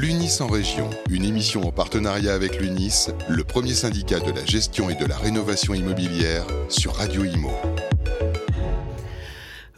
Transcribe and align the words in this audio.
L'UNIS 0.00 0.40
en 0.42 0.46
région, 0.46 0.88
une 1.10 1.24
émission 1.24 1.66
en 1.66 1.72
partenariat 1.72 2.32
avec 2.32 2.60
l'UNIS, 2.60 3.08
le 3.28 3.42
premier 3.42 3.74
syndicat 3.74 4.20
de 4.20 4.30
la 4.30 4.44
gestion 4.44 4.88
et 4.88 4.94
de 4.94 5.04
la 5.04 5.16
rénovation 5.16 5.74
immobilière 5.74 6.46
sur 6.68 6.94
Radio 6.94 7.24
Imo. 7.24 7.50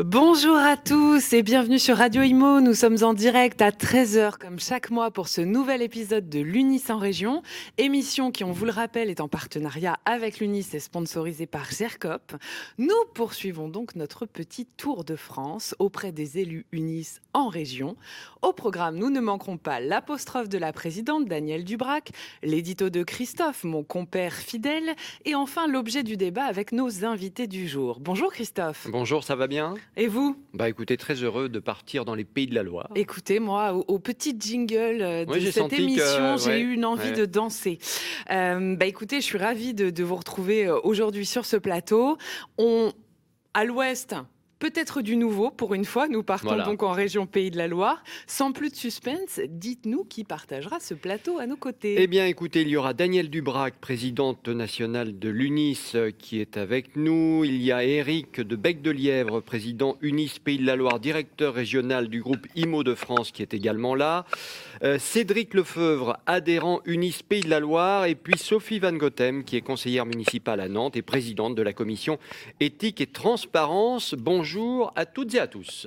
Bonjour 0.02 0.56
à 0.56 0.78
tous 0.78 1.34
et 1.34 1.42
bienvenue 1.42 1.78
sur 1.78 1.98
Radio 1.98 2.22
Imo. 2.22 2.62
Nous 2.62 2.72
sommes 2.72 2.96
en 3.02 3.12
direct 3.12 3.60
à 3.60 3.68
13h 3.68 4.38
comme 4.38 4.58
chaque 4.58 4.88
mois 4.88 5.10
pour 5.10 5.28
ce 5.28 5.42
nouvel 5.42 5.82
épisode 5.82 6.30
de 6.30 6.40
l'UNIS 6.40 6.84
en 6.88 6.96
région. 6.96 7.42
Émission 7.76 8.30
qui, 8.30 8.42
on 8.42 8.50
vous 8.50 8.64
le 8.64 8.70
rappelle, 8.70 9.10
est 9.10 9.20
en 9.20 9.28
partenariat 9.28 9.98
avec 10.06 10.40
l'UNIS 10.40 10.68
et 10.72 10.80
sponsorisée 10.80 11.44
par 11.44 11.70
GERCOP. 11.70 12.32
Nous 12.78 12.94
poursuivons 13.12 13.68
donc 13.68 13.94
notre 13.94 14.24
petit 14.24 14.64
tour 14.64 15.04
de 15.04 15.16
France 15.16 15.74
auprès 15.78 16.12
des 16.12 16.38
élus 16.38 16.64
UNIS 16.72 17.20
en 17.34 17.48
région. 17.48 17.94
Au 18.40 18.54
programme, 18.54 18.96
nous 18.96 19.10
ne 19.10 19.20
manquerons 19.20 19.58
pas 19.58 19.80
l'apostrophe 19.80 20.48
de 20.48 20.56
la 20.56 20.72
présidente 20.72 21.26
Danielle 21.26 21.64
Dubrac, 21.64 22.12
l'édito 22.42 22.88
de 22.88 23.02
Christophe, 23.02 23.64
mon 23.64 23.84
compère 23.84 24.32
fidèle, 24.32 24.96
et 25.26 25.34
enfin 25.34 25.68
l'objet 25.68 26.04
du 26.04 26.16
débat 26.16 26.44
avec 26.44 26.72
nos 26.72 27.04
invités 27.04 27.46
du 27.46 27.68
jour. 27.68 28.00
Bonjour 28.00 28.32
Christophe. 28.32 28.86
Bonjour, 28.90 29.24
ça 29.24 29.36
va 29.36 29.46
bien? 29.46 29.74
Et 29.96 30.06
vous 30.06 30.36
Bah 30.54 30.68
écoutez, 30.68 30.96
très 30.96 31.14
heureux 31.14 31.48
de 31.48 31.58
partir 31.58 32.04
dans 32.04 32.14
les 32.14 32.24
pays 32.24 32.46
de 32.46 32.54
la 32.54 32.62
Loire. 32.62 32.90
Écoutez, 32.94 33.40
moi, 33.40 33.74
au, 33.74 33.84
au 33.88 33.98
petit 33.98 34.34
jingle 34.38 35.02
euh, 35.02 35.24
de 35.24 35.30
Oui, 35.30 35.40
j'ai 35.40 35.52
cette 35.52 35.72
émission, 35.72 36.36
j'ai 36.36 36.50
ouais, 36.50 36.60
eu 36.60 36.72
une 36.74 36.84
envie 36.84 37.10
ouais. 37.10 37.16
de 37.16 37.26
danser. 37.26 37.78
Euh, 38.30 38.76
bah 38.76 38.86
écoutez, 38.86 39.16
je 39.20 39.26
suis 39.26 39.38
ravie 39.38 39.74
de, 39.74 39.90
de 39.90 40.04
vous 40.04 40.16
retrouver 40.16 40.66
euh, 40.66 40.78
aujourd'hui 40.84 41.26
sur 41.26 41.44
ce 41.44 41.56
plateau. 41.56 42.16
On, 42.56 42.92
à 43.52 43.64
l'ouest, 43.64 44.14
peut-être 44.60 45.00
du 45.02 45.16
nouveau 45.16 45.50
pour 45.50 45.74
une 45.74 45.84
fois. 45.84 46.06
Nous 46.06 46.22
partons 46.22 46.48
Voilà. 46.48 46.64
donc 46.64 46.82
en 46.84 46.92
région 46.92 47.26
Pays 47.26 47.50
de 47.50 47.56
la 47.56 47.66
Loire. 47.66 48.04
Sans 48.28 48.52
plus 48.52 48.70
de 48.70 48.76
suspense, 48.76 49.40
dites-nous 49.48 50.04
qui 50.04 50.22
partagera 50.22 50.78
ce 50.78 50.94
plateau 50.94 51.38
à 51.38 51.46
nos 51.46 51.56
côtés. 51.56 51.96
Eh 51.98 52.06
bien, 52.06 52.26
écoutez, 52.26 52.60
il 52.60 52.68
y 52.68 52.76
aura 52.76 52.92
Danielle 52.94 53.30
Dubrac, 53.30 53.74
présidente 53.80 54.46
nationale 54.48 55.18
de 55.18 55.28
l'UNIS, 55.30 55.96
qui 56.18 56.40
est 56.40 56.56
avec 56.58 56.94
nous. 56.94 57.42
Il 57.44 57.60
y 57.62 57.72
a 57.72 57.82
Eric 57.84 58.40
de 58.40 58.54
Bec 58.54 58.82
de 58.82 58.90
Lièvre, 58.90 59.40
président 59.40 59.96
UNIS 60.02 60.34
Pays 60.44 60.58
de 60.58 60.66
la 60.66 60.76
Loire, 60.76 61.00
directeur 61.00 61.54
régional 61.54 62.08
du 62.08 62.20
groupe 62.20 62.46
IMO 62.54 62.84
de 62.84 62.94
France, 62.94 63.32
qui 63.32 63.40
est 63.42 63.54
également 63.54 63.94
là. 63.94 64.26
Euh, 64.84 64.98
Cédric 64.98 65.54
Lefeuvre, 65.54 66.18
adhérent 66.26 66.80
UNIS 66.84 67.20
Pays 67.26 67.40
de 67.40 67.48
la 67.50 67.60
Loire. 67.60 68.04
Et 68.04 68.14
puis 68.14 68.36
Sophie 68.36 68.78
Van 68.78 68.92
Gothem, 68.92 69.42
qui 69.42 69.56
est 69.56 69.62
conseillère 69.62 70.04
municipale 70.04 70.60
à 70.60 70.68
Nantes 70.68 70.96
et 70.96 71.02
présidente 71.02 71.54
de 71.54 71.62
la 71.62 71.72
commission 71.72 72.18
éthique 72.60 73.00
et 73.00 73.06
transparence. 73.06 74.14
Bonjour 74.18 74.49
à 74.96 75.06
toutes 75.06 75.34
et 75.34 75.40
à 75.40 75.46
tous. 75.46 75.86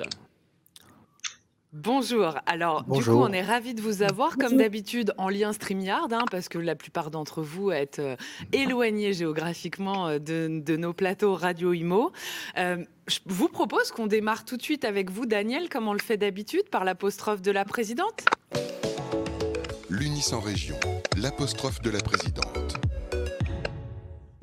Bonjour. 1.76 2.36
Alors, 2.46 2.84
du 2.84 2.90
Bonjour. 2.90 3.22
coup, 3.22 3.28
on 3.28 3.34
est 3.34 3.42
ravis 3.42 3.74
de 3.74 3.82
vous 3.82 4.04
avoir, 4.04 4.38
comme 4.38 4.58
d'habitude, 4.58 5.12
en 5.18 5.28
lien 5.28 5.54
StreamYard, 5.54 6.14
hein, 6.14 6.26
parce 6.30 6.48
que 6.48 6.60
la 6.60 6.76
plupart 6.76 7.10
d'entre 7.10 7.42
vous 7.42 7.72
êtes 7.72 7.98
euh, 7.98 8.16
éloignés 8.52 9.12
géographiquement 9.14 10.08
euh, 10.08 10.20
de, 10.20 10.62
de 10.64 10.78
nos 10.78 10.94
plateaux 10.94 11.34
Radio 11.34 11.74
Imo. 11.74 12.12
Euh, 12.60 12.78
je 13.08 13.20
vous 13.26 13.48
propose 13.50 13.92
qu'on 13.92 14.06
démarre 14.06 14.46
tout 14.46 14.56
de 14.56 14.62
suite 14.62 14.86
avec 14.86 15.10
vous, 15.10 15.26
Daniel, 15.26 15.68
comme 15.68 15.88
on 15.88 15.94
le 15.94 16.00
fait 16.00 16.18
d'habitude, 16.18 16.70
par 16.70 16.84
l'apostrophe 16.84 17.42
de 17.42 17.50
la 17.52 17.66
présidente. 17.66 18.24
L'UNIS 19.90 20.32
en 20.34 20.42
région, 20.42 20.76
l'apostrophe 21.18 21.82
de 21.82 21.90
la 21.90 22.00
présidente. 22.02 22.78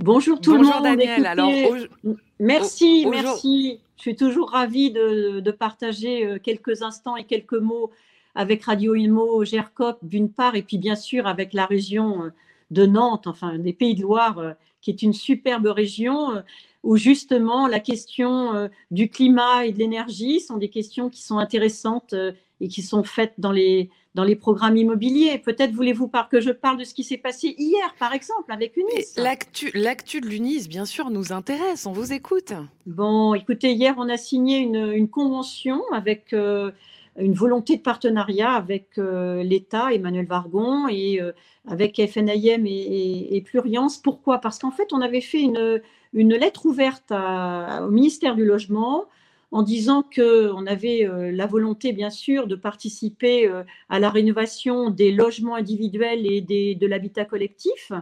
Bonjour 0.00 0.40
tout 0.40 0.56
Bonjour, 0.56 0.74
le 0.82 0.88
monde. 0.88 0.98
Daniel. 0.98 1.26
Alors, 1.26 1.48
au- 1.48 2.16
merci, 2.40 3.02
au- 3.04 3.08
au- 3.08 3.12
merci. 3.12 3.80
Je 4.00 4.04
suis 4.04 4.16
toujours 4.16 4.52
ravie 4.52 4.90
de, 4.90 5.50
partager 5.50 6.24
euh, 6.24 6.38
quelques 6.38 6.80
instants 6.80 7.16
et 7.16 7.24
quelques 7.24 7.52
mots 7.52 7.90
avec 8.34 8.64
Radio 8.64 8.94
Imo, 8.94 9.44
GERCOP 9.44 9.98
d'une 10.00 10.32
part, 10.32 10.54
et 10.54 10.62
puis 10.62 10.78
bien 10.78 10.96
sûr 10.96 11.26
avec 11.26 11.52
la 11.52 11.66
région 11.66 12.24
euh, 12.24 12.30
de 12.70 12.86
Nantes, 12.86 13.26
enfin 13.26 13.58
des 13.58 13.74
Pays 13.74 13.94
de 13.94 14.00
Loire, 14.00 14.38
euh, 14.38 14.52
qui 14.80 14.88
est 14.90 15.02
une 15.02 15.12
superbe 15.12 15.66
région 15.66 16.42
où 16.82 16.96
justement 16.96 17.66
la 17.66 17.78
question 17.78 18.70
du 18.90 19.10
climat 19.10 19.66
et 19.66 19.72
de 19.72 19.78
l'énergie 19.78 20.40
sont 20.40 20.56
des 20.56 20.70
questions 20.70 21.10
qui 21.10 21.22
sont 21.22 21.36
intéressantes 21.36 22.14
et 22.60 22.68
qui 22.68 22.82
sont 22.82 23.04
faites 23.04 23.34
dans 23.38 23.52
les, 23.52 23.90
dans 24.14 24.24
les 24.24 24.36
programmes 24.36 24.76
immobiliers. 24.76 25.38
Peut-être 25.38 25.72
voulez-vous 25.72 26.10
que 26.30 26.40
je 26.40 26.50
parle 26.50 26.78
de 26.78 26.84
ce 26.84 26.94
qui 26.94 27.04
s'est 27.04 27.16
passé 27.16 27.54
hier, 27.58 27.94
par 27.98 28.12
exemple, 28.12 28.52
avec 28.52 28.76
Unis. 28.76 29.06
L'actu 29.16 29.70
l'actu 29.74 30.20
de 30.20 30.26
l'UNIS, 30.26 30.68
bien 30.68 30.84
sûr, 30.84 31.10
nous 31.10 31.32
intéresse. 31.32 31.86
On 31.86 31.92
vous 31.92 32.12
écoute. 32.12 32.52
Bon, 32.86 33.34
écoutez, 33.34 33.72
hier, 33.72 33.94
on 33.98 34.08
a 34.08 34.16
signé 34.16 34.58
une, 34.58 34.92
une 34.92 35.08
convention 35.08 35.80
avec 35.92 36.32
euh, 36.32 36.70
une 37.18 37.34
volonté 37.34 37.76
de 37.76 37.82
partenariat 37.82 38.52
avec 38.52 38.98
euh, 38.98 39.42
l'État, 39.42 39.92
Emmanuel 39.92 40.26
Vargon, 40.26 40.88
et 40.88 41.20
euh, 41.20 41.32
avec 41.66 41.96
FNIM 41.96 42.66
et, 42.66 42.70
et, 42.70 43.36
et 43.36 43.40
Pluriance. 43.40 43.98
Pourquoi? 43.98 44.38
Parce 44.38 44.58
qu'en 44.58 44.70
fait, 44.70 44.92
on 44.92 45.00
avait 45.00 45.20
fait 45.20 45.40
une, 45.40 45.80
une 46.12 46.34
lettre 46.34 46.66
ouverte 46.66 47.10
à- 47.10 47.84
au 47.86 47.90
ministère 47.90 48.34
du 48.34 48.44
Logement 48.44 49.06
en 49.52 49.62
disant 49.62 50.04
qu'on 50.14 50.66
avait 50.66 51.06
euh, 51.06 51.32
la 51.32 51.46
volonté, 51.46 51.92
bien 51.92 52.10
sûr, 52.10 52.46
de 52.46 52.54
participer 52.54 53.48
euh, 53.48 53.64
à 53.88 53.98
la 53.98 54.10
rénovation 54.10 54.90
des 54.90 55.10
logements 55.12 55.56
individuels 55.56 56.26
et 56.26 56.40
de 56.74 56.86
l'habitat 56.86 57.24
collectif, 57.24 57.92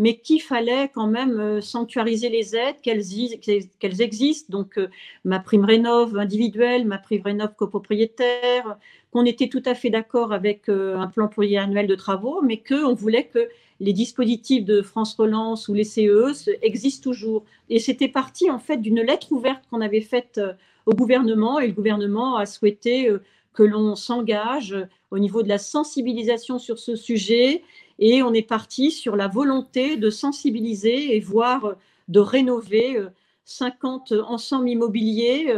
mais 0.00 0.18
qu'il 0.18 0.42
fallait 0.42 0.90
quand 0.92 1.06
même 1.06 1.38
euh, 1.38 1.60
sanctuariser 1.60 2.28
les 2.28 2.56
aides, 2.56 2.80
qu'elles 2.82 4.00
existent, 4.02 4.50
donc 4.50 4.78
ma 5.24 5.38
prime 5.38 5.64
rénov 5.64 6.16
individuelle, 6.16 6.86
ma 6.86 6.98
prime 6.98 7.22
rénov 7.22 7.54
copropriétaire, 7.56 8.76
qu'on 9.12 9.24
était 9.24 9.48
tout 9.48 9.62
à 9.64 9.74
fait 9.74 9.90
d'accord 9.90 10.32
avec 10.32 10.68
un 10.68 11.06
plan 11.06 11.28
pluriannuel 11.28 11.86
de 11.86 11.94
travaux, 11.94 12.42
mais 12.42 12.58
qu'on 12.58 12.92
voulait 12.92 13.24
que 13.24 13.48
les 13.80 13.92
dispositifs 13.92 14.64
de 14.64 14.82
France 14.82 15.14
Relance 15.14 15.68
ou 15.68 15.74
les 15.74 15.84
CE 15.84 16.32
se- 16.34 16.50
existent 16.62 17.10
toujours. 17.10 17.44
Et 17.70 17.78
c'était 17.78 18.08
parti 18.08 18.50
en 18.50 18.58
fait 18.58 18.78
d'une 18.78 19.00
lettre 19.00 19.32
ouverte 19.32 19.64
qu'on 19.70 19.80
avait 19.80 20.00
faite 20.00 20.38
euh, 20.38 20.52
au 20.86 20.92
gouvernement, 20.94 21.60
et 21.60 21.66
le 21.66 21.72
gouvernement 21.72 22.36
a 22.36 22.46
souhaité 22.46 23.08
euh, 23.08 23.22
que 23.52 23.62
l'on 23.62 23.94
s'engage 23.96 24.72
euh, 24.72 24.84
au 25.10 25.18
niveau 25.18 25.42
de 25.42 25.48
la 25.48 25.58
sensibilisation 25.58 26.58
sur 26.58 26.78
ce 26.78 26.96
sujet, 26.96 27.62
et 27.98 28.22
on 28.22 28.32
est 28.34 28.42
parti 28.42 28.90
sur 28.90 29.16
la 29.16 29.28
volonté 29.28 29.96
de 29.96 30.10
sensibiliser 30.10 31.16
et 31.16 31.20
voire 31.20 31.64
euh, 31.64 31.74
de 32.08 32.20
rénover 32.20 32.96
euh, 32.96 33.08
50 33.44 34.12
ensembles 34.26 34.68
immobiliers, 34.68 35.54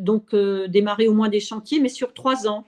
donc 0.00 0.34
démarrer 0.68 1.08
au 1.08 1.14
moins 1.14 1.30
des 1.30 1.40
chantiers, 1.40 1.80
mais 1.80 1.88
sur 1.88 2.12
trois 2.12 2.46
ans. 2.46 2.66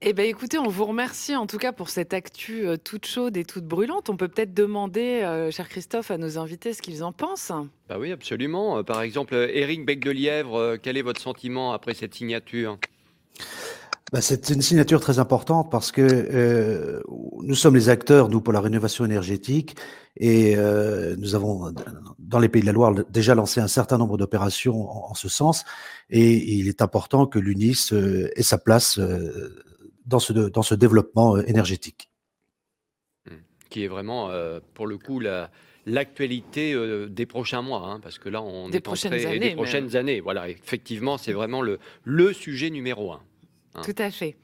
Eh 0.00 0.12
bien, 0.12 0.26
écoutez, 0.26 0.58
on 0.58 0.68
vous 0.68 0.84
remercie 0.84 1.34
en 1.34 1.48
tout 1.48 1.58
cas 1.58 1.72
pour 1.72 1.88
cette 1.88 2.14
actu 2.14 2.68
euh, 2.68 2.76
toute 2.76 3.04
chaude 3.04 3.36
et 3.36 3.44
toute 3.44 3.64
brûlante. 3.64 4.08
On 4.08 4.16
peut 4.16 4.28
peut-être 4.28 4.54
demander, 4.54 5.22
euh, 5.24 5.50
cher 5.50 5.68
Christophe, 5.68 6.12
à 6.12 6.18
nos 6.18 6.38
invités 6.38 6.72
ce 6.72 6.82
qu'ils 6.82 7.02
en 7.02 7.10
pensent. 7.10 7.50
Bah 7.88 7.96
oui, 7.98 8.12
absolument. 8.12 8.78
Euh, 8.78 8.82
Par 8.84 9.02
exemple, 9.02 9.34
Éric 9.34 9.84
Bec 9.84 9.98
de 9.98 10.12
Lièvre, 10.12 10.56
euh, 10.56 10.76
quel 10.80 10.96
est 10.98 11.02
votre 11.02 11.20
sentiment 11.20 11.72
après 11.72 11.94
cette 11.94 12.14
signature? 12.14 12.78
Bah, 14.12 14.20
c'est 14.20 14.50
une 14.50 14.62
signature 14.62 15.00
très 15.00 15.18
importante 15.18 15.68
parce 15.68 15.90
que 15.90 16.00
euh, 16.00 17.02
nous 17.42 17.56
sommes 17.56 17.74
les 17.74 17.88
acteurs, 17.88 18.28
nous, 18.28 18.40
pour 18.40 18.52
la 18.52 18.60
rénovation 18.60 19.04
énergétique, 19.04 19.74
et 20.16 20.56
euh, 20.56 21.16
nous 21.18 21.34
avons, 21.34 21.72
dans 22.20 22.38
les 22.38 22.48
pays 22.48 22.62
de 22.62 22.66
la 22.66 22.72
Loire, 22.72 22.94
déjà 23.10 23.34
lancé 23.34 23.60
un 23.60 23.68
certain 23.68 23.98
nombre 23.98 24.16
d'opérations 24.16 24.88
en, 24.88 25.10
en 25.10 25.14
ce 25.14 25.28
sens, 25.28 25.64
et 26.08 26.54
il 26.54 26.68
est 26.68 26.82
important 26.82 27.26
que 27.26 27.40
l'UNIS 27.40 27.92
euh, 27.92 28.30
ait 28.36 28.44
sa 28.44 28.58
place 28.58 28.98
euh, 29.00 29.64
dans, 30.08 30.18
ce, 30.18 30.32
dans 30.32 30.62
ce 30.62 30.74
développement 30.74 31.36
euh, 31.36 31.42
énergétique. 31.46 32.10
Qui 33.70 33.84
est 33.84 33.88
vraiment, 33.88 34.30
euh, 34.30 34.60
pour 34.74 34.86
le 34.86 34.96
coup, 34.96 35.20
la- 35.20 35.50
l'actualité 35.84 36.72
euh, 36.72 37.06
des 37.08 37.26
prochains 37.26 37.60
mois, 37.62 37.86
hein, 37.86 38.00
parce 38.00 38.18
que 38.18 38.28
là, 38.30 38.42
on 38.42 38.70
Des 38.70 38.78
est 38.78 38.80
prochaines 38.80 39.12
entré- 39.12 39.26
années 39.26 39.38
des 39.50 39.54
prochaines 39.54 39.94
années. 39.96 40.20
Voilà, 40.20 40.48
effectivement, 40.48 41.18
c'est 41.18 41.32
vraiment 41.34 41.60
le, 41.60 41.78
le 42.04 42.32
sujet 42.32 42.70
numéro 42.70 43.12
un. 43.12 43.22
Hein. 43.74 43.82
Tout 43.84 43.94
à 43.98 44.10
fait. 44.10 44.36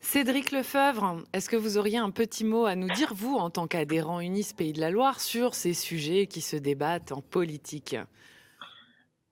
Cédric 0.00 0.52
Lefebvre, 0.52 1.22
est-ce 1.32 1.48
que 1.48 1.56
vous 1.56 1.78
auriez 1.78 1.96
un 1.96 2.10
petit 2.10 2.44
mot 2.44 2.66
à 2.66 2.76
nous 2.76 2.88
dire, 2.90 3.14
vous, 3.14 3.34
en 3.34 3.48
tant 3.48 3.66
qu'adhérent 3.66 4.20
UNIS 4.20 4.52
Pays 4.54 4.74
de 4.74 4.80
la 4.80 4.90
Loire, 4.90 5.20
sur 5.20 5.54
ces 5.54 5.72
sujets 5.72 6.26
qui 6.26 6.42
se 6.42 6.54
débattent 6.56 7.12
en 7.12 7.22
politique? 7.22 7.96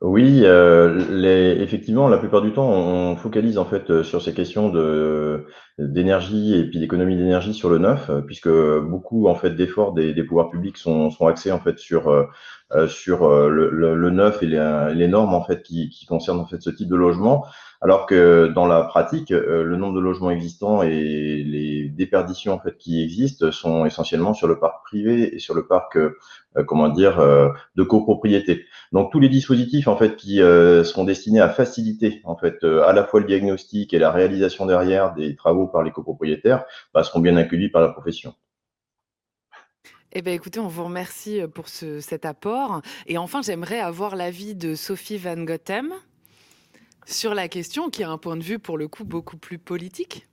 Oui, 0.07 0.43
euh, 0.45 1.03
les- 1.11 1.63
effectivement, 1.63 2.09
la 2.09 2.19
plupart 2.19 2.43
du 2.43 2.53
temps, 2.53 2.69
on 2.69 3.17
focalise 3.17 3.57
en 3.57 3.65
fait 3.65 3.89
euh, 3.91 4.03
sur 4.05 4.21
ces 4.21 4.35
questions 4.35 4.69
de 4.69 5.47
d'énergie 5.79 6.55
et 6.55 6.69
puis 6.69 6.79
d'économie 6.79 7.17
d'énergie 7.17 7.55
sur 7.55 7.71
le 7.71 7.79
neuf, 7.79 8.11
puisque 8.27 8.51
beaucoup 8.51 9.29
en 9.29 9.35
fait 9.35 9.51
d'efforts 9.57 9.95
des, 9.95 10.13
pouvoirs 10.23 10.51
publics 10.51 10.77
sont, 10.77 11.09
axés 11.27 11.53
en 11.53 11.59
fait 11.59 11.79
sur 11.79 12.29
sur 12.87 13.29
le, 13.49 13.71
le, 13.71 14.11
neuf 14.11 14.43
et 14.43 14.47
les, 14.47 14.93
les, 14.95 15.09
normes 15.09 15.35
en 15.35 15.43
fait 15.43 15.63
qui, 15.63 15.89
qui 15.89 16.05
concernent 16.07 16.41
en 16.41 16.47
fait 16.47 16.61
ce 16.61 16.71
type 16.71 16.89
de 16.89 16.97
logement. 16.97 17.47
Alors 17.85 18.07
que 18.07 18.47
dans 18.47 18.65
la 18.65 18.83
pratique, 18.83 19.31
euh, 19.31 19.63
le 19.63 19.77
nombre 19.77 19.95
de 19.95 20.01
logements 20.01 20.31
existants 20.31 20.83
et 20.83 21.45
les 21.45 21.91
déperditions 21.91 22.55
en 22.55 22.71
qui 22.79 23.03
existent 23.03 23.53
sont 23.53 23.85
essentiellement 23.85 24.33
sur 24.33 24.49
le 24.49 24.59
parc 24.59 24.83
privé 24.87 25.37
et 25.37 25.39
sur 25.39 25.55
le 25.55 25.67
parc, 25.67 25.99
euh, 25.99 26.17
comment 26.67 26.89
dire, 26.89 27.21
euh, 27.21 27.51
de 27.77 27.83
copropriété. 27.83 28.65
Donc 28.93 29.13
tous 29.13 29.21
les 29.21 29.29
dispositifs 29.29 29.87
en 29.87 29.99
fait 29.99 30.17
qui 30.17 30.41
sont 30.85 31.05
destinés 31.05 31.41
à 31.41 31.51
faciliter 31.51 32.23
en 32.25 32.37
fait 32.37 32.65
à 32.65 32.95
la 32.95 33.05
fois 33.05 33.21
le 33.21 33.27
diagnostic 33.27 33.93
et 33.93 33.99
la 33.99 34.11
réalisation 34.11 34.65
derrière 34.65 35.13
des 35.13 35.37
travaux 35.37 35.67
par 35.67 35.83
les 35.83 35.91
copropriétaires 35.91 36.65
bah, 36.95 37.05
seront 37.05 37.21
bien 37.21 37.37
accueillis 37.37 37.69
par 37.69 37.83
la 37.83 37.89
profession. 37.89 38.33
Eh 40.13 40.23
bien, 40.23 40.33
écoutez, 40.33 40.61
on 40.61 40.69
vous 40.69 40.85
remercie 40.85 41.41
pour 41.55 41.69
ce, 41.69 42.01
cet 42.01 42.25
apport. 42.25 42.81
Et 43.07 43.19
enfin, 43.19 43.43
j'aimerais 43.43 43.81
avoir 43.81 44.17
l'avis 44.17 44.55
de 44.55 44.75
Sophie 44.75 45.19
Van 45.19 45.43
Gothem 45.43 45.93
sur 47.07 47.35
la 47.35 47.49
question 47.49 47.91
qui 47.91 48.03
a 48.03 48.11
un 48.11 48.19
point 48.19 48.37
de 48.37 48.43
vue 48.43 48.59
pour 48.59 48.79
le 48.79 48.89
coup 48.89 49.05
beaucoup 49.05 49.37
plus 49.37 49.59
politique 49.59 50.27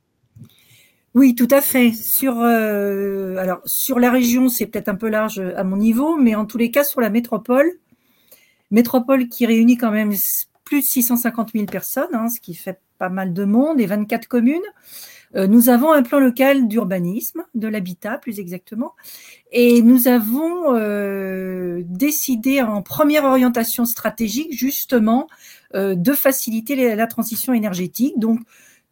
oui, 1.14 1.36
tout 1.36 1.48
à 1.52 1.60
fait. 1.60 1.92
Sur, 1.92 2.40
euh, 2.40 3.36
alors, 3.36 3.60
sur 3.66 4.00
la 4.00 4.10
région, 4.10 4.48
c'est 4.48 4.66
peut-être 4.66 4.88
un 4.88 4.96
peu 4.96 5.10
large 5.10 5.40
à 5.40 5.66
mon 5.66 5.76
niveau, 5.76 6.16
mais 6.16 6.36
en 6.36 6.46
tous 6.46 6.58
les 6.58 6.72
cas, 6.72 6.86
sur 6.86 7.02
la 7.02 7.10
métropole, 7.10 7.70
métropole 8.72 9.28
qui 9.28 9.46
réunit 9.46 9.76
quand 9.76 9.92
même 9.92 10.14
plus 10.64 10.80
de 10.80 10.86
650 10.86 11.52
000 11.52 11.66
personnes, 11.66 12.14
hein, 12.14 12.30
ce 12.30 12.40
qui 12.40 12.54
fait 12.54 12.80
pas 12.98 13.10
mal 13.10 13.34
de 13.34 13.44
monde, 13.44 13.82
et 13.82 13.88
24 13.88 14.28
communes, 14.28 14.62
euh, 15.36 15.48
nous 15.48 15.70
avons 15.70 15.92
un 15.92 16.04
plan 16.04 16.20
local 16.20 16.68
d'urbanisme, 16.68 17.44
de 17.56 17.68
l'habitat 17.68 18.18
plus 18.18 18.40
exactement, 18.40 18.94
et 19.52 19.82
nous 19.82 20.08
avons 20.08 20.76
euh, 20.76 21.82
décidé 21.86 22.62
en 22.62 22.82
première 22.82 23.24
orientation 23.24 23.86
stratégique 23.86 24.54
justement 24.54 25.28
euh, 25.30 25.61
de 25.74 26.14
faciliter 26.14 26.96
la 26.96 27.08
transition 27.08 27.54
énergétique. 27.54 28.20
Donc, 28.20 28.40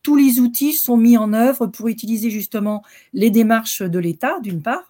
tous 0.02 0.16
les 0.16 0.40
outils 0.40 0.74
sont 0.74 0.98
mis 0.98 1.18
en 1.18 1.34
œuvre 1.34 1.68
pour 1.68 1.88
utiliser 1.88 2.30
justement 2.30 2.84
les 3.14 3.30
démarches 3.30 3.82
de 3.82 4.00
l'État, 4.00 4.40
d'une 4.42 4.62
part, 4.62 4.88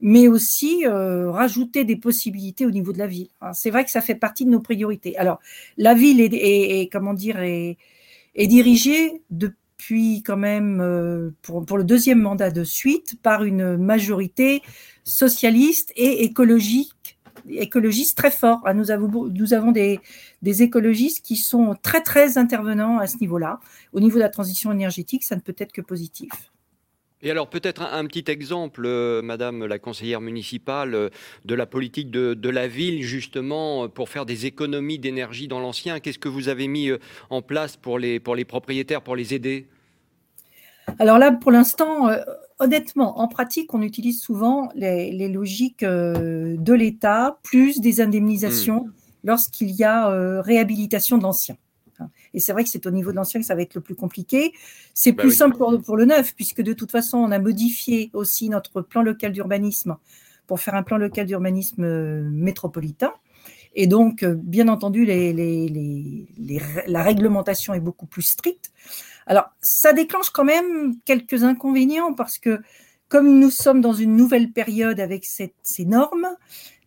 mais 0.00 0.28
aussi 0.28 0.86
euh, 0.86 1.30
rajouter 1.30 1.84
des 1.84 1.96
possibilités 1.96 2.66
au 2.66 2.70
niveau 2.70 2.92
de 2.92 2.98
la 2.98 3.06
ville. 3.06 3.28
C'est 3.54 3.70
vrai 3.70 3.84
que 3.84 3.90
ça 3.90 4.00
fait 4.00 4.14
partie 4.14 4.44
de 4.44 4.50
nos 4.50 4.60
priorités. 4.60 5.16
Alors, 5.16 5.40
la 5.76 5.94
ville 5.94 6.20
est, 6.20 6.92
comment 6.92 7.14
dire, 7.14 7.40
est, 7.40 7.76
dirigée 8.36 9.22
depuis 9.30 10.22
quand 10.22 10.36
même 10.36 10.80
euh, 10.80 11.30
pour, 11.42 11.78
le 11.78 11.84
deuxième 11.84 12.20
mandat 12.20 12.50
de 12.50 12.64
suite 12.64 13.16
par 13.22 13.44
une 13.44 13.78
majorité 13.78 14.62
socialiste 15.04 15.90
et 15.96 16.22
écologique 16.24 17.18
écologistes 17.52 18.16
très 18.16 18.30
forts. 18.30 18.60
Nous 18.74 18.90
avons, 18.90 19.72
des 19.72 20.62
écologistes 20.62 21.24
qui 21.24 21.36
sont 21.36 21.76
très, 21.82 22.02
très 22.02 22.38
intervenants 22.38 22.98
à 22.98 23.06
ce 23.06 23.18
niveau-là. 23.18 23.60
Au 23.92 24.00
niveau 24.00 24.16
de 24.16 24.22
la 24.22 24.28
transition 24.28 24.72
énergétique, 24.72 25.24
ça 25.24 25.36
ne 25.36 25.40
peut 25.40 25.54
être 25.58 25.72
que 25.72 25.80
positif. 25.80 26.30
Et 27.22 27.30
alors 27.30 27.50
peut-être 27.50 27.82
un, 27.82 28.06
petit 28.06 28.30
exemple, 28.30 28.82
euh, 28.86 29.20
Madame 29.20 29.66
la 29.66 29.78
conseillère 29.78 30.22
municipale, 30.22 30.94
euh, 30.94 31.10
de 31.44 31.54
la 31.54 31.66
politique 31.66 32.10
de, 32.10 32.32
de, 32.32 32.48
la 32.48 32.66
ville 32.66 33.02
justement 33.02 33.84
euh, 33.84 33.88
pour 33.88 34.08
faire 34.08 34.24
des 34.24 34.46
économies 34.46 34.98
d'énergie 34.98 35.46
dans 35.46 35.60
l'ancien. 35.60 36.00
Qu'est-ce 36.00 36.18
que 36.18 36.30
vous 36.30 36.48
avez 36.48 36.66
mis 36.66 36.90
en 37.28 37.42
place 37.42 37.76
pour 37.76 37.98
les, 37.98 38.20
pour 38.20 38.36
les 38.36 38.46
propriétaires, 38.46 39.02
pour 39.02 39.16
les 39.16 39.34
aider? 39.34 39.66
Alors 40.98 41.18
là, 41.18 41.32
pour 41.32 41.50
l'instant, 41.50 42.08
honnêtement, 42.60 43.18
en 43.18 43.26
pratique, 43.26 43.74
on 43.74 43.82
utilise 43.82 44.20
souvent 44.20 44.70
les, 44.76 45.28
logiques 45.28 45.82
euh, 45.82 46.56
de 46.58 46.72
l'État 46.72 47.38
plus 47.42 47.80
des 47.80 48.00
indemnisations 48.00 48.84
hmm. 48.84 48.92
lorsqu'il 49.24 49.70
y 49.70 49.82
a 49.82 50.10
euh, 50.10 50.40
réhabilitation 50.40 51.18
de 51.18 51.24
l'ancien. 51.24 51.56
Et 52.32 52.40
c'est 52.40 52.54
vrai 52.54 52.64
que 52.64 52.70
c'est 52.70 52.86
au 52.86 52.90
niveau 52.90 53.10
de 53.10 53.16
l'ancien 53.16 53.40
que 53.40 53.46
ça 53.46 53.54
va 53.54 53.60
être 53.60 53.74
le 53.74 53.82
plus 53.82 53.94
compliqué. 53.94 54.54
C'est 54.94 55.12
bah 55.12 55.22
plus 55.22 55.32
simple 55.32 55.58
pour, 55.58 55.96
le 55.98 56.06
neuf, 56.06 56.34
puisque 56.34 56.62
de 56.62 56.72
toute 56.72 56.90
façon, 56.90 57.18
on 57.18 57.30
a 57.30 57.38
modifié 57.38 58.08
aussi 58.14 58.48
notre 58.48 58.80
plan 58.80 59.02
local 59.02 59.32
d'urbanisme 59.32 59.98
pour 60.46 60.60
faire 60.60 60.74
un 60.76 60.82
plan 60.82 60.96
local 60.96 61.26
d'urbanisme 61.26 61.84
euh, 61.84 62.26
métropolitain. 62.30 63.12
Et 63.74 63.86
donc, 63.86 64.24
bien 64.24 64.68
entendu, 64.68 65.04
la 65.04 67.02
réglementation 67.02 67.74
est 67.74 67.80
beaucoup 67.80 68.06
plus 68.06 68.22
stricte. 68.22 68.72
Alors, 69.30 69.52
ça 69.60 69.92
déclenche 69.92 70.30
quand 70.30 70.42
même 70.42 70.96
quelques 71.04 71.44
inconvénients 71.44 72.14
parce 72.14 72.36
que 72.36 72.60
comme 73.06 73.38
nous 73.38 73.50
sommes 73.50 73.80
dans 73.80 73.92
une 73.92 74.16
nouvelle 74.16 74.50
période 74.50 74.98
avec 74.98 75.24
ces 75.24 75.84
normes, 75.84 76.30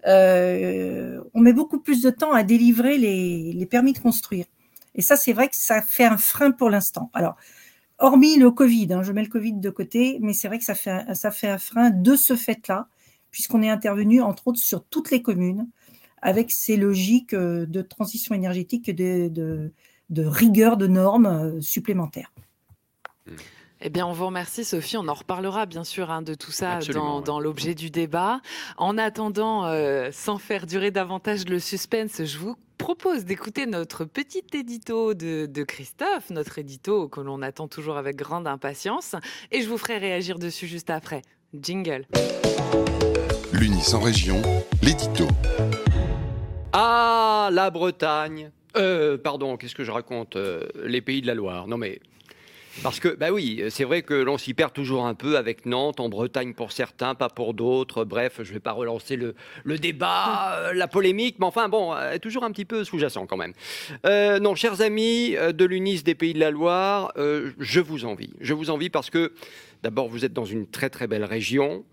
euh, 0.07 1.21
on 1.33 1.39
met 1.39 1.53
beaucoup 1.53 1.79
plus 1.79 2.01
de 2.01 2.09
temps 2.09 2.33
à 2.33 2.43
délivrer 2.43 2.97
les, 2.97 3.65
permis 3.65 3.93
de 3.93 3.99
construire. 3.99 4.45
Et 4.93 5.01
ça, 5.01 5.15
c'est 5.15 5.31
vrai 5.31 5.47
que 5.47 5.55
ça 5.55 5.81
fait 5.81 6.03
un 6.03 6.17
frein 6.17 6.51
pour 6.51 6.69
l'instant. 6.69 7.09
Alors, 7.13 7.37
hormis 7.97 8.35
le 8.35 8.51
Covid, 8.51 8.91
hein, 8.91 9.03
je 9.03 9.13
mets 9.13 9.23
le 9.23 9.29
Covid 9.29 9.53
de 9.53 9.69
côté, 9.69 10.17
mais 10.19 10.33
c'est 10.33 10.49
vrai 10.49 10.59
que 10.59 10.65
ça 10.65 10.75
fait, 10.75 10.91
un, 10.91 11.13
ça 11.13 11.31
fait 11.31 11.47
un 11.47 11.57
frein 11.57 11.91
de 11.91 12.17
ce 12.17 12.35
fait-là, 12.35 12.89
puisqu'on 13.31 13.63
est 13.63 13.69
intervenu, 13.69 14.21
entre 14.21 14.49
autres, 14.49 14.59
sur 14.59 14.83
toutes 14.83 15.11
les 15.11 15.21
communes, 15.21 15.69
avec 16.21 16.51
ces 16.51 16.75
logiques 16.75 17.33
euh, 17.33 17.65
de 17.65 17.81
transition 17.81 18.35
énergétique 18.35 18.89
et 18.89 18.93
de 19.29 19.71
de 20.09 20.25
rigueur 20.25 20.77
de 20.77 20.87
normes 20.87 21.25
euh, 21.25 21.61
supplémentaires. 21.61 22.31
Eh 23.85 23.89
bien, 23.89 24.07
on 24.07 24.13
vous 24.13 24.25
remercie, 24.25 24.63
Sophie. 24.63 24.95
On 24.95 25.07
en 25.09 25.13
reparlera, 25.13 25.65
bien 25.65 25.83
sûr, 25.83 26.09
hein, 26.09 26.21
de 26.21 26.35
tout 26.35 26.51
ça 26.51 26.79
dans, 26.79 27.39
l'objet 27.39 27.75
du 27.75 27.89
débat. 27.89 28.39
En 28.77 28.97
attendant, 28.97 29.65
euh, 29.65 30.09
sans 30.13 30.37
faire 30.37 30.65
durer 30.65 30.89
davantage 30.89 31.45
le 31.45 31.59
suspense, 31.59 32.23
je 32.23 32.37
vous 32.37 32.55
propose 32.77 33.25
d'écouter 33.25 33.65
notre 33.65 34.05
petit 34.05 34.43
édito 34.53 35.13
de, 35.13 35.47
de, 35.47 35.63
Christophe, 35.63 36.29
notre 36.29 36.59
édito 36.59 37.09
que 37.09 37.19
l'on 37.19 37.41
attend 37.41 37.67
toujours 37.67 37.97
avec 37.97 38.15
grande 38.15 38.47
impatience. 38.47 39.15
Et 39.51 39.61
je 39.61 39.67
vous 39.67 39.77
ferai 39.77 39.97
réagir 39.97 40.39
dessus 40.39 40.67
juste 40.67 40.89
après. 40.89 41.21
Jingle. 41.53 42.05
L'Unis 43.51 43.93
en 43.93 43.99
région, 43.99 44.41
l'édito. 44.81 45.27
Ah, 46.71 47.49
la 47.51 47.69
Bretagne 47.69 48.51
euh, 48.75 49.17
pardon, 49.17 49.57
qu'est-ce 49.57 49.75
que 49.75 49.83
je 49.83 49.91
raconte 49.91 50.35
euh, 50.35 50.63
Les 50.83 51.01
pays 51.01 51.21
de 51.21 51.27
la 51.27 51.35
Loire? 51.35 51.67
Non 51.67 51.77
mais 51.77 51.99
parce 52.81 52.99
que, 52.99 53.09
bah 53.09 53.29
oui, 53.31 53.63
c'est 53.69 53.83
vrai 53.83 54.01
que 54.01 54.15
l'on 54.15 54.39
s'y 54.39 54.55
perd 54.55 54.73
toujours 54.73 55.05
un 55.05 55.13
peu 55.13 55.37
avec 55.37 55.67
Nantes, 55.67 55.99
en 55.99 56.09
Bretagne 56.09 56.55
pour 56.55 56.71
certains, 56.71 57.13
pas 57.13 57.29
pour 57.29 57.53
d'autres. 57.53 58.03
Bref, 58.03 58.39
je 58.41 58.49
ne 58.49 58.53
vais 58.53 58.59
pas 58.59 58.71
relancer 58.71 59.15
le, 59.15 59.35
débat, 59.77 60.55
euh, 60.55 60.73
la 60.73 60.87
polémique, 60.87 61.35
mais 61.37 61.45
enfin, 61.45 61.69
bon, 61.69 61.93
toujours 62.19 62.43
un 62.43 62.51
petit 62.51 62.65
peu 62.65 62.83
sous-jacent 62.83 63.27
quand 63.27 63.37
même. 63.37 63.53
non, 64.41 64.55
chers 64.55 64.81
amis 64.81 65.35
de 65.35 65.65
l'UNIS 65.65 66.01
des 66.01 66.15
Pays 66.15 66.33
de 66.33 66.39
la 66.39 66.49
Loire, 66.49 67.13
je 67.15 67.79
vous 67.79 68.05
envie. 68.05 68.31
Je 68.41 68.55
vous 68.55 68.71
envie 68.71 68.89
parce 68.89 69.11
que, 69.11 69.33
d'abord, 69.83 70.07
vous 70.07 70.25
êtes 70.25 70.33
dans 70.33 70.45
une 70.45 70.65
très 70.65 70.89
très 70.89 71.05
belle 71.05 71.25
région. 71.25 71.83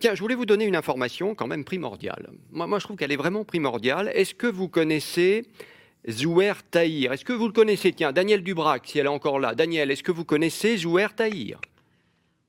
tiens, 0.00 0.16
je 0.16 0.20
voulais 0.20 0.34
vous 0.34 0.46
donner 0.46 0.64
une 0.64 0.74
information 0.74 1.36
quand 1.36 1.46
même 1.46 1.64
primordiale. 1.64 2.30
Moi, 2.50 2.66
moi 2.66 2.80
je 2.80 2.86
trouve 2.86 2.96
qu'elle 2.96 3.12
est 3.12 3.16
vraiment 3.16 3.44
primordiale. 3.44 4.10
Est-ce 4.16 4.34
que 4.34 4.48
vous 4.48 4.66
connaissez 4.66 5.44
Zouer 6.10 6.52
Tahir. 6.70 7.12
Est-ce 7.12 7.24
que 7.24 7.32
vous 7.32 7.46
le 7.46 7.52
connaissez? 7.52 7.92
Tiens, 7.92 8.12
Daniel 8.12 8.42
Dubrac, 8.42 8.86
si 8.86 8.98
elle 8.98 9.06
est 9.06 9.08
encore 9.08 9.38
là. 9.38 9.54
Daniel, 9.54 9.90
est-ce 9.90 10.02
que 10.02 10.12
vous 10.12 10.24
connaissez 10.24 10.76
Zouer 10.76 11.06
Tahir? 11.14 11.60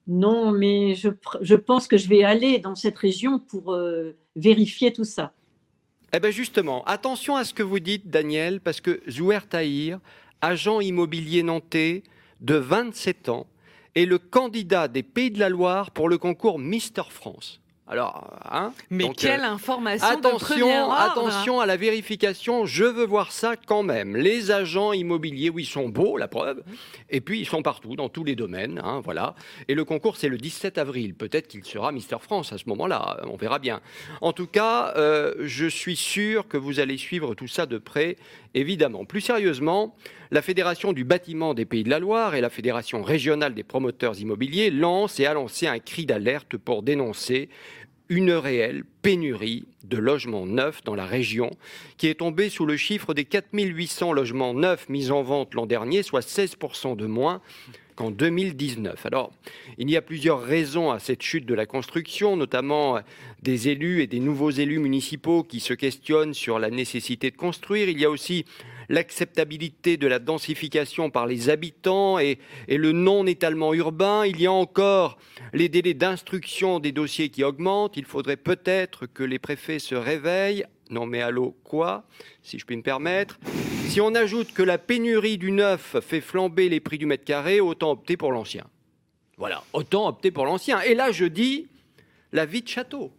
Non, 0.08 0.52
mais 0.52 0.96
je, 0.96 1.56
pense 1.56 1.88
que 1.88 1.98
je 1.98 2.10
vais 2.10 2.24
aller 2.24 2.60
dans 2.60 2.76
cette 2.76 2.98
région 2.98 3.40
pour 3.40 3.74
euh, 3.74 4.18
vérifier 4.36 4.92
tout 4.92 5.06
ça. 5.06 5.34
Eh 6.16 6.20
bien 6.20 6.30
justement, 6.30 6.84
attention 6.86 7.36
à 7.36 7.44
ce 7.44 7.54
que 7.54 7.64
vous 7.64 7.80
dites, 7.80 8.10
Daniel, 8.10 8.60
parce 8.60 8.82
que 8.82 9.02
Zouer 9.10 9.40
Tahir, 9.50 10.00
agent 10.42 10.82
immobilier 10.82 11.42
nantais 11.42 12.04
de 12.42 12.56
27 12.56 13.30
ans, 13.30 13.48
est 13.96 14.06
le 14.06 14.18
candidat 14.18 14.88
des 14.88 15.04
Pays 15.04 15.32
de 15.32 15.40
la 15.40 15.50
Loire 15.50 15.92
pour 15.92 16.10
le 16.10 16.18
concours 16.18 16.60
Mister 16.60 17.04
France. 17.10 17.63
Alors, 17.94 18.28
hein 18.50 18.74
Mais 18.90 19.08
quelle 19.16 19.42
euh, 19.42 19.52
information 19.52 20.08
Attention, 20.08 20.92
attention 20.92 21.60
à 21.60 21.68
la 21.68 21.78
vérification. 21.78 22.66
Je 22.66 22.86
veux 22.86 23.06
voir 23.06 23.32
ça 23.32 23.56
quand 23.56 23.84
même. 23.84 24.18
Les 24.18 24.50
agents 24.50 24.94
immobiliers, 24.94 25.52
oui, 25.52 25.62
ils 25.62 25.68
sont 25.68 25.90
beaux, 25.90 26.18
la 26.18 26.28
preuve. 26.28 26.64
Et 27.12 27.22
puis 27.22 27.40
ils 27.40 27.46
sont 27.46 27.62
partout, 27.62 27.96
dans 27.96 28.10
tous 28.10 28.24
les 28.24 28.36
domaines, 28.36 28.82
hein, 28.84 29.00
voilà. 29.04 29.36
Et 29.68 29.76
le 29.76 29.86
concours, 29.86 30.18
c'est 30.18 30.28
le 30.28 30.40
17 30.40 30.80
avril. 30.80 31.14
Peut-être 31.14 31.48
qu'il 31.48 31.64
sera 31.66 31.92
Mister 31.92 32.18
France 32.20 32.52
à 32.52 32.58
ce 32.58 32.64
moment-là. 32.70 33.20
On 33.28 33.36
verra 33.36 33.60
bien. 33.60 33.80
En 34.22 34.34
tout 34.34 34.48
cas, 34.48 34.96
euh, 34.98 35.36
je 35.42 35.68
suis 35.68 35.96
sûr 35.96 36.48
que 36.48 36.58
vous 36.58 36.80
allez 36.80 36.98
suivre 36.98 37.36
tout 37.36 37.48
ça 37.48 37.68
de 37.68 37.78
près, 37.78 38.18
évidemment. 38.56 39.06
Plus 39.06 39.22
sérieusement, 39.22 39.96
la 40.34 40.42
Fédération 40.42 40.94
du 40.94 41.04
bâtiment 41.04 41.54
des 41.54 41.66
Pays 41.66 41.84
de 41.84 41.92
la 41.92 42.00
Loire 42.00 42.34
et 42.34 42.42
la 42.42 42.50
Fédération 42.50 43.04
régionale 43.04 43.54
des 43.54 43.62
promoteurs 43.62 44.20
immobiliers 44.20 44.72
lancent 44.72 45.20
et 45.20 45.28
a 45.28 45.36
lancé 45.36 45.68
un 45.68 45.78
cri 45.78 46.08
d'alerte 46.08 46.58
pour 46.58 46.82
dénoncer 46.82 47.50
une 48.14 48.32
réelle 48.32 48.84
pénurie 49.02 49.66
de 49.84 49.98
logements 49.98 50.46
neufs 50.46 50.84
dans 50.84 50.94
la 50.94 51.06
région, 51.06 51.50
qui 51.98 52.08
est 52.08 52.20
tombée 52.20 52.50
sous 52.50 52.66
le 52.66 52.78
chiffre 52.78 53.14
des 53.14 53.26
4800 53.26 54.14
logements 54.14 54.54
neufs 54.54 54.88
mis 54.88 55.10
en 55.10 55.24
vente 55.24 55.56
l'an 55.56 55.66
dernier, 55.66 56.04
soit 56.04 56.26
16% 56.26 56.96
de 56.96 57.08
moins 57.08 57.42
qu'en 57.96 58.12
2019. 58.12 59.06
Alors, 59.06 59.32
il 59.78 59.90
y 59.90 59.98
a 59.98 60.02
plusieurs 60.02 60.42
raisons 60.42 60.92
à 60.92 61.00
cette 61.00 61.22
chute 61.22 61.46
de 61.46 61.54
la 61.54 61.66
construction, 61.66 62.38
notamment 62.38 63.00
des 63.42 63.70
élus 63.70 64.02
et 64.02 64.08
des 64.08 64.20
nouveaux 64.20 64.52
élus 64.52 64.80
municipaux 64.80 65.44
qui 65.44 65.60
se 65.60 65.74
questionnent 65.74 66.34
sur 66.34 66.60
la 66.60 66.70
nécessité 66.70 67.32
de 67.32 67.38
construire. 67.38 67.90
Il 67.90 68.00
y 68.00 68.06
a 68.06 68.10
aussi 68.10 68.46
l'acceptabilité 68.94 69.98
de 69.98 70.08
la 70.08 70.20
densification 70.20 71.10
par 71.10 71.26
les 71.26 71.50
habitants 71.50 72.20
et, 72.20 72.40
le 72.68 72.92
non-étalement 72.92 73.74
urbain. 73.74 74.26
Il 74.26 74.40
y 74.40 74.46
a 74.46 74.52
encore 74.52 75.18
les 75.52 75.68
délais 75.68 75.96
d'instruction 75.96 76.80
des 76.80 76.92
dossiers 76.92 77.30
qui 77.30 77.44
augmentent. 77.44 77.98
Il 77.98 78.06
faudrait 78.06 78.38
peut-être 78.38 79.08
que 79.08 79.24
les 79.24 79.40
préfets 79.40 79.80
se 79.80 79.96
réveillent. 79.96 80.66
Non 80.90 81.06
mais 81.06 81.22
allô, 81.22 81.58
quoi 81.64 82.06
Si 82.44 82.60
je 82.60 82.66
puis 82.66 82.78
me 82.78 82.84
permettre. 82.84 83.40
Si 83.88 84.00
on 84.00 84.14
ajoute 84.14 84.54
que 84.54 84.64
la 84.64 84.78
pénurie 84.78 85.38
du 85.38 85.52
neuf 85.52 85.98
fait 86.02 86.22
flamber 86.22 86.70
les 86.70 86.80
prix 86.80 86.98
du 86.98 87.06
mètre 87.06 87.26
carré, 87.26 87.60
autant 87.60 87.92
opter 87.92 88.16
pour 88.16 88.32
l'ancien. 88.32 88.66
Voilà, 89.38 89.64
autant 89.74 90.08
opter 90.08 90.30
pour 90.30 90.46
l'ancien. 90.46 90.82
Et 90.82 90.94
là, 90.94 91.12
je 91.12 91.26
dis 91.26 91.68
la 92.32 92.46
vie 92.46 92.62
de 92.62 92.68
château, 92.68 93.12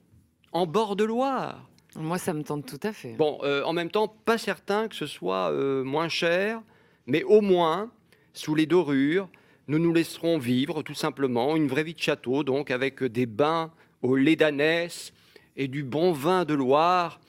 en 0.52 0.66
bord 0.66 0.94
de 0.94 1.04
Loire, 1.04 1.68
moi, 1.96 2.18
ça 2.18 2.32
me 2.32 2.42
tente 2.42 2.66
tout 2.66 2.80
à 2.82 2.92
fait. 2.92 3.14
Bon, 3.14 3.38
euh, 3.42 3.62
en 3.64 3.72
même 3.72 3.90
temps, 3.90 4.08
pas 4.08 4.38
certain 4.38 4.88
que 4.88 4.96
ce 4.96 5.06
soit 5.06 5.50
euh, 5.50 5.84
moins 5.84 6.08
cher, 6.08 6.60
mais 7.06 7.22
au 7.22 7.40
moins, 7.40 7.90
sous 8.32 8.54
les 8.54 8.66
dorures, 8.66 9.28
nous 9.68 9.78
nous 9.78 9.92
laisserons 9.92 10.38
vivre 10.38 10.82
tout 10.82 10.94
simplement 10.94 11.56
une 11.56 11.68
vraie 11.68 11.84
vie 11.84 11.94
de 11.94 12.00
château, 12.00 12.44
donc 12.44 12.70
avec 12.70 13.02
des 13.02 13.26
bains 13.26 13.72
au 14.02 14.16
lait 14.16 14.36
d'ânesse 14.36 15.12
et 15.56 15.68
du 15.68 15.82
bon 15.82 16.12
vin 16.12 16.44
de 16.44 16.54
Loire. 16.54 17.20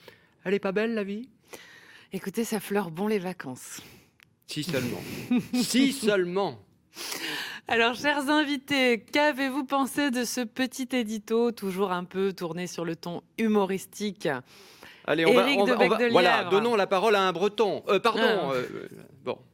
Elle 0.44 0.54
est 0.54 0.60
pas 0.60 0.72
belle 0.72 0.94
la 0.94 1.04
vie? 1.04 1.28
Écoutez, 2.12 2.44
ça 2.44 2.60
fleure 2.60 2.90
bon 2.90 3.08
les 3.08 3.18
vacances. 3.18 3.80
Si 4.46 4.62
seulement. 4.62 5.00
si 5.54 5.92
seulement. 5.92 6.60
Alors, 7.68 7.94
chers 7.94 8.30
invités, 8.30 9.00
qu'avez-vous 9.00 9.64
pensé 9.64 10.12
de 10.12 10.22
ce 10.22 10.40
petit 10.40 10.88
édito, 10.92 11.50
toujours 11.50 11.90
un 11.90 12.04
peu 12.04 12.32
tourné 12.32 12.68
sur 12.68 12.84
le 12.84 12.94
ton 12.94 13.22
humoristique? 13.38 14.28
Allez, 15.04 15.26
on 15.26 15.34
va, 15.34 15.44
voilà, 16.12 16.44
donnons 16.44 16.76
la 16.76 16.86
parole 16.86 17.16
à 17.16 17.22
un 17.22 17.32
Breton. 17.32 17.82
Euh, 17.88 17.98
pardon. 17.98 18.20
Ah. 18.24 18.52
Euh, 18.54 18.88
bon. 19.24 19.38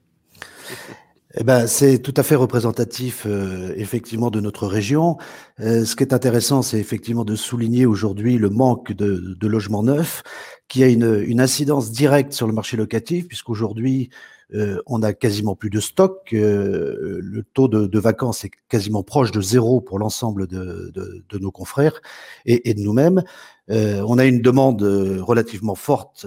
Eh 1.35 1.45
ben, 1.45 1.67
c'est 1.67 2.01
tout 2.01 2.13
à 2.19 2.23
fait 2.23 2.35
représentatif, 2.35 3.25
euh, 3.25 3.73
effectivement, 3.79 4.31
de 4.31 4.39
notre 4.39 4.67
région. 4.67 5.17
ce 5.59 5.97
qui 5.97 6.03
est 6.03 6.13
intéressant, 6.13 6.61
c'est 6.61 6.79
effectivement 6.79 7.25
de 7.25 7.37
souligner 7.37 7.87
aujourd'hui 7.87 8.37
le 8.37 8.51
manque 8.51 8.93
de, 8.93 9.35
de 9.41 9.47
logements 9.47 9.83
neufs, 9.83 10.23
qui 10.69 10.85
a 10.85 10.89
une, 10.89 11.25
une, 11.27 11.41
incidence 11.41 11.91
directe 11.91 12.35
sur 12.35 12.47
le 12.47 12.53
marché 12.53 12.77
locatif, 12.77 13.29
puisqu'aujourd'hui, 13.29 14.11
euh, 14.55 14.83
on 14.87 15.03
a 15.03 15.13
quasiment 15.13 15.57
plus 15.57 15.71
de 15.71 15.81
stock. 15.81 16.33
Euh, 16.33 17.21
le 17.23 17.43
taux 17.43 17.69
de, 17.69 17.99
vacances 17.99 18.45
est 18.45 18.51
quasiment 18.69 19.03
proche 19.03 19.31
de 19.31 19.41
zéro 19.41 19.81
pour 19.81 19.99
l'ensemble 19.99 20.47
de, 20.47 20.93
nos 21.39 21.51
confrères 21.51 22.01
et, 22.45 22.75
de 22.75 22.81
nous-mêmes. 22.81 23.23
Euh, 23.71 24.05
on 24.07 24.19
a 24.19 24.25
une 24.25 24.43
demande 24.43 24.83
relativement 24.83 25.75
forte 25.75 26.27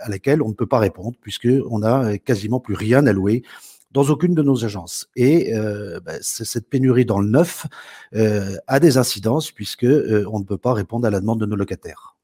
à 0.00 0.08
laquelle 0.08 0.42
on 0.42 0.48
ne 0.48 0.54
peut 0.54 0.66
pas 0.66 0.78
répondre 0.78 1.16
puisque 1.20 1.48
on 1.68 1.82
a 1.82 2.18
quasiment 2.18 2.60
plus 2.60 2.74
rien 2.74 3.06
à 3.06 3.12
louer 3.12 3.42
dans 3.92 4.04
aucune 4.04 4.34
de 4.34 4.42
nos 4.42 4.64
agences. 4.64 5.08
Et 5.16 5.52
bah, 6.04 6.14
cette 6.20 6.68
pénurie 6.68 7.04
dans 7.04 7.18
le 7.18 7.28
neuf 7.28 7.66
a 8.12 8.80
des 8.80 8.98
incidences 8.98 9.50
puisque 9.50 9.86
on 9.86 10.38
ne 10.38 10.44
peut 10.44 10.58
pas 10.58 10.74
répondre 10.74 11.06
à 11.06 11.10
la 11.10 11.20
demande 11.20 11.40
de 11.40 11.46
nos 11.46 11.56
locataires 11.56 12.15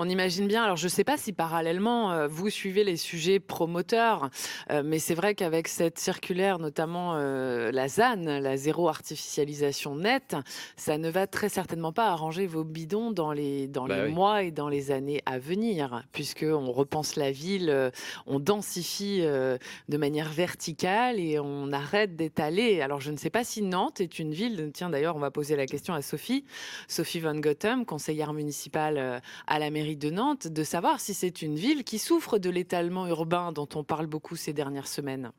on 0.00 0.08
imagine 0.08 0.48
bien. 0.48 0.64
Alors, 0.64 0.78
je 0.78 0.86
ne 0.86 0.88
sais 0.88 1.04
pas 1.04 1.18
si 1.18 1.34
parallèlement, 1.34 2.10
euh, 2.10 2.26
vous 2.26 2.48
suivez 2.48 2.84
les 2.84 2.96
sujets 2.96 3.38
promoteurs, 3.38 4.30
euh, 4.70 4.82
mais 4.82 4.98
c'est 4.98 5.14
vrai 5.14 5.34
qu'avec 5.34 5.68
cette 5.68 5.98
circulaire, 5.98 6.58
notamment 6.58 7.16
euh, 7.16 7.70
la 7.70 7.86
ZAN, 7.86 8.40
la 8.40 8.56
zéro 8.56 8.88
artificialisation 8.88 9.96
nette, 9.96 10.36
ça 10.76 10.96
ne 10.96 11.10
va 11.10 11.26
très 11.26 11.50
certainement 11.50 11.92
pas 11.92 12.08
arranger 12.08 12.46
vos 12.46 12.64
bidons 12.64 13.10
dans 13.10 13.32
les, 13.32 13.68
dans 13.68 13.86
bah 13.86 14.06
les 14.06 14.10
mois 14.10 14.42
et 14.42 14.50
dans 14.50 14.70
les 14.70 14.90
années 14.90 15.20
à 15.26 15.38
venir, 15.38 16.02
puisqu'on 16.12 16.72
repense 16.72 17.16
la 17.16 17.30
ville, 17.30 17.92
on 18.26 18.40
densifie 18.40 19.20
de 19.20 19.96
manière 19.98 20.30
verticale 20.30 21.20
et 21.20 21.38
on 21.38 21.72
arrête 21.72 22.16
d'étaler. 22.16 22.80
Alors, 22.80 23.00
je 23.00 23.10
ne 23.10 23.18
sais 23.18 23.28
pas 23.28 23.44
si 23.44 23.60
Nantes 23.60 24.00
est 24.00 24.18
une 24.18 24.32
ville, 24.32 24.70
tiens 24.72 24.88
d'ailleurs, 24.88 25.16
on 25.16 25.20
va 25.20 25.30
poser 25.30 25.56
la 25.56 25.66
question 25.66 25.92
à 25.92 26.00
Sophie, 26.00 26.46
Sophie 26.88 27.20
Van 27.20 27.34
Gotham, 27.34 27.84
conseillère 27.84 28.32
municipale 28.32 29.20
à 29.46 29.58
la 29.58 29.70
mairie 29.70 29.89
de 29.96 30.10
Nantes 30.10 30.48
de 30.48 30.64
savoir 30.64 31.00
si 31.00 31.14
c'est 31.14 31.42
une 31.42 31.56
ville 31.56 31.84
qui 31.84 31.98
souffre 31.98 32.38
de 32.38 32.50
l'étalement 32.50 33.06
urbain 33.06 33.52
dont 33.52 33.68
on 33.74 33.84
parle 33.84 34.06
beaucoup 34.06 34.36
ces 34.36 34.52
dernières 34.52 34.88
semaines. 34.88 35.32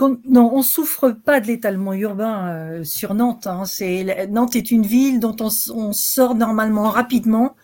non, 0.00 0.50
on 0.52 0.62
souffre 0.62 1.10
pas 1.10 1.40
de 1.40 1.46
l'étalement 1.46 1.94
urbain 1.94 2.48
euh, 2.48 2.84
sur 2.84 3.14
Nantes. 3.14 3.46
Hein. 3.46 3.64
Nantes 4.28 4.56
est 4.56 4.70
une 4.70 4.84
ville 4.84 5.20
dont 5.20 5.36
on, 5.40 5.92
sort 5.92 6.34
normalement 6.34 6.90
rapidement 6.90 7.56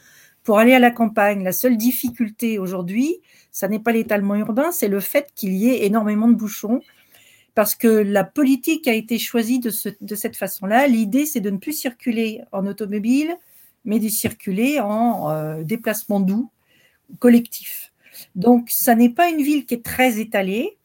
pour 0.43 0.59
aller 0.59 0.73
à 0.73 0.79
la 0.79 0.91
campagne. 0.91 1.45
La 1.45 1.53
seule 1.53 1.77
difficulté 1.77 2.59
aujourd'hui, 2.59 3.21
ça 3.51 3.69
n'est 3.69 3.79
pas 3.79 3.93
l'étalement 3.93 4.35
urbain, 4.35 4.73
c'est 4.73 4.89
le 4.89 5.01
fait 5.01 5.31
qu'il 5.35 5.53
y 5.53 5.69
ait 5.69 5.85
énormément 5.85 6.29
de 6.29 6.35
bouchons 6.35 6.81
parce 7.55 7.75
que 7.75 7.89
la 7.89 8.25
politique 8.25 8.89
a 8.89 8.95
été 8.95 9.19
choisie 9.19 9.59
de, 9.59 9.71
cette 9.71 10.37
façon-là. 10.37 10.87
L'idée, 10.87 11.27
c'est 11.27 11.41
de 11.41 11.51
ne 11.51 11.59
plus 11.59 11.75
circuler 11.75 12.43
en 12.51 12.67
automobile, 12.67 13.37
mais 13.85 13.99
de 13.99 14.09
circuler 14.09 14.81
en 14.81 15.31
euh, 15.31 15.63
déplacement 15.63 16.21
doux, 16.21 16.51
collectif. 17.19 17.93
Donc, 18.35 18.71
ça 18.71 18.95
n'est 18.95 19.11
pas 19.11 19.29
une 19.29 19.43
ville 19.43 19.67
qui 19.67 19.75
est 19.75 19.85
très 19.85 20.19
étalée. 20.19 20.79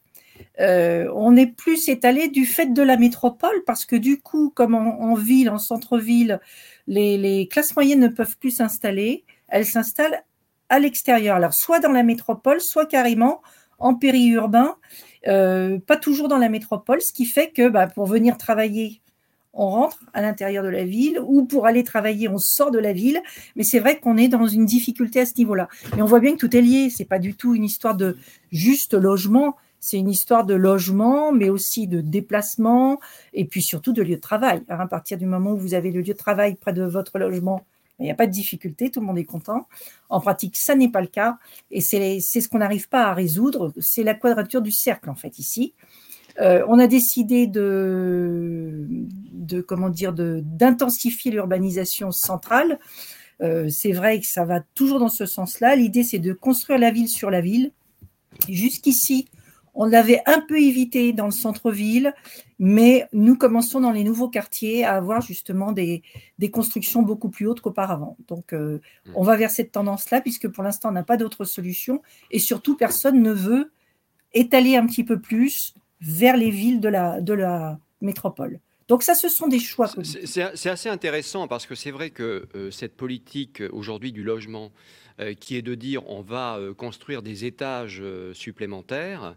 Euh, 0.60 1.10
on 1.16 1.36
est 1.36 1.48
plus 1.48 1.88
étalé 1.88 2.28
du 2.28 2.46
fait 2.46 2.74
de 2.74 2.82
la 2.82 2.98
métropole, 2.98 3.64
parce 3.66 3.86
que 3.86 3.96
du 3.96 4.20
coup, 4.20 4.50
comme 4.50 4.76
en, 4.76 5.14
ville, 5.16 5.50
en 5.50 5.60
centre-ville, 5.60 6.40
les, 6.88 7.18
les, 7.18 7.48
classes 7.48 7.76
moyennes 7.76 8.00
ne 8.00 8.08
peuvent 8.08 8.38
plus 8.38 8.52
s'installer, 8.52 9.24
elles 9.48 9.66
s'installent 9.66 10.24
à 10.70 10.80
l'extérieur. 10.80 11.38
Alors, 11.38 11.54
soit 11.54 11.80
dans 11.80 11.92
la 11.92 12.04
métropole, 12.04 12.60
soit 12.60 12.86
carrément 12.86 13.42
en 13.80 13.94
périurbain, 13.94 14.76
pas 15.28 15.98
toujours 15.98 16.28
dans 16.28 16.38
la 16.38 16.50
métropole, 16.50 17.02
ce 17.02 17.14
qui 17.14 17.26
fait 17.26 17.52
que 17.52 17.70
bah, 17.70 17.88
pour 17.88 18.06
venir 18.06 18.38
travailler, 18.38 19.02
on 19.58 19.70
rentre 19.70 20.00
à 20.14 20.22
l'intérieur 20.22 20.64
de 20.64 20.70
la 20.70 20.86
ville, 20.86 21.20
ou 21.26 21.46
pour 21.46 21.66
aller 21.66 21.84
travailler, 21.84 22.30
on 22.30 22.38
sort 22.38 22.70
de 22.72 22.78
la 22.78 22.94
ville. 22.94 23.20
Mais 23.56 23.64
c'est 23.64 23.80
vrai 23.80 24.00
qu'on 24.00 24.16
est 24.16 24.28
dans 24.28 24.48
une 24.48 24.66
difficulté 24.66 25.20
à 25.22 25.26
ce 25.26 25.34
niveau-là. 25.38 25.68
Mais 25.96 26.04
on 26.04 26.06
voit 26.06 26.20
bien 26.20 26.34
que 26.34 26.38
tout 26.38 26.56
est 26.56 26.62
lié. 26.62 26.90
C'est 26.90 27.06
pas 27.06 27.20
du 27.20 27.34
tout 27.34 27.56
une 27.56 27.64
histoire 27.64 27.96
de 27.96 28.18
juste 28.52 28.94
logement. 28.94 29.56
C'est 29.80 29.98
une 29.98 30.10
histoire 30.10 30.46
de 30.46 30.54
logement, 30.54 31.32
mais 31.32 31.50
aussi 31.50 31.88
de 31.88 32.02
déplacement, 32.02 33.00
et 33.34 33.46
puis 33.46 33.62
surtout 33.62 33.94
de 33.94 34.02
lieu 34.02 34.16
de 34.16 34.22
travail. 34.22 34.64
à 34.70 34.88
partir 34.88 35.18
du 35.18 35.26
moment 35.26 35.52
où 35.52 35.58
vous 35.58 35.74
avez 35.74 35.92
le 35.92 36.02
lieu 36.02 36.14
de 36.14 36.18
travail 36.18 36.56
près 36.56 36.74
de 36.74 36.84
votre 36.84 37.20
logement, 37.20 37.66
il 38.00 38.04
n'y 38.04 38.12
a 38.12 38.16
pas 38.16 38.28
de 38.28 38.32
difficulté, 38.32 38.92
tout 38.92 39.00
le 39.00 39.06
monde 39.06 39.18
est 39.18 39.26
content. 39.26 39.68
En 40.10 40.20
pratique, 40.20 40.56
ça 40.56 40.76
n'est 40.76 40.90
pas 40.90 41.02
le 41.02 41.08
cas. 41.08 41.38
Et 41.72 41.82
c'est 41.82 42.20
ce 42.20 42.48
qu'on 42.48 42.60
n'arrive 42.60 42.90
pas 42.90 43.06
à 43.06 43.14
résoudre. 43.14 43.74
C'est 43.80 44.04
la 44.04 44.14
quadrature 44.14 44.62
du 44.62 44.72
cercle, 44.72 45.10
en 45.10 45.16
fait, 45.16 45.40
ici. 45.40 45.74
Euh, 46.40 46.64
on 46.68 46.78
a 46.78 46.86
décidé 46.86 47.48
de, 47.48 48.86
de 49.34 49.62
comment 49.62 49.90
dire, 49.90 50.14
d'intensifier 50.14 51.32
l'urbanisation 51.32 52.12
centrale. 52.12 52.78
Euh, 53.42 53.70
c'est 53.70 53.92
vrai 53.92 54.20
que 54.20 54.28
ça 54.28 54.46
va 54.46 54.62
toujours 54.76 55.00
dans 55.00 55.10
ce 55.10 55.26
sens-là. 55.26 55.76
L'idée, 55.76 56.04
c'est 56.04 56.20
de 56.20 56.34
construire 56.34 56.80
la 56.80 56.92
ville 56.92 57.10
sur 57.10 57.32
la 57.32 57.42
ville. 57.42 57.72
Jusqu'ici, 58.48 59.28
on 59.78 59.86
l'avait 59.86 60.22
un 60.26 60.42
peu 60.42 60.60
évité 60.60 61.14
dans 61.14 61.26
le 61.26 61.32
centre-ville, 61.32 62.14
mais 62.58 63.08
nous 63.14 63.38
commençons 63.38 63.80
dans 63.80 63.92
les 63.92 64.04
nouveaux 64.04 64.28
quartiers 64.28 64.84
à 64.84 64.96
avoir 64.96 65.22
justement 65.22 65.72
des, 65.72 66.02
constructions 66.52 67.04
beaucoup 67.04 67.30
plus 67.30 67.46
hautes 67.48 67.62
qu'auparavant. 67.62 68.18
Donc, 68.28 68.54
euh, 68.54 68.80
mmh. 69.06 69.12
on 69.14 69.24
va 69.24 69.38
vers 69.38 69.52
cette 69.52 69.72
tendance-là, 69.72 70.22
puisque 70.22 70.48
pour 70.48 70.64
l'instant, 70.64 70.90
on 70.90 70.94
n'a 70.94 71.04
pas 71.04 71.16
d'autre 71.16 71.46
solution. 71.46 72.02
Et 72.32 72.40
surtout, 72.40 72.76
personne 72.76 73.22
ne 73.22 73.32
veut 73.32 73.72
étaler 74.34 74.76
un 74.76 74.88
petit 74.88 75.04
peu 75.04 75.20
plus 75.20 75.76
vers 76.02 76.38
les 76.38 76.50
villes 76.50 76.80
de 76.80 76.90
la, 76.90 77.22
de 77.22 77.34
la 77.34 77.80
métropole. 78.02 78.60
Donc 78.88 79.04
ça, 79.04 79.16
ce 79.16 79.30
sont 79.30 79.48
des 79.48 79.60
choix. 79.60 79.90
C'est 80.04 80.70
assez 80.70 80.90
intéressant 80.90 81.48
parce 81.48 81.66
que 81.66 81.76
c'est 81.76 81.92
vrai 81.92 82.10
que 82.10 82.48
euh, 82.56 82.72
cette 82.72 82.96
politique 82.96 83.62
aujourd'hui 83.72 84.14
du 84.14 84.24
logement, 84.24 84.66
euh, 84.66 84.72
qui 85.40 85.56
est 85.56 85.62
de 85.62 85.76
dire 85.76 86.08
on 86.10 86.22
va 86.22 86.58
euh, 86.58 86.74
construire 86.74 87.22
des 87.22 87.46
étages 87.46 88.00
euh, 88.02 88.34
supplémentaires. 88.34 89.36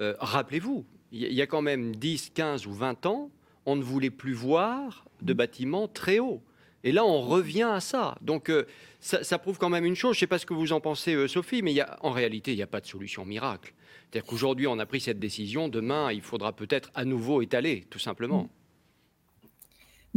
Rappelez-vous, 0.00 0.84
il 1.12 1.32
y, 1.32 1.42
a 1.42 1.46
quand 1.46 1.62
même 1.62 1.96
10, 1.96 2.30
15 2.34 2.66
ou 2.66 2.72
20 2.72 3.06
ans, 3.06 3.30
on 3.64 3.76
ne 3.76 3.82
voulait 3.82 4.10
plus 4.10 4.34
voir 4.34 5.06
de 5.22 5.32
bâtiments 5.32 5.88
très 5.88 6.18
hauts. 6.18 6.42
Et 6.84 6.92
là, 6.92 7.04
on 7.04 7.22
revient 7.22 7.70
à 7.72 7.80
ça. 7.80 8.16
Donc, 8.20 8.52
ça, 9.00 9.38
prouve 9.38 9.58
quand 9.58 9.70
même 9.70 9.84
une 9.84 9.96
chose. 9.96 10.14
Je 10.14 10.18
ne 10.18 10.20
sais 10.20 10.26
pas 10.26 10.38
ce 10.38 10.46
que 10.46 10.54
vous 10.54 10.72
en 10.72 10.80
pensez, 10.80 11.26
Sophie, 11.26 11.62
mais 11.62 11.74
en 12.02 12.10
réalité, 12.10 12.52
il 12.52 12.56
n'y 12.56 12.62
a 12.62 12.66
pas 12.66 12.80
de 12.80 12.86
solution 12.86 13.24
miracle. 13.24 13.72
C'est-à-dire 14.10 14.28
qu'aujourd'hui, 14.28 14.66
on 14.66 14.78
a 14.78 14.86
pris 14.86 15.00
cette 15.00 15.18
décision. 15.18 15.68
Demain, 15.68 16.12
il 16.12 16.22
faudra 16.22 16.52
peut-être 16.52 16.90
à 16.94 17.04
nouveau 17.04 17.42
étaler, 17.42 17.86
tout 17.90 17.98
simplement. 17.98 18.48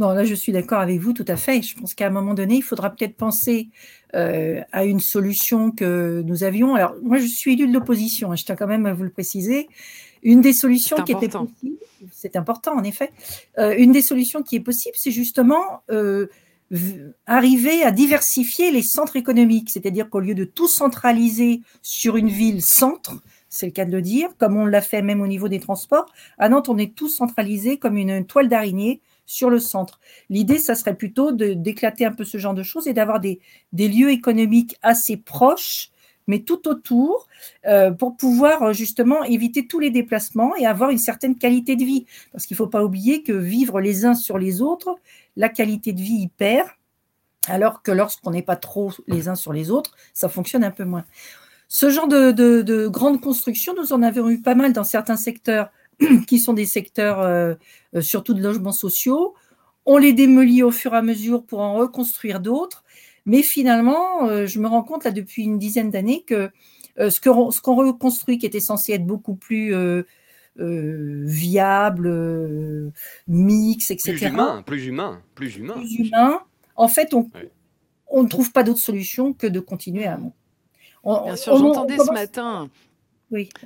Non, 0.00 0.14
là, 0.14 0.24
je 0.24 0.34
suis 0.34 0.50
d'accord 0.50 0.80
avec 0.80 0.98
vous 0.98 1.12
tout 1.12 1.26
à 1.28 1.36
fait. 1.36 1.60
Je 1.60 1.76
pense 1.76 1.92
qu'à 1.92 2.06
un 2.06 2.10
moment 2.10 2.32
donné, 2.32 2.56
il 2.56 2.62
faudra 2.62 2.88
peut-être 2.88 3.16
penser 3.16 3.68
euh, 4.14 4.62
à 4.72 4.86
une 4.86 4.98
solution 4.98 5.72
que 5.72 6.22
nous 6.24 6.42
avions. 6.42 6.74
Alors, 6.74 6.94
moi, 7.02 7.18
je 7.18 7.26
suis 7.26 7.52
élu 7.52 7.68
de 7.68 7.74
l'opposition, 7.74 8.32
hein, 8.32 8.36
je 8.36 8.46
tiens 8.46 8.56
quand 8.56 8.66
même 8.66 8.86
à 8.86 8.94
vous 8.94 9.02
le 9.02 9.10
préciser. 9.10 9.68
Une 10.22 10.40
des 10.40 10.54
solutions 10.54 10.96
qui 11.04 11.12
était 11.12 11.28
possible, 11.28 11.76
c'est 12.12 12.36
important 12.36 12.78
en 12.78 12.82
effet, 12.82 13.12
euh, 13.58 13.74
une 13.76 13.92
des 13.92 14.00
solutions 14.00 14.42
qui 14.42 14.56
est 14.56 14.60
possible, 14.60 14.94
c'est 14.98 15.10
justement 15.10 15.82
euh, 15.90 16.28
arriver 17.26 17.82
à 17.82 17.90
diversifier 17.90 18.70
les 18.70 18.82
centres 18.82 19.16
économiques, 19.16 19.68
c'est-à-dire 19.68 20.08
qu'au 20.08 20.20
lieu 20.20 20.34
de 20.34 20.44
tout 20.44 20.68
centraliser 20.68 21.60
sur 21.82 22.16
une 22.16 22.28
ville 22.28 22.62
centre, 22.62 23.22
c'est 23.50 23.66
le 23.66 23.72
cas 23.72 23.84
de 23.84 23.92
le 23.92 24.00
dire, 24.00 24.30
comme 24.38 24.56
on 24.56 24.64
l'a 24.64 24.80
fait 24.80 25.02
même 25.02 25.20
au 25.20 25.26
niveau 25.26 25.48
des 25.48 25.60
transports, 25.60 26.06
à 26.38 26.48
Nantes, 26.48 26.70
on 26.70 26.78
est 26.78 26.94
tout 26.94 27.08
centralisé 27.08 27.76
comme 27.76 27.98
une 27.98 28.24
toile 28.24 28.48
d'araignée 28.48 29.00
sur 29.30 29.48
le 29.48 29.60
centre. 29.60 30.00
L'idée, 30.28 30.58
ça 30.58 30.74
serait 30.74 30.96
plutôt 30.96 31.30
d'éclater 31.30 32.04
un 32.04 32.10
peu 32.10 32.24
ce 32.24 32.36
genre 32.36 32.52
de 32.52 32.64
choses 32.64 32.88
et 32.88 32.92
d'avoir 32.92 33.20
des, 33.20 33.38
lieux 33.72 34.10
économiques 34.10 34.76
assez 34.82 35.16
proches, 35.16 35.90
mais 36.26 36.40
tout 36.40 36.66
autour, 36.66 37.28
euh, 37.66 37.92
pour 37.92 38.16
pouvoir 38.16 38.62
euh, 38.62 38.72
justement 38.72 39.22
éviter 39.22 39.68
tous 39.68 39.78
les 39.78 39.90
déplacements 39.90 40.56
et 40.56 40.66
avoir 40.66 40.90
une 40.90 40.98
certaine 40.98 41.36
qualité 41.36 41.76
de 41.76 41.84
vie. 41.84 42.06
Parce 42.32 42.44
qu'il 42.44 42.56
ne 42.56 42.58
faut 42.58 42.66
pas 42.66 42.84
oublier 42.84 43.22
que 43.22 43.32
vivre 43.32 43.80
les 43.80 44.04
uns 44.04 44.14
sur 44.14 44.36
les 44.36 44.62
autres, 44.62 44.96
la 45.36 45.48
qualité 45.48 45.92
de 45.92 46.00
vie 46.00 46.22
y 46.22 46.28
perd, 46.28 46.68
alors 47.46 47.82
que 47.82 47.92
lorsqu'on 47.92 48.32
n'est 48.32 48.42
pas 48.42 48.56
trop 48.56 48.90
les 49.06 49.28
uns 49.28 49.36
sur 49.36 49.52
les 49.52 49.70
autres, 49.70 49.96
ça 50.12 50.28
fonctionne 50.28 50.64
un 50.64 50.72
peu 50.72 50.84
moins. 50.84 51.04
Ce 51.68 51.88
genre 51.88 52.08
de, 52.08 52.32
de 52.32 52.88
grandes 52.88 53.20
constructions, 53.20 53.74
nous 53.76 53.92
en 53.92 54.02
avons 54.02 54.28
eu 54.28 54.40
pas 54.40 54.56
mal 54.56 54.72
dans 54.72 54.82
certains 54.82 55.16
secteurs 55.16 55.70
qui 56.26 56.38
sont 56.38 56.52
des 56.52 56.66
secteurs 56.66 57.20
euh, 57.20 57.54
euh, 57.94 58.00
surtout 58.00 58.34
de 58.34 58.42
logements 58.42 58.72
sociaux. 58.72 59.34
On 59.86 59.96
les 59.98 60.12
démolit 60.12 60.62
au 60.62 60.70
fur 60.70 60.94
et 60.94 60.96
à 60.96 61.02
mesure 61.02 61.44
pour 61.44 61.60
en 61.60 61.74
reconstruire 61.74 62.40
d'autres. 62.40 62.84
Mais 63.26 63.42
finalement, 63.42 64.26
euh, 64.26 64.46
je 64.46 64.58
me 64.60 64.68
rends 64.68 64.82
compte 64.82 65.04
là 65.04 65.10
depuis 65.10 65.42
une 65.42 65.58
dizaine 65.58 65.90
d'années 65.90 66.24
que 66.26 66.50
ce 66.98 67.20
qu'on 67.20 67.50
ce 67.50 67.62
qu'on 67.62 67.76
reconstruit, 67.76 68.36
qui 68.36 68.44
était 68.44 68.60
censé 68.60 68.92
être 68.92 69.06
beaucoup 69.06 69.34
plus 69.34 69.74
viable, 70.56 72.12
mix, 73.26 73.90
etc. 73.90 74.12
Plus 74.12 74.26
humain, 74.26 74.62
plus 74.66 74.86
humain, 74.86 75.22
plus 75.34 75.56
humain. 75.56 75.74
Plus 75.74 75.94
humain. 75.94 76.42
En 76.76 76.88
fait, 76.88 77.14
on, 77.14 77.30
on 78.08 78.22
ne 78.22 78.28
trouve 78.28 78.52
pas 78.52 78.64
d'autre 78.64 78.80
solution 78.80 79.32
que 79.32 79.46
de 79.46 79.60
continuer 79.60 80.06
à. 80.06 80.18
Bien 81.04 81.36
sûr, 81.36 81.56
j'entendais 81.56 81.96
ce 81.96 82.12
matin 82.12 82.68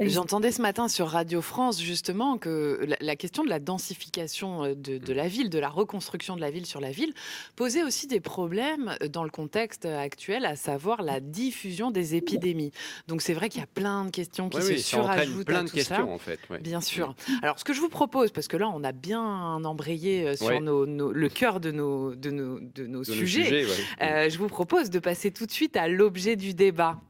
J'entendais 0.00 0.52
ce 0.52 0.60
matin 0.60 0.88
sur 0.88 1.08
Radio 1.08 1.40
France 1.40 1.80
justement 1.80 2.36
que 2.36 2.86
la, 3.00 3.16
question 3.16 3.44
de 3.44 3.48
la 3.48 3.60
densification 3.60 4.64
euh, 4.64 4.74
de, 4.74 5.12
la 5.12 5.26
ville, 5.26 5.48
de 5.48 5.58
la 5.58 5.68
reconstruction 5.68 6.36
de 6.36 6.40
la 6.40 6.50
ville 6.50 6.66
sur 6.66 6.80
la 6.80 6.90
ville, 6.90 7.14
posait 7.56 7.82
aussi 7.82 8.06
des 8.06 8.20
problèmes 8.20 8.94
euh, 9.02 9.08
dans 9.08 9.24
le 9.24 9.30
contexte 9.30 9.86
actuel, 9.86 10.44
à 10.44 10.56
savoir 10.56 11.02
la 11.02 11.20
diffusion 11.20 11.90
des 11.90 12.14
épidémies. 12.14 12.72
Donc 13.08 13.22
c'est 13.22 13.32
vrai 13.32 13.48
qu'il 13.48 13.60
y 13.60 13.64
a 13.64 13.68
plein 13.68 14.04
de 14.04 14.10
questions 14.10 14.50
qui 14.50 14.60
se 14.60 14.76
surajoutent 14.76 15.46
plein 15.46 15.64
de 15.64 15.70
questions, 15.70 16.12
En 16.12 16.18
fait, 16.18 16.40
Bien 16.60 16.80
sûr. 16.80 17.14
Alors 17.42 17.58
ce 17.58 17.64
que 17.64 17.72
je 17.72 17.80
vous 17.80 17.88
propose, 17.88 18.32
parce 18.32 18.48
que 18.48 18.56
là 18.56 18.68
on 18.68 18.84
a 18.84 18.92
bien 18.92 19.64
embrayé 19.64 20.28
euh, 20.28 20.36
sur 20.36 20.60
le 20.60 21.28
cœur 21.28 21.60
de 21.60 21.70
nos, 21.70 22.14
de 22.14 22.30
nos, 22.30 22.60
de 22.60 22.86
nos 22.86 23.04
sujets, 23.04 23.66
je 24.00 24.38
vous 24.38 24.48
propose 24.48 24.90
de 24.90 24.98
passer 24.98 25.30
tout 25.30 25.46
de 25.46 25.52
suite 25.52 25.76
à 25.76 25.88
l'objet 25.88 26.36
du 26.36 26.52
débat 26.52 27.00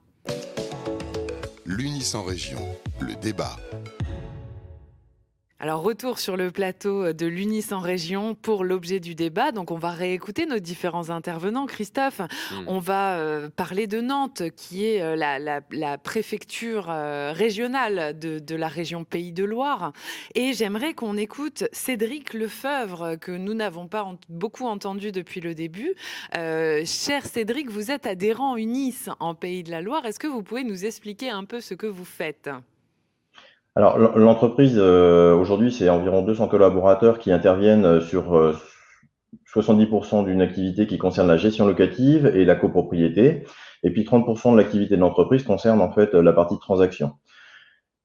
l'Unis 1.66 2.14
en 2.14 2.22
région, 2.22 2.60
le 3.00 3.14
débat. 3.16 3.56
Alors, 5.60 5.82
retour 5.82 6.18
sur 6.18 6.36
le 6.36 6.50
plateau 6.50 7.12
de 7.12 7.26
l'UNIS 7.26 7.66
en 7.70 7.78
région 7.78 8.34
pour 8.34 8.64
l'objet 8.64 8.98
du 8.98 9.14
débat. 9.14 9.52
Donc, 9.52 9.70
on 9.70 9.78
va 9.78 9.92
réécouter 9.92 10.46
nos 10.46 10.58
différents 10.58 11.10
intervenants. 11.10 11.66
Christophe, 11.66 12.18
hmm. 12.18 12.64
on 12.66 12.80
va 12.80 13.18
euh, 13.18 13.48
parler 13.54 13.86
de 13.86 14.00
Nantes, 14.00 14.42
qui 14.56 14.84
est 14.84 15.00
euh, 15.00 15.14
la, 15.14 15.98
préfecture 15.98 16.88
euh, 16.90 17.32
régionale 17.32 18.18
de, 18.18 18.56
la 18.56 18.66
région 18.66 19.04
Pays 19.04 19.32
de 19.32 19.44
Loire. 19.44 19.92
Et 20.34 20.54
j'aimerais 20.54 20.92
qu'on 20.92 21.16
écoute 21.16 21.64
Cédric 21.70 22.34
Lefeuvre, 22.34 23.14
que 23.14 23.30
nous 23.30 23.54
n'avons 23.54 23.86
pas 23.86 24.04
beaucoup 24.28 24.66
entendu 24.66 25.12
depuis 25.12 25.40
le 25.40 25.54
début. 25.54 25.94
cher 26.34 27.24
Cédric, 27.24 27.70
vous 27.70 27.92
êtes 27.92 28.06
adhérent 28.06 28.56
UNIS 28.56 29.08
en 29.20 29.36
Pays 29.36 29.62
de 29.62 29.70
la 29.70 29.82
Loire. 29.82 30.04
Est-ce 30.04 30.18
que 30.18 30.26
vous 30.26 30.42
pouvez 30.42 30.64
nous 30.64 30.84
expliquer 30.84 31.30
un 31.30 31.44
peu 31.44 31.60
ce 31.60 31.74
que 31.74 31.86
vous 31.86 32.04
faites? 32.04 32.50
Alors, 33.76 33.98
l'entreprise, 33.98 34.76
euh, 34.78 35.34
aujourd'hui, 35.34 35.72
c'est 35.72 35.88
environ 35.88 36.22
200 36.22 36.46
collaborateurs 36.46 37.18
qui 37.18 37.32
interviennent 37.32 37.84
euh, 37.84 38.00
sur 38.00 38.54
70% 39.52 40.20
euh, 40.20 40.24
d'une 40.24 40.40
activité 40.40 40.86
qui 40.86 40.96
concerne 40.96 41.26
la 41.26 41.36
gestion 41.36 41.66
locative 41.66 42.26
et 42.26 42.44
la 42.44 42.54
copropriété. 42.54 43.44
Et 43.82 43.90
puis 43.90 44.04
30% 44.04 44.52
de 44.52 44.58
l'activité 44.58 44.94
de 44.94 45.00
l'entreprise 45.00 45.42
concerne 45.42 45.80
en 45.80 45.90
fait 45.90 46.14
la 46.14 46.32
partie 46.32 46.58
transaction. 46.58 47.14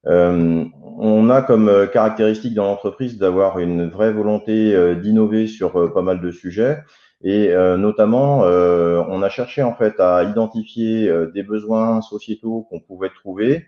on 0.04 1.30
a 1.30 1.42
comme 1.42 1.88
caractéristique 1.90 2.54
dans 2.54 2.64
l'entreprise 2.66 3.16
d'avoir 3.16 3.58
une 3.60 3.88
vraie 3.88 4.12
volonté 4.12 4.74
d'innover 4.96 5.46
sur 5.46 5.92
pas 5.94 6.02
mal 6.02 6.20
de 6.20 6.30
sujets. 6.30 6.80
Et 7.22 7.54
notamment, 7.78 8.40
on 8.40 9.22
a 9.22 9.28
cherché 9.30 9.62
en 9.62 9.74
fait 9.74 9.98
à 10.00 10.24
identifier 10.24 11.10
des 11.32 11.42
besoins 11.42 12.02
sociétaux 12.02 12.66
qu'on 12.68 12.80
pouvait 12.80 13.08
trouver 13.08 13.64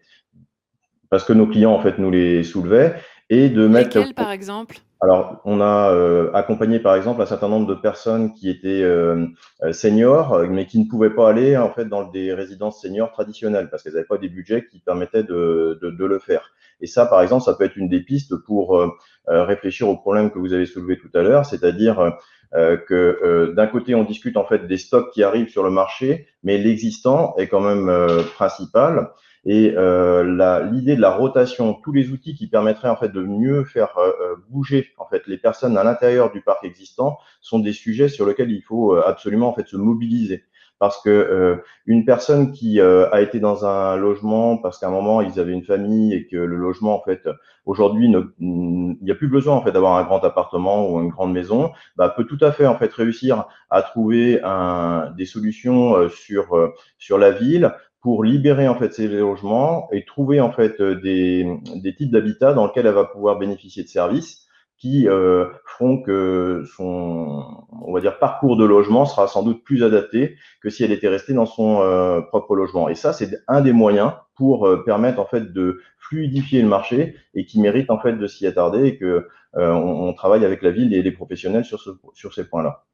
parce 1.13 1.25
que 1.25 1.35
nos 1.35 1.47
clients 1.47 1.75
en 1.75 1.79
fait 1.79 1.99
nous 1.99 2.11
les 2.11 2.43
soulevaient 2.43 2.95
et 3.29 3.51
de 3.51 3.67
mettre. 3.67 3.99
Lesquels, 3.99 4.15
par 4.15 4.31
exemple? 4.31 4.79
Alors, 5.03 5.43
on 5.45 5.61
a 5.61 5.93
euh, 5.93 6.31
accompagné 6.33 6.79
par 6.79 6.97
exemple 6.97 7.21
un 7.21 7.27
certain 7.27 7.51
nombre 7.51 7.67
de 7.67 7.75
personnes 7.75 8.33
qui 8.33 8.49
étaient 8.49 8.83
euh, 8.83 9.27
euh, 9.63 9.73
seniors, 9.75 10.39
mais 10.49 10.65
qui 10.65 10.79
ne 10.79 10.89
pouvaient 10.89 11.15
pas 11.15 11.29
aller 11.29 11.59
en 11.59 11.71
fait 11.71 11.85
dans 11.85 12.05
des 12.05 12.33
résidences 12.33 12.81
seniors 12.81 13.13
traditionnelles 13.13 13.69
parce 13.69 13.83
qu'elles 13.83 13.93
n'avaient 13.93 14.07
pas 14.07 14.17
des 14.17 14.31
budgets 14.31 14.65
qui 14.65 14.79
permettaient 14.81 15.23
de, 15.23 15.79
de, 15.83 15.91
de, 15.91 16.05
le 16.07 16.19
faire. 16.19 16.51
Et 16.81 16.87
ça, 16.87 17.05
par 17.05 17.21
exemple, 17.21 17.45
ça 17.45 17.53
peut 17.53 17.65
être 17.65 17.77
une 17.77 17.91
des 17.91 18.01
pistes 18.01 18.35
pour 18.47 18.83
réfléchir 19.27 19.89
au 19.89 19.97
problème 19.97 20.31
que 20.31 20.39
vous 20.39 20.55
avez 20.55 20.67
soulevé 20.67 20.97
tout 20.99 21.11
à 21.15 21.23
l'heure, 21.23 21.45
c'est-à-dire 21.45 22.17
que 22.53 23.53
d'un 23.55 23.67
côté, 23.69 23.95
on 23.95 24.03
discute 24.03 24.37
en 24.37 24.45
fait 24.45 24.67
des 24.67 24.79
stocks 24.79 25.13
qui 25.13 25.23
arrivent 25.23 25.49
sur 25.49 25.63
le 25.63 25.71
marché, 25.71 26.27
mais 26.43 26.59
l'existant 26.59 27.37
est 27.37 27.47
quand 27.47 27.61
même 27.61 27.89
principal. 28.35 29.11
Et 29.45 29.75
euh, 29.77 30.71
l'idée 30.71 30.95
de 30.95 31.01
la 31.01 31.11
rotation, 31.11 31.75
tous 31.75 31.93
les 31.93 32.11
outils 32.11 32.35
qui 32.35 32.47
permettraient 32.47 32.89
en 32.89 32.97
fait 32.97 33.09
de 33.09 33.23
mieux 33.23 33.65
faire 33.65 33.99
euh, 33.99 34.13
euh, 34.21 34.37
bouger 34.49 34.91
en 34.99 35.07
fait 35.07 35.27
les 35.27 35.37
personnes 35.37 35.77
à 35.77 35.83
l'intérieur 35.83 36.31
du 36.31 36.43
parc 36.43 36.65
existant 36.65 37.19
sont 37.41 37.59
des 37.59 37.73
sujets 37.73 38.09
sur 38.09 38.25
lesquels 38.25 38.53
il 38.53 38.63
faut 38.63 38.95
euh, 38.95 39.03
absolument 39.05 39.49
en 39.49 39.55
fait 39.55 39.67
se 39.67 39.77
mobiliser. 39.77 40.45
Parce 40.79 41.01
que 41.01 41.63
une 41.87 42.05
personne 42.05 42.51
qui 42.51 42.81
a 42.81 43.21
été 43.21 43.39
dans 43.39 43.65
un 43.65 43.95
logement 43.97 44.59
parce 44.59 44.81
qu'à 44.81 44.89
un 44.89 44.91
moment 44.91 45.21
ils 45.21 45.39
avaient 45.39 45.53
une 45.53 45.63
famille 45.63 46.13
et 46.13 46.27
que 46.27 46.37
le 46.37 46.57
logement 46.57 46.99
en 46.99 47.05
fait 47.05 47.29
aujourd'hui 47.67 48.13
il 48.41 48.97
n'y 49.01 49.11
a 49.13 49.15
plus 49.15 49.29
besoin 49.29 49.55
en 49.55 49.63
fait 49.63 49.71
d'avoir 49.71 49.97
un 49.97 50.03
grand 50.03 50.25
appartement 50.25 50.91
ou 50.91 51.01
une 51.01 51.11
grande 51.11 51.33
maison, 51.33 51.71
bah, 51.95 52.09
peut 52.09 52.25
tout 52.25 52.39
à 52.41 52.51
fait 52.51 52.67
en 52.67 52.77
fait 52.77 52.93
réussir 52.93 53.45
à 53.71 53.83
trouver 53.83 54.41
un, 54.43 55.13
des 55.17 55.25
solutions 55.25 56.09
sur 56.09 56.73
sur 56.99 57.17
la 57.17 57.31
ville 57.31 57.73
pour 58.03 58.25
libérer 58.25 58.69
en 58.69 58.75
fait 58.75 58.93
ces 58.93 59.09
logements 59.09 59.89
et 59.93 60.05
trouver 60.05 60.41
en 60.41 60.53
fait 60.53 60.81
euh, 60.81 60.97
des, 61.01 61.95
types 61.97 62.11
d'habitat 62.11 62.53
dans 62.53 62.67
lesquels 62.67 62.87
elle 62.87 62.95
va 62.95 63.05
pouvoir 63.05 63.39
bénéficier 63.39 63.83
de 63.83 63.89
services 63.89 64.47
qui 64.83 65.07
euh, 65.07 65.47
feront 65.65 66.03
que 66.03 66.65
son 66.77 67.65
on 67.71 67.93
va 67.93 68.01
dire 68.01 68.19
parcours 68.19 68.57
de 68.57 68.65
logement 68.65 69.07
sera 69.07 69.29
sans 69.29 69.45
doute 69.45 69.63
plus 69.63 69.85
adapté 69.85 70.35
que 70.61 70.71
si 70.71 70.83
elle 70.83 70.91
était 70.91 71.07
restée 71.07 71.35
dans 71.35 71.47
son 71.47 71.83
euh, 71.83 72.21
propre 72.21 72.57
logement. 72.57 72.89
Et 72.89 72.97
ça, 72.97 73.13
c'est 73.13 73.31
un 73.47 73.61
des 73.61 73.73
moyens 73.73 74.13
pour 74.35 74.67
euh, 74.67 74.83
permettre 74.83 75.21
en 75.21 75.25
fait 75.25 75.53
de 75.53 75.81
fluidifier 75.99 76.63
le 76.63 76.69
marché 76.69 77.15
et 77.35 77.47
qui 77.47 77.61
mérite 77.61 77.93
en 77.93 78.01
fait 78.01 78.15
de 78.15 78.27
s'y 78.27 78.45
attarder 78.45 78.85
et 78.89 78.99
que 78.99 79.29
on, 79.55 80.15
travaille 80.15 80.47
avec 80.47 80.63
la 80.63 80.71
ville 80.71 80.95
et 80.95 81.03
les 81.03 81.13
professionnels 81.13 81.67
sur, 81.67 81.79
ce, 81.79 81.91
sur 82.15 82.33
ces 82.33 82.49
points-là. 82.49 82.85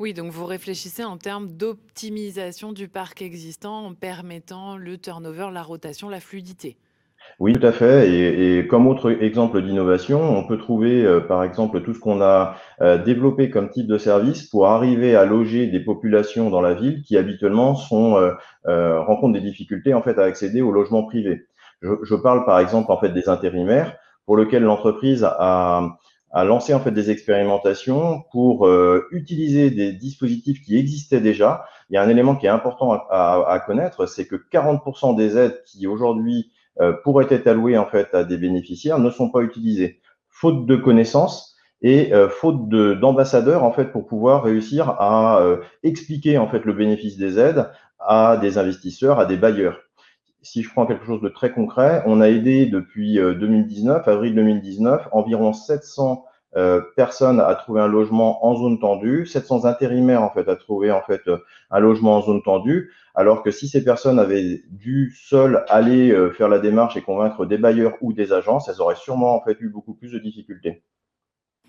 Oui, 0.00 0.14
donc 0.14 0.30
vous 0.30 0.46
réfléchissez 0.46 1.02
en 1.02 1.16
termes 1.16 1.48
d'optimisation 1.48 2.72
du 2.72 2.86
parc 2.86 3.20
existant 3.20 3.84
en 3.84 3.94
permettant 3.94 4.76
le 4.76 4.96
turnover, 4.96 5.48
la 5.52 5.64
rotation, 5.64 6.08
la 6.08 6.20
fluidité. 6.20 6.76
Oui, 7.40 7.52
tout 7.52 7.66
à 7.66 7.72
fait. 7.72 8.08
Et, 8.08 8.68
comme 8.68 8.86
autre 8.86 9.10
exemple 9.10 9.60
d'innovation, 9.60 10.20
on 10.20 10.46
peut 10.46 10.56
trouver 10.56 11.04
euh, 11.04 11.18
par 11.18 11.42
exemple 11.42 11.82
tout 11.82 11.94
ce 11.94 11.98
qu'on 11.98 12.20
a 12.20 12.54
euh, 12.80 12.96
développé 12.96 13.50
comme 13.50 13.70
type 13.70 13.88
de 13.88 13.98
service 13.98 14.44
pour 14.44 14.68
arriver 14.68 15.16
à 15.16 15.24
loger 15.24 15.66
des 15.66 15.80
populations 15.80 16.48
dans 16.48 16.60
la 16.60 16.74
ville 16.74 17.02
qui 17.02 17.16
habituellement 17.16 17.74
sont, 17.74 18.16
euh, 18.68 19.00
rencontrent 19.00 19.34
des 19.34 19.40
difficultés 19.40 19.94
en 19.94 20.02
fait 20.02 20.16
à 20.20 20.22
accéder 20.22 20.62
au 20.62 20.70
logement 20.70 21.02
privé. 21.02 21.46
Je, 21.82 21.90
je, 22.04 22.14
parle 22.14 22.44
par 22.44 22.60
exemple 22.60 22.92
en 22.92 23.00
fait 23.00 23.10
des 23.10 23.28
intérimaires 23.28 23.96
pour 24.26 24.36
lesquels 24.36 24.62
l'entreprise 24.62 25.24
a 25.24 25.98
a 26.30 26.44
lancé 26.44 26.74
en 26.74 26.80
fait 26.80 26.90
des 26.90 27.10
expérimentations 27.10 28.22
pour 28.32 28.66
euh, 28.66 29.06
utiliser 29.10 29.70
des 29.70 29.92
dispositifs 29.92 30.60
qui 30.62 30.76
existaient 30.76 31.20
déjà. 31.20 31.64
Il 31.90 31.94
y 31.94 31.96
a 31.96 32.02
un 32.02 32.08
élément 32.08 32.36
qui 32.36 32.46
est 32.46 32.50
important 32.50 32.92
à, 33.10 33.62
connaître, 33.66 34.06
c'est 34.06 34.26
que 34.26 34.36
40% 34.36 35.16
des 35.16 35.38
aides 35.38 35.62
qui 35.64 35.86
aujourd'hui 35.86 36.50
euh, 36.80 36.92
pourraient 37.02 37.26
être 37.30 37.46
allouées 37.46 37.78
en 37.78 37.86
fait 37.86 38.14
à 38.14 38.24
des 38.24 38.36
bénéficiaires 38.36 38.98
ne 38.98 39.10
sont 39.10 39.30
pas 39.30 39.40
utilisées, 39.40 40.00
faute 40.28 40.66
de 40.66 40.76
connaissances 40.76 41.56
et 41.80 42.12
euh, 42.12 42.28
faute 42.28 42.68
d'ambassadeurs 42.68 43.64
en 43.64 43.72
fait 43.72 43.86
pour 43.86 44.06
pouvoir 44.06 44.42
réussir 44.42 44.90
à 44.90 45.40
expliquer 45.82 46.36
en 46.36 46.48
fait 46.48 46.64
le 46.64 46.74
bénéfice 46.74 47.16
des 47.16 47.38
aides 47.38 47.70
à 48.00 48.36
des 48.36 48.58
investisseurs, 48.58 49.18
à 49.18 49.24
des 49.24 49.36
bailleurs. 49.36 49.87
Si 50.42 50.62
je 50.62 50.70
prends 50.70 50.86
quelque 50.86 51.04
chose 51.04 51.20
de 51.20 51.28
très 51.28 51.52
concret, 51.52 52.02
on 52.06 52.20
a 52.20 52.28
aidé 52.28 52.66
depuis 52.66 53.16
2019, 53.16 54.06
euh, 54.06 54.12
avril 54.12 54.34
2019, 54.34 55.08
environ 55.12 55.52
700 55.52 56.24
personnes 56.96 57.40
à 57.40 57.54
trouver 57.54 57.82
un 57.82 57.86
logement 57.86 58.44
en 58.44 58.56
zone 58.56 58.80
tendue, 58.80 59.26
700 59.26 59.64
intérimaires 59.64 60.22
en 60.22 60.30
fait 60.30 60.48
à 60.48 60.56
trouver 60.56 60.90
en 60.90 61.02
fait 61.02 61.20
un 61.70 61.78
logement 61.78 62.16
en 62.16 62.22
zone 62.22 62.42
tendue, 62.42 62.90
alors 63.14 63.42
que 63.42 63.50
si 63.50 63.68
ces 63.68 63.84
personnes 63.84 64.18
avaient 64.18 64.62
dû 64.70 65.14
seules 65.14 65.64
aller 65.68 66.16
faire 66.36 66.48
la 66.48 66.58
démarche 66.58 66.96
et 66.96 67.02
convaincre 67.02 67.44
des 67.44 67.58
bailleurs 67.58 67.94
ou 68.00 68.12
des 68.12 68.32
agences, 68.32 68.68
elles 68.68 68.80
auraient 68.80 68.96
sûrement 68.96 69.36
en 69.36 69.42
fait 69.42 69.60
eu 69.60 69.68
beaucoup 69.68 69.94
plus 69.94 70.10
de 70.10 70.18
difficultés. 70.18 70.82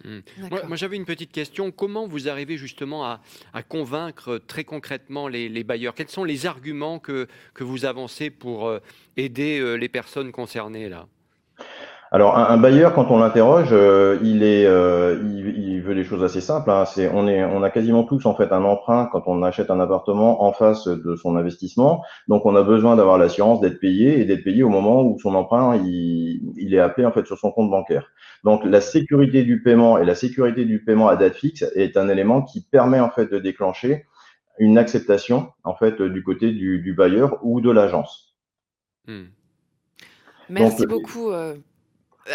Mmh. 0.05 0.19
Moi, 0.67 0.77
j'avais 0.77 0.95
une 0.95 1.05
petite 1.05 1.31
question. 1.31 1.71
Comment 1.71 2.07
vous 2.07 2.29
arrivez 2.29 2.57
justement 2.57 3.05
à, 3.05 3.19
convaincre 3.67 4.38
très 4.38 4.63
concrètement 4.63 5.27
les, 5.27 5.63
bailleurs? 5.63 5.93
Quels 5.93 6.09
sont 6.09 6.23
les 6.23 6.45
arguments 6.45 6.99
que, 6.99 7.27
que 7.53 7.63
vous 7.63 7.85
avancez 7.85 8.29
pour 8.29 8.67
euh, 8.67 8.79
aider 9.17 9.59
euh, 9.59 9.75
les 9.75 9.89
personnes 9.89 10.31
concernées 10.31 10.89
là? 10.89 11.05
Alors 12.12 12.35
un, 12.35 12.57
bailleur, 12.57 12.95
quand 12.95 13.12
on 13.12 13.19
l'interroge, 13.19 13.69
euh, 13.71 14.17
il 14.23 14.41
est, 14.41 14.63
il, 14.63 15.79
veut 15.81 15.93
des 15.93 16.03
choses 16.03 16.23
assez 16.23 16.41
simples. 16.41 16.71
Hein. 16.71 16.85
C'est, 16.85 17.07
on 17.13 17.27
est, 17.27 17.45
on 17.45 17.62
a 17.62 17.69
quasiment 17.69 18.03
tous 18.03 18.25
en 18.25 18.33
fait 18.33 18.51
un 18.51 18.63
emprunt 18.63 19.07
quand 19.12 19.23
on 19.27 19.43
achète 19.43 19.69
un 19.69 19.79
appartement 19.79 20.43
en 20.43 20.51
face 20.51 20.88
de 20.88 21.15
son 21.15 21.35
investissement. 21.35 22.03
Donc 22.27 22.47
on 22.47 22.55
a 22.55 22.63
besoin 22.63 22.95
d'avoir 22.95 23.19
l'assurance 23.19 23.62
d'être 23.62 23.79
payé 23.79 24.19
et 24.19 24.25
d'être 24.25 24.43
payé 24.43 24.63
au 24.63 24.69
moment 24.69 25.03
où 25.03 25.19
son 25.19 25.35
emprunt 25.35 25.75
il, 25.75 26.41
il 26.57 26.73
est 26.73 26.79
appelé 26.79 27.05
en 27.05 27.12
fait 27.12 27.27
sur 27.27 27.38
son 27.38 27.51
compte 27.51 27.69
bancaire. 27.69 28.09
Donc 28.43 28.63
la 28.63 28.82
sécurité 28.82 29.43
du 29.43 29.62
paiement 29.62 29.97
et 29.97 30.06
la 30.06 30.15
sécurité 30.15 30.65
du 30.65 30.84
paiement 30.84 31.08
à 31.08 31.15
date 31.15 31.36
fixe 31.36 31.65
est 31.75 31.97
un 31.97 32.08
élément 32.10 32.41
qui 32.41 32.62
permet 32.62 32.99
en 32.99 33.10
fait 33.10 33.28
de 33.28 33.39
déclencher 33.39 34.06
une 34.60 34.78
acceptation 34.78 35.52
en 35.63 35.75
fait 35.75 36.02
du 36.02 36.23
côté 36.23 36.52
du, 36.52 36.93
bailleur 36.93 37.39
ou 37.43 37.62
de 37.62 37.71
l'agence. 37.71 38.36
Hmm. 39.08 39.25
Merci 40.49 40.86
beaucoup. 40.86 41.32
Euh, 41.32 41.56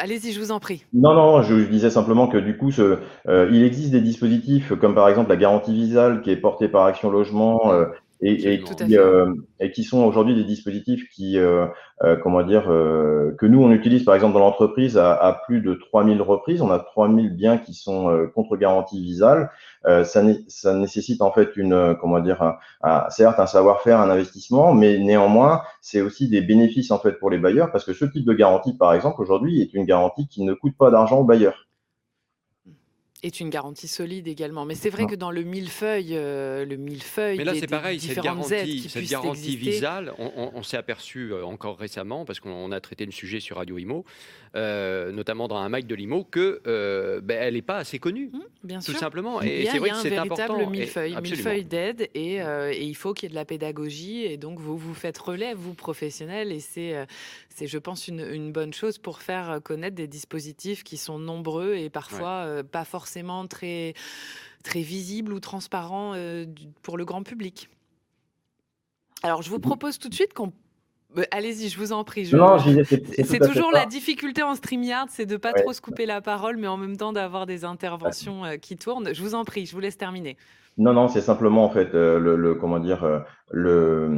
allez-y, 0.01 0.33
je 0.33 0.41
vous 0.41 0.53
en 0.53 0.61
prie. 0.61 0.85
Non, 0.93 1.15
non, 1.15 1.43
je 1.43 1.55
disais 1.55 1.91
simplement 1.91 2.29
que 2.29 2.39
du 2.39 2.57
coup, 2.57 2.71
ce, 2.71 2.99
euh, 3.29 3.49
il 3.53 3.63
existe 3.63 3.91
des 3.91 4.01
dispositifs 4.01 4.73
comme 4.79 4.95
par 4.95 5.09
exemple 5.09 5.31
la 5.31 5.37
garantie 5.37 5.75
visale 5.75 6.23
qui 6.23 6.31
est 6.31 6.37
portée 6.37 6.69
par 6.69 6.85
Action 6.85 7.11
Logement, 7.11 7.73
euh, 7.73 7.87
et, 8.21 8.63
qui, 8.63 8.97
euh, 8.97 9.35
et, 9.61 9.71
qui, 9.71 9.85
sont 9.85 10.05
aujourd'hui 10.05 10.35
des 10.35 10.45
dispositifs 10.45 11.09
qui, 11.11 11.39
euh, 11.39 11.67
euh, 12.03 12.17
comment 12.17 12.43
dire, 12.43 12.65
que 12.65 13.47
nous 13.47 13.63
on 13.63 13.71
utilise 13.71 14.05
par 14.05 14.15
exemple 14.15 14.35
dans 14.35 14.41
l'entreprise 14.41 14.97
à, 14.97 15.13
à, 15.15 15.33
plus 15.33 15.61
de 15.61 15.75
3000 15.75 16.23
reprises. 16.23 16.63
On 16.63 16.71
a 16.71 16.79
3000 16.79 17.35
biens 17.35 17.59
qui 17.59 17.75
sont 17.75 18.29
contre 18.35 18.57
garantie 18.57 19.03
visale. 19.03 19.51
ça, 19.85 20.23
ça, 20.49 20.75
nécessite 20.75 21.23
en 21.23 21.33
fait 21.33 21.57
une, 21.57 21.97
comment 22.01 22.21
dire, 22.21 22.57
un, 22.83 23.11
certes 23.11 23.41
un 23.41 23.47
savoir-faire, 23.47 24.01
un 24.01 24.11
investissement, 24.11 24.73
mais 24.73 24.99
néanmoins 24.99 25.63
c'est 25.81 26.01
aussi 26.01 26.29
des 26.29 26.41
bénéfices 26.41 26.91
en 26.91 26.99
fait 26.99 27.13
pour 27.13 27.31
les 27.31 27.39
bailleurs 27.39 27.71
parce 27.73 27.85
que 27.85 27.93
ce 27.93 28.05
type 28.05 28.25
de 28.25 28.33
garantie, 28.33 28.77
par 28.77 28.95
exemple, 28.95 29.21
aujourd'hui 29.21 29.61
est 29.61 29.75
une 29.75 29.85
garantie 29.85 30.29
qui 30.29 30.45
ne 30.45 30.55
coûte 30.55 30.77
pas 30.79 30.91
d'argent 30.91 31.21
aux 31.21 31.25
bailleurs 31.25 31.67
est 33.27 33.41
une 33.41 33.51
garantie 33.51 33.89
solide 33.89 34.29
également. 34.29 34.65
Mais 34.65 34.75
c'est 34.75 34.91
vrai 34.91 35.07
que 35.07 35.15
dans 35.15 35.31
le 35.31 35.43
millefeuille, 35.43 36.11
euh, 36.13 36.65
le 36.65 36.77
millefeuille, 36.77 37.39
mais 37.39 37.45
là 37.45 37.55
c'est 37.55 37.67
pareil, 37.67 37.99
cette 37.99 38.23
garantie, 38.23 38.89
cette 38.89 39.09
garantie 39.09 39.57
visale, 39.57 40.13
on, 40.19 40.63
s'est 40.63 40.77
aperçu 40.77 41.33
euh, 41.33 41.45
encore 41.45 41.79
récemment 41.79 42.25
parce 42.25 42.41
qu'on 42.41 42.73
a 42.73 42.81
traité 42.81 43.05
le 43.05 43.13
sujet 43.13 43.41
sur 43.41 43.57
Radio 43.57 43.79
Imo, 43.79 44.05
euh, 44.57 45.13
notamment 45.13 45.49
dans 45.49 45.57
un 45.57 45.69
mic 45.69 45.87
de 45.87 45.95
Limo, 45.95 46.25
que 46.25 46.61
ben, 47.23 47.39
elle 47.41 47.55
n'est 47.55 47.63
pas 47.63 47.79
assez 47.79 47.99
connue, 47.99 48.31
mmh, 48.33 48.39
bien 48.63 48.79
tout 48.81 48.93
simplement. 48.93 49.43
Et 49.43 49.67
c'est 49.71 49.79
vrai 49.79 49.91
que 49.91 49.97
c'est 49.97 50.17
important. 50.17 50.45
Il 50.47 50.51
y 50.51 50.51
a 50.51 50.55
un 50.55 50.57
véritable 50.57 50.71
millefeuille, 50.71 51.17
millefeuille 51.23 51.65
d'aide, 51.65 52.09
et, 52.15 52.37
et, 52.37 52.83
il 52.83 52.95
faut 52.95 53.15
qu'il 53.15 53.29
y 53.29 53.29
ait 53.29 53.31
de 53.31 53.35
la 53.35 53.45
pédagogie. 53.45 54.25
Et 54.25 54.37
donc 54.37 54.59
vous 54.59 54.77
vous 54.77 54.95
faites 54.95 55.19
relais, 55.19 55.55
vous 55.55 55.75
professionnels, 55.75 56.53
et 56.53 56.61
c'est, 56.61 57.07
c'est 57.55 57.67
je 57.67 57.79
pense 57.79 58.09
une, 58.09 58.21
une, 58.21 58.53
bonne 58.53 58.75
chose 58.75 58.99
pour 58.99 59.23
faire 59.23 59.61
connaître 59.63 59.97
des 59.97 60.09
dispositifs 60.09 60.85
qui 60.85 60.97
sont 60.97 61.19
nombreux 61.19 61.75
et 61.75 61.89
parfois 61.91 62.63
pas 62.71 62.85
forcément 62.85 63.47
très, 63.47 63.95
très 64.65 64.81
visible 64.81 65.33
ou 65.33 65.39
transparent 65.39 66.15
euh, 66.15 66.47
pour 66.83 66.97
le 66.97 67.05
grand 67.05 67.23
public. 67.23 67.69
Alors, 69.23 69.43
je 69.43 69.51
vous 69.51 69.61
propose 69.61 69.99
tout 69.99 70.09
de 70.09 70.15
suite 70.15 70.35
qu'on 70.35 70.53
Allez-y, 71.31 71.69
je 71.69 71.79
vous 71.79 71.93
en 71.93 72.03
prie. 72.03 72.27
C'est 73.25 73.39
toujours 73.39 73.71
la 73.71 73.87
difficulté 73.87 74.43
en 74.43 74.57
StreamYard, 74.57 75.11
c'est 75.11 75.27
de 75.27 75.37
pas 75.37 75.53
trop 75.53 75.73
se 75.73 75.81
couper 75.81 76.07
la 76.07 76.21
parole, 76.21 76.57
mais 76.57 76.67
en 76.67 76.77
même 76.77 76.97
temps 76.97 77.13
d'avoir 77.13 77.47
des 77.47 77.65
interventions 77.65 78.45
euh, 78.45 78.57
qui 78.57 78.77
tournent. 78.77 79.15
Je 79.15 79.23
vous 79.23 79.37
en 79.37 79.45
prie, 79.45 79.65
je 79.65 79.73
vous 79.75 79.81
laisse 79.81 79.97
terminer. 79.97 80.37
Non, 80.77 80.93
non, 80.93 81.07
c'est 81.07 81.21
simplement 81.21 81.65
en 81.65 81.71
fait 81.71 81.95
euh, 81.95 82.19
le, 82.19 82.55
comment 82.57 82.81
dire 82.81 83.05
euh, 83.05 83.21
le. 83.53 84.11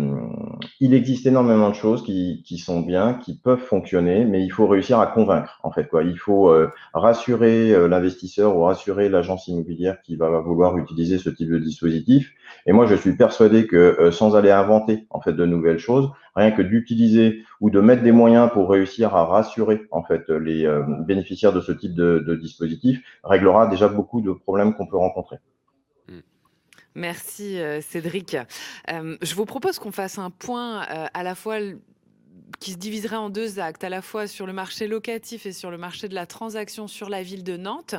Il 0.81 0.95
existe 0.95 1.27
énormément 1.27 1.69
de 1.69 1.75
choses 1.75 2.03
qui, 2.03 2.42
qui 2.47 2.57
sont 2.57 2.81
bien, 2.81 3.12
qui 3.12 3.37
peuvent 3.38 3.61
fonctionner, 3.61 4.25
mais 4.25 4.42
il 4.42 4.49
faut 4.49 4.66
réussir 4.66 4.99
à 4.99 5.07
convaincre 5.07 5.61
en 5.64 5.71
fait 5.71 5.87
quoi. 5.87 6.03
Il 6.03 6.19
faut 6.19 6.49
euh, 6.49 6.71
rassurer 6.95 7.88
l'investisseur 7.88 8.57
ou 8.57 8.62
rassurer 8.64 9.11
l'agence 9.11 9.49
immobilière 9.49 10.01
qui 10.01 10.16
va 10.16 10.40
vouloir 10.40 10.79
utiliser 10.79 11.19
ce 11.19 11.29
type 11.29 11.51
de 11.51 11.59
dispositif. 11.59 12.33
Et 12.66 12.73
moi, 12.73 12.87
je 12.87 12.95
suis 12.95 13.14
persuadé 13.16 13.66
que 13.66 14.11
sans 14.11 14.35
aller 14.35 14.51
inventer 14.51 15.07
en 15.11 15.21
fait 15.21 15.35
de 15.35 15.45
nouvelles 15.45 15.79
choses, 15.79 16.11
rien 16.37 16.53
que 16.53 16.62
d'utiliser 16.62 17.42
ou 17.61 17.69
de 17.69 17.81
mettre 17.81 18.03
des 18.03 18.12
moyens 18.12 18.51
pour 18.51 18.71
réussir 18.71 19.14
à 19.14 19.27
rassurer 19.27 19.83
en 19.90 20.03
fait 20.03 20.31
les 20.31 20.66
bénéficiaires 21.07 21.53
de 21.53 21.61
ce 21.61 21.73
type 21.73 21.95
de 21.95 22.35
dispositif 22.40 23.03
réglera 23.25 23.66
déjà 23.66 23.88
beaucoup 23.88 24.23
de 24.23 24.33
problèmes 24.33 24.75
qu'on 24.75 24.87
peut 24.87 24.97
rencontrer. 24.97 25.37
Merci 26.96 27.59
euh, 27.59 27.82
Cédric. 27.82 28.38
Euh, 28.90 29.18
je 29.20 29.35
vous 29.35 29.44
propose 29.44 29.78
qu'on 29.78 29.92
fasse 29.92 30.18
un 30.18 30.30
point 30.30 30.82
euh, 30.85 31.06
à 31.12 31.22
la 31.22 31.35
fois 31.35 31.59
qui 32.59 32.72
se 32.72 32.78
diviserait 32.78 33.16
en 33.16 33.28
deux 33.28 33.59
actes, 33.59 33.85
à 33.85 33.90
la 33.90 34.00
fois 34.00 34.26
sur 34.26 34.46
le 34.46 34.54
marché 34.54 34.88
locatif 34.88 35.44
et 35.44 35.52
sur 35.52 35.70
le 35.70 35.76
marché 35.76 36.09
de 36.09 36.14
la 36.14 36.24
transaction 36.24 36.88
sur 36.88 37.11
la 37.11 37.22
ville 37.22 37.44
de 37.44 37.59
Nantes. 37.59 37.96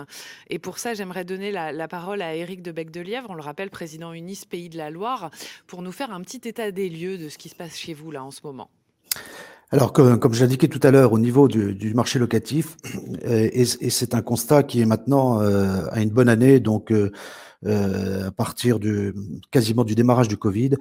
Et 0.49 0.57
pour 0.57 0.79
ça, 0.79 0.95
j'aimerais 0.95 1.25
donner 1.25 1.51
la, 1.51 1.87
parole 1.87 2.23
à 2.23 2.33
Éric 2.33 2.63
de 2.63 2.71
Bec 2.71 2.89
de 2.89 3.01
Lièvre, 3.01 3.27
on 3.29 3.35
le 3.35 3.43
rappelle, 3.43 3.69
président 3.69 4.13
Unis 4.13 4.41
Pays 4.49 4.69
de 4.69 4.77
la 4.77 4.89
Loire, 4.89 5.29
pour 5.67 5.83
nous 5.83 5.91
faire 5.91 6.11
un 6.11 6.21
petit 6.21 6.47
état 6.47 6.71
des 6.71 6.89
lieux 6.89 7.19
de 7.19 7.29
ce 7.29 7.37
qui 7.37 7.49
se 7.49 7.55
passe 7.55 7.77
chez 7.77 7.93
vous 7.93 8.09
là 8.09 8.23
en 8.23 8.31
ce 8.31 8.41
moment. 8.43 8.71
Alors, 9.69 9.93
comme, 9.93 10.17
comme 10.17 10.33
je 10.33 10.45
tout 10.45 10.79
à 10.81 10.89
l'heure, 10.89 11.11
au 11.11 11.19
niveau 11.19 11.47
du, 11.47 11.93
marché 11.93 12.17
locatif, 12.17 12.77
et, 13.25 13.65
c'est 13.65 14.15
un 14.15 14.21
constat 14.23 14.63
qui 14.63 14.81
est 14.81 14.85
maintenant 14.85 15.39
à 15.39 16.01
une 16.01 16.09
bonne 16.09 16.29
année, 16.29 16.59
donc 16.59 16.91
à 17.65 18.31
partir 18.31 18.79
du 18.79 19.13
quasiment 19.51 19.83
du 19.83 19.95
démarrage 19.95 20.27
du 20.27 20.37
Covid. 20.37 20.71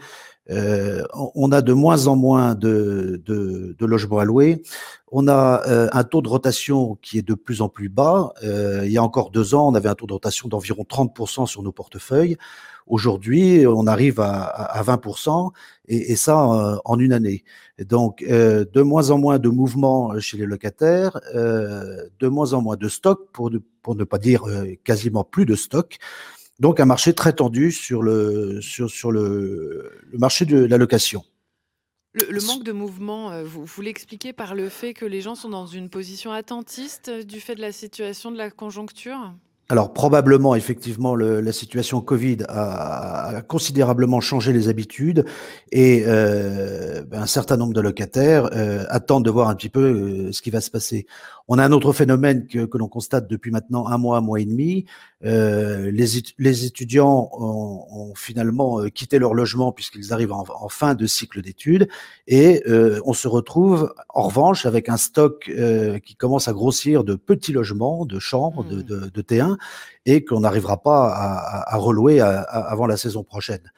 Euh, 0.51 1.03
on 1.35 1.51
a 1.51 1.61
de 1.61 1.73
moins 1.73 2.07
en 2.07 2.17
moins 2.17 2.55
de, 2.55 3.21
de, 3.25 3.75
de 3.79 3.87
logements 3.87 4.23
louer. 4.23 4.63
On 5.11 5.29
a 5.29 5.63
euh, 5.67 5.89
un 5.93 6.05
taux 6.05 6.23
de 6.23 6.29
rotation 6.29 6.97
qui 7.03 7.19
est 7.19 7.27
de 7.27 7.35
plus 7.35 7.63
en 7.63 7.69
plus 7.69 7.89
bas. 7.89 8.33
il 8.43 8.91
y 8.91 8.99
a 8.99 9.03
encore 9.03 9.31
deux 9.31 9.55
ans, 9.55 9.69
on 9.69 9.75
avait 9.75 9.89
un 9.89 9.95
taux 9.95 10.07
de 10.07 10.13
rotation 10.13 10.49
d'environ 10.49 10.85
30% 10.89 11.47
sur 11.47 11.63
nos 11.63 11.73
portefeuilles. 11.73 12.37
Aujourd'hui, 12.87 13.67
on 13.67 13.89
arrive 13.89 14.21
à, 14.21 14.45
à 14.45 14.83
20% 14.83 15.51
et, 15.89 16.13
et 16.13 16.17
ça 16.17 16.81
en 16.85 16.99
une 17.01 17.13
année. 17.13 17.43
Donc, 17.81 18.25
de 18.25 18.83
moins 18.83 19.11
en 19.11 19.19
moins 19.19 19.41
de 19.41 19.49
mouvements 19.49 20.19
chez 20.21 20.37
les 20.37 20.47
locataires, 20.47 21.19
de 21.35 22.29
moins 22.29 22.53
en 22.53 22.63
moins 22.63 22.77
de 22.77 22.89
stock, 22.89 23.29
pour, 23.33 23.51
pour 23.83 23.97
ne 23.97 24.05
pas 24.05 24.19
dire 24.19 24.45
quasiment 24.85 25.25
plus 25.25 25.47
de 25.47 25.57
stock. 25.57 25.99
Donc 26.59 26.81
un 26.81 26.87
marché 26.87 27.13
très 27.13 27.35
tendu 27.35 27.71
sur 27.71 28.03
le, 28.03 28.61
sur, 28.63 28.91
sur 28.91 29.13
le, 29.13 29.93
le 30.11 30.19
marché 30.19 30.45
de 30.45 30.65
la 30.65 30.79
location. 30.79 31.23
Le, 32.15 32.41
manque 32.47 32.65
de 32.65 32.73
mouvement, 32.73 33.31
euh, 33.31 33.45
vous, 33.45 33.67
vous 33.67 33.83
l'expliquez 33.83 34.33
par 34.33 34.55
le 34.55 34.71
fait 34.71 34.95
que 34.95 35.05
les 35.05 35.21
gens 35.21 35.35
sont 35.35 35.51
dans 35.51 35.67
une 35.67 35.91
position 35.91 36.33
attentiste 36.33 37.09
euh, 37.09 37.23
du 37.23 37.41
fait 37.41 37.55
de 37.55 37.61
la 37.61 37.73
situation 37.73 38.31
de 38.31 38.39
la 38.39 38.51
conjoncture? 38.51 39.35
Alors 39.69 39.93
probablement, 39.93 40.55
effectivement, 40.55 41.17
le, 41.17 41.41
la 41.41 41.53
situation 41.53 42.01
Covid 42.01 42.39
a, 42.49 43.37
a, 43.37 43.43
considérablement 43.43 44.21
changé 44.21 44.53
les 44.53 44.69
habitudes 44.69 45.25
et 45.73 46.05
euh, 46.07 47.03
ben, 47.03 47.23
un 47.23 47.27
certain 47.27 47.57
nombre 47.57 47.73
de 47.73 47.81
locataires 47.81 48.49
euh, 48.53 48.85
attendent 48.91 49.25
de 49.25 49.31
voir 49.31 49.49
un 49.49 49.57
petit 49.57 49.69
peu 49.69 49.81
euh, 49.81 50.33
ce 50.33 50.41
qui 50.41 50.51
va 50.51 50.61
se 50.61 50.71
passer. 50.71 51.07
On 51.49 51.59
a 51.59 51.65
un 51.65 51.73
autre 51.73 51.93
phénomène 51.93 52.47
que, 52.47 52.65
que 52.65 52.79
l'on 52.79 52.89
constate 52.89 53.29
depuis 53.29 53.51
maintenant 53.51 53.87
un 53.87 53.99
mois, 53.99 54.19
un 54.19 54.21
mois 54.21 54.41
et 54.41 54.45
demi. 54.45 54.85
Euh, 55.25 55.91
les, 55.91 56.07
les, 56.39 56.65
étudiants 56.65 57.31
ont, 57.33 57.87
ont, 57.91 58.15
finalement 58.15 58.81
euh, 58.81 58.89
quitté 58.89 59.19
leur 59.19 59.33
logement 59.33 59.73
puisqu'ils 59.73 60.13
arrivent 60.13 60.33
en, 60.33 60.45
en, 60.49 60.69
fin 60.69 60.95
de 60.95 61.07
cycle 61.07 61.41
d'études 61.43 61.89
et 62.27 62.63
on 63.05 63.13
se 63.13 63.29
retrouve 63.29 63.95
en 64.09 64.23
revanche 64.23 64.67
avec 64.67 64.89
un 64.89 64.97
stock 64.97 65.51
qui 66.05 66.17
commence 66.17 66.49
à 66.49 66.53
grossir 66.53 67.05
de 67.05 67.15
petits 67.15 67.53
logements, 67.53 68.05
de 68.05 68.19
chambres, 68.19 68.65
de, 68.65 68.77
mmh. 68.77 68.83
de, 68.83 69.11
de 69.15 69.23
T1 69.23 69.57
et 70.05 70.25
qu'on 70.25 70.41
n'arrivera 70.41 70.83
pas 70.83 71.09
à, 71.09 71.75
à, 71.75 71.77
relouer 71.77 72.21
avant 72.21 72.87
la 72.87 72.97
saison 72.97 73.25
prochaine. 73.25 73.73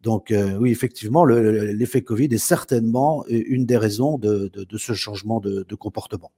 Donc 0.00 0.30
euh, 0.30 0.56
oui, 0.56 0.70
effectivement, 0.70 1.24
l'effet 1.24 2.02
Covid 2.02 2.28
est 2.30 2.38
certainement 2.38 3.24
une 3.28 3.66
des 3.66 3.76
raisons 3.76 4.18
de, 4.18 4.50
ce 4.76 4.92
changement 4.92 5.40
de, 5.40 5.74
comportement. 5.74 6.32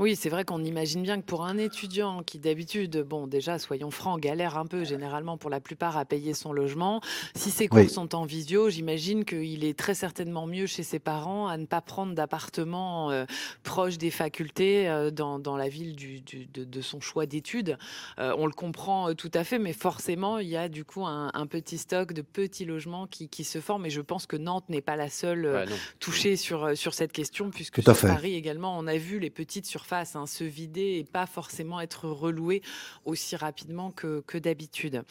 Oui, 0.00 0.16
c'est 0.16 0.28
vrai 0.28 0.44
qu'on 0.44 0.64
imagine 0.64 1.04
bien 1.04 1.20
que 1.20 1.24
pour 1.24 1.44
un 1.44 1.56
étudiant 1.56 2.24
qui 2.24 2.40
d'habitude, 2.40 3.04
bon 3.08 3.28
déjà 3.28 3.60
soyons 3.60 3.92
francs, 3.92 4.20
galère 4.20 4.58
un 4.58 4.66
peu 4.66 4.82
généralement 4.82 5.36
pour 5.38 5.50
la 5.50 5.60
plupart 5.60 5.96
à 5.96 6.04
payer 6.04 6.34
son 6.34 6.52
logement, 6.52 7.00
si 7.36 7.52
ses 7.52 7.68
cours 7.68 7.78
Oui. 7.78 7.88
sont 7.88 8.12
en 8.16 8.24
visio, 8.24 8.70
j'imagine 8.70 9.24
qu'il 9.24 9.64
est 9.64 9.78
très 9.78 9.94
certainement 9.94 10.48
mieux 10.48 10.66
chez 10.66 10.82
ses 10.82 10.98
parents 10.98 11.46
à 11.46 11.56
ne 11.58 11.64
pas 11.66 11.80
prendre 11.80 12.12
d'appartement 12.12 13.12
euh, 13.12 13.24
proche 13.62 13.96
des 13.96 14.10
facultés 14.10 14.88
euh, 14.88 15.12
dans, 15.12 15.38
dans 15.38 15.56
la 15.56 15.68
ville 15.68 15.94
du, 15.94 16.20
du- 16.22 16.46
de, 16.46 16.64
de 16.64 16.80
son 16.80 17.00
choix 17.00 17.26
d'études. 17.26 17.78
Euh, 18.18 18.34
on 18.36 18.46
le 18.46 18.52
comprend 18.52 19.10
euh, 19.10 19.14
tout 19.14 19.30
à 19.32 19.44
fait, 19.44 19.60
mais 19.60 19.72
forcément 19.72 20.38
il 20.38 20.48
y 20.48 20.56
a 20.56 20.68
du 20.68 20.84
coup 20.84 21.06
un, 21.06 21.30
un 21.34 21.46
petit 21.46 21.78
stock 21.78 22.12
de 22.12 22.22
petits 22.22 22.64
logements 22.64 23.06
qui, 23.06 23.28
qui 23.28 23.44
se 23.44 23.60
forment 23.60 23.86
et 23.86 23.90
je 23.90 24.00
pense 24.00 24.26
que 24.26 24.36
Nantes 24.36 24.68
n'est 24.70 24.82
pas 24.82 24.96
la 24.96 25.08
seule 25.08 25.46
euh, 25.46 25.60
Ouais, 25.60 25.66
non. 25.70 25.76
touché 26.00 26.34
sur, 26.34 26.64
euh, 26.64 26.74
sur 26.74 26.94
cette 26.94 27.12
question, 27.12 27.50
puisque 27.50 27.80
Tout 27.80 27.88
à 27.92 27.94
sur 27.94 28.08
fait. 28.08 28.12
Paris 28.12 28.34
également, 28.34 28.76
on 28.76 28.88
a 28.88 28.96
vu 28.96 29.20
les 29.20 29.30
petites 29.30 29.66
surfaces 29.66 29.83
hein, 30.16 30.26
se 30.26 30.44
vider 30.44 30.98
et 30.98 31.04
pas 31.04 31.26
forcément 31.26 31.80
être 31.80 32.08
relouées 32.08 32.62
aussi 33.04 33.36
rapidement 33.36 33.90
que, 33.90 34.22
d'habitude. 34.38 35.02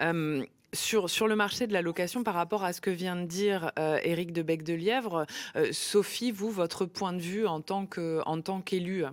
Euh, 0.00 0.44
sur, 0.72 1.08
sur 1.08 1.28
le 1.28 1.36
marché 1.36 1.66
de 1.66 1.72
la 1.72 1.82
location, 1.82 2.24
par 2.24 2.34
rapport 2.34 2.64
à 2.64 2.72
ce 2.72 2.80
que 2.80 2.90
vient 2.90 3.16
de 3.16 3.26
dire 3.26 3.70
euh, 3.78 3.98
Éric 4.02 4.32
de 4.32 4.42
Bec 4.42 4.64
Lièvre, 4.74 5.26
euh, 5.56 5.68
Sophie, 5.72 6.32
vous, 6.32 6.50
votre 6.50 6.84
point 6.84 7.12
de 7.12 7.20
vue 7.20 7.46
en 7.46 7.60
tant 7.60 7.86
que- 7.86 8.20
en 8.26 8.40
tant 8.40 8.60
qu'élu? 8.60 9.04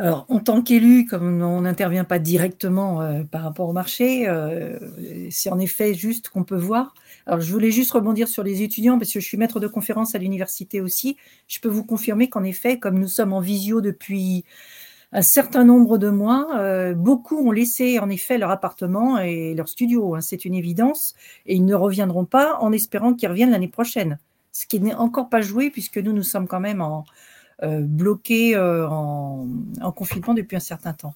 En 0.00 0.38
tant 0.38 0.62
qu'élu, 0.62 1.04
comme 1.04 1.42
on 1.42 1.60
n'intervient 1.60 2.04
pas 2.04 2.18
directement 2.18 3.02
euh, 3.02 3.22
par 3.22 3.42
rapport 3.42 3.68
au 3.68 3.74
marché, 3.74 4.26
euh, 4.26 4.78
c'est 5.30 5.50
en 5.50 5.58
effet 5.58 5.92
juste 5.92 6.30
qu'on 6.30 6.42
peut 6.42 6.56
voir. 6.56 6.94
Alors, 7.26 7.40
je 7.42 7.52
voulais 7.52 7.70
juste 7.70 7.92
rebondir 7.92 8.26
sur 8.26 8.42
les 8.42 8.62
étudiants 8.62 8.98
parce 8.98 9.12
que 9.12 9.20
je 9.20 9.26
suis 9.26 9.36
maître 9.36 9.60
de 9.60 9.66
conférence 9.66 10.14
à 10.14 10.18
l'université 10.18 10.80
aussi. 10.80 11.18
Je 11.48 11.60
peux 11.60 11.68
vous 11.68 11.84
confirmer 11.84 12.30
qu'en 12.30 12.44
effet, 12.44 12.78
comme 12.78 12.98
nous 12.98 13.08
sommes 13.08 13.34
en 13.34 13.40
visio 13.40 13.82
depuis 13.82 14.46
un 15.12 15.22
certain 15.22 15.64
nombre 15.64 15.98
de 15.98 16.08
mois, 16.08 16.48
euh, 16.58 16.94
beaucoup 16.94 17.36
ont 17.36 17.50
laissé 17.50 17.98
en 17.98 18.08
effet 18.08 18.38
leur 18.38 18.50
appartement 18.50 19.18
et 19.18 19.52
leur 19.54 19.68
studio. 19.68 20.14
hein, 20.14 20.22
c'est 20.22 20.46
une 20.46 20.54
évidence. 20.54 21.14
Et 21.44 21.56
ils 21.56 21.64
ne 21.66 21.74
reviendront 21.74 22.24
pas 22.24 22.56
en 22.60 22.72
espérant 22.72 23.12
qu'ils 23.12 23.28
reviennent 23.28 23.50
l'année 23.50 23.68
prochaine. 23.68 24.18
Ce 24.52 24.66
qui 24.66 24.80
n'est 24.80 24.94
encore 24.94 25.28
pas 25.28 25.42
joué 25.42 25.70
puisque 25.70 25.98
nous, 25.98 26.14
nous 26.14 26.22
sommes 26.22 26.48
quand 26.48 26.60
même 26.60 26.80
en, 26.80 27.04
bloqués 27.62 28.56
euh, 28.56 28.88
en, 28.88 29.46
en 29.80 29.92
confinement 29.92 30.34
depuis 30.34 30.56
un 30.56 30.60
certain 30.60 30.92
temps. 30.92 31.14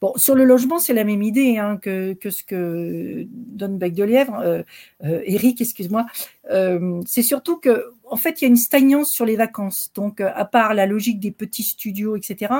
Bon, 0.00 0.12
sur 0.16 0.34
le 0.34 0.44
logement, 0.44 0.78
c'est 0.78 0.92
la 0.92 1.04
même 1.04 1.22
idée 1.22 1.56
hein, 1.56 1.78
que, 1.80 2.14
que 2.14 2.30
ce 2.30 2.42
que 2.44 3.26
donne 3.30 3.78
Bec 3.78 3.94
de 3.94 4.04
Lièvre. 4.04 4.38
Euh, 4.40 4.62
euh, 5.04 5.20
Eric, 5.24 5.60
excuse-moi. 5.60 6.06
Euh, 6.50 7.00
c'est 7.06 7.22
surtout 7.22 7.56
que, 7.56 7.92
en 8.14 8.16
fait, 8.16 8.40
il 8.40 8.44
y 8.44 8.46
a 8.46 8.48
une 8.48 8.56
stagnance 8.56 9.10
sur 9.10 9.24
les 9.24 9.34
vacances. 9.34 9.90
Donc, 9.92 10.20
euh, 10.20 10.30
à 10.36 10.44
part 10.44 10.72
la 10.72 10.86
logique 10.86 11.18
des 11.18 11.32
petits 11.32 11.64
studios, 11.64 12.14
etc., 12.14 12.54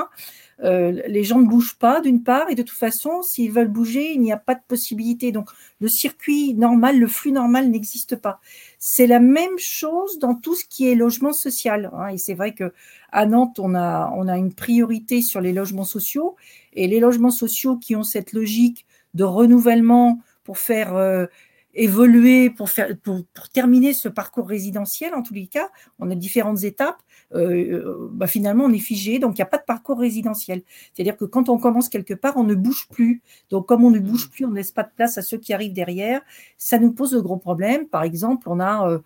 euh, 0.65 1.01
les 1.07 1.23
gens 1.23 1.39
ne 1.39 1.47
bougent 1.47 1.77
pas, 1.77 2.01
d'une 2.01 2.23
part, 2.23 2.49
et 2.49 2.55
de 2.55 2.61
toute 2.61 2.77
façon, 2.77 3.21
s'ils 3.21 3.53
veulent 3.53 3.69
bouger, 3.69 4.11
il 4.11 4.19
n'y 4.19 4.33
a 4.33 4.37
pas 4.37 4.55
de 4.55 4.59
possibilité. 4.67 5.31
Donc, 5.31 5.49
le 5.79 5.87
circuit 5.87 6.53
normal, 6.55 6.99
le 6.99 7.07
flux 7.07 7.31
normal 7.31 7.69
n'existe 7.69 8.17
pas. 8.17 8.41
C'est 8.79 9.07
la 9.07 9.21
même 9.21 9.57
chose 9.57 10.19
dans 10.19 10.35
tout 10.35 10.55
ce 10.55 10.65
qui 10.65 10.89
est 10.89 10.95
logement 10.95 11.31
social. 11.31 11.89
hein, 11.93 12.09
et 12.09 12.17
c'est 12.17 12.33
vrai 12.33 12.53
que 12.53 12.73
à 13.13 13.25
Nantes, 13.25 13.57
on 13.57 13.75
a, 13.75 14.37
une 14.37 14.53
priorité 14.53 15.21
sur 15.21 15.39
les 15.39 15.53
logements 15.53 15.85
sociaux. 15.85 16.35
Et 16.73 16.89
les 16.89 16.99
logements 16.99 17.31
sociaux 17.31 17.77
qui 17.77 17.95
ont 17.95 18.03
cette 18.03 18.33
logique 18.33 18.85
de 19.13 19.23
renouvellement 19.23 20.19
pour 20.43 20.57
faire 20.57 20.97
euh, 20.97 21.27
évoluer, 21.75 22.49
pour, 22.49 22.69
faire, 22.69 22.95
pour, 23.03 23.23
pour 23.33 23.49
terminer 23.49 23.93
ce 23.93 24.09
parcours 24.09 24.47
résidentiel, 24.47 25.13
en 25.13 25.21
tous 25.21 25.33
les 25.33 25.47
cas, 25.47 25.69
on 25.99 26.09
a 26.09 26.15
différentes 26.15 26.63
étapes. 26.63 27.01
Euh, 27.33 28.09
bah 28.11 28.27
finalement, 28.27 28.65
on 28.65 28.71
est 28.71 28.79
figé, 28.79 29.19
donc 29.19 29.37
il 29.37 29.41
n'y 29.41 29.43
a 29.43 29.47
pas 29.47 29.57
de 29.57 29.65
parcours 29.65 29.99
résidentiel. 29.99 30.63
C'est-à-dire 30.93 31.17
que 31.17 31.25
quand 31.25 31.49
on 31.49 31.57
commence 31.57 31.89
quelque 31.89 32.13
part, 32.13 32.37
on 32.37 32.43
ne 32.43 32.55
bouge 32.55 32.87
plus. 32.89 33.21
Donc, 33.49 33.67
comme 33.67 33.83
on 33.83 33.91
ne 33.91 33.99
bouge 33.99 34.29
plus, 34.29 34.45
on 34.45 34.49
ne 34.49 34.55
laisse 34.55 34.71
pas 34.71 34.83
de 34.83 34.91
place 34.95 35.17
à 35.17 35.21
ceux 35.21 35.37
qui 35.37 35.53
arrivent 35.53 35.73
derrière. 35.73 36.21
Ça 36.57 36.79
nous 36.79 36.91
pose 36.91 37.11
de 37.11 37.19
gros 37.19 37.37
problèmes. 37.37 37.87
Par 37.87 38.03
exemple, 38.03 38.47
on 38.49 38.59
a 38.59 38.89
euh, 38.89 38.99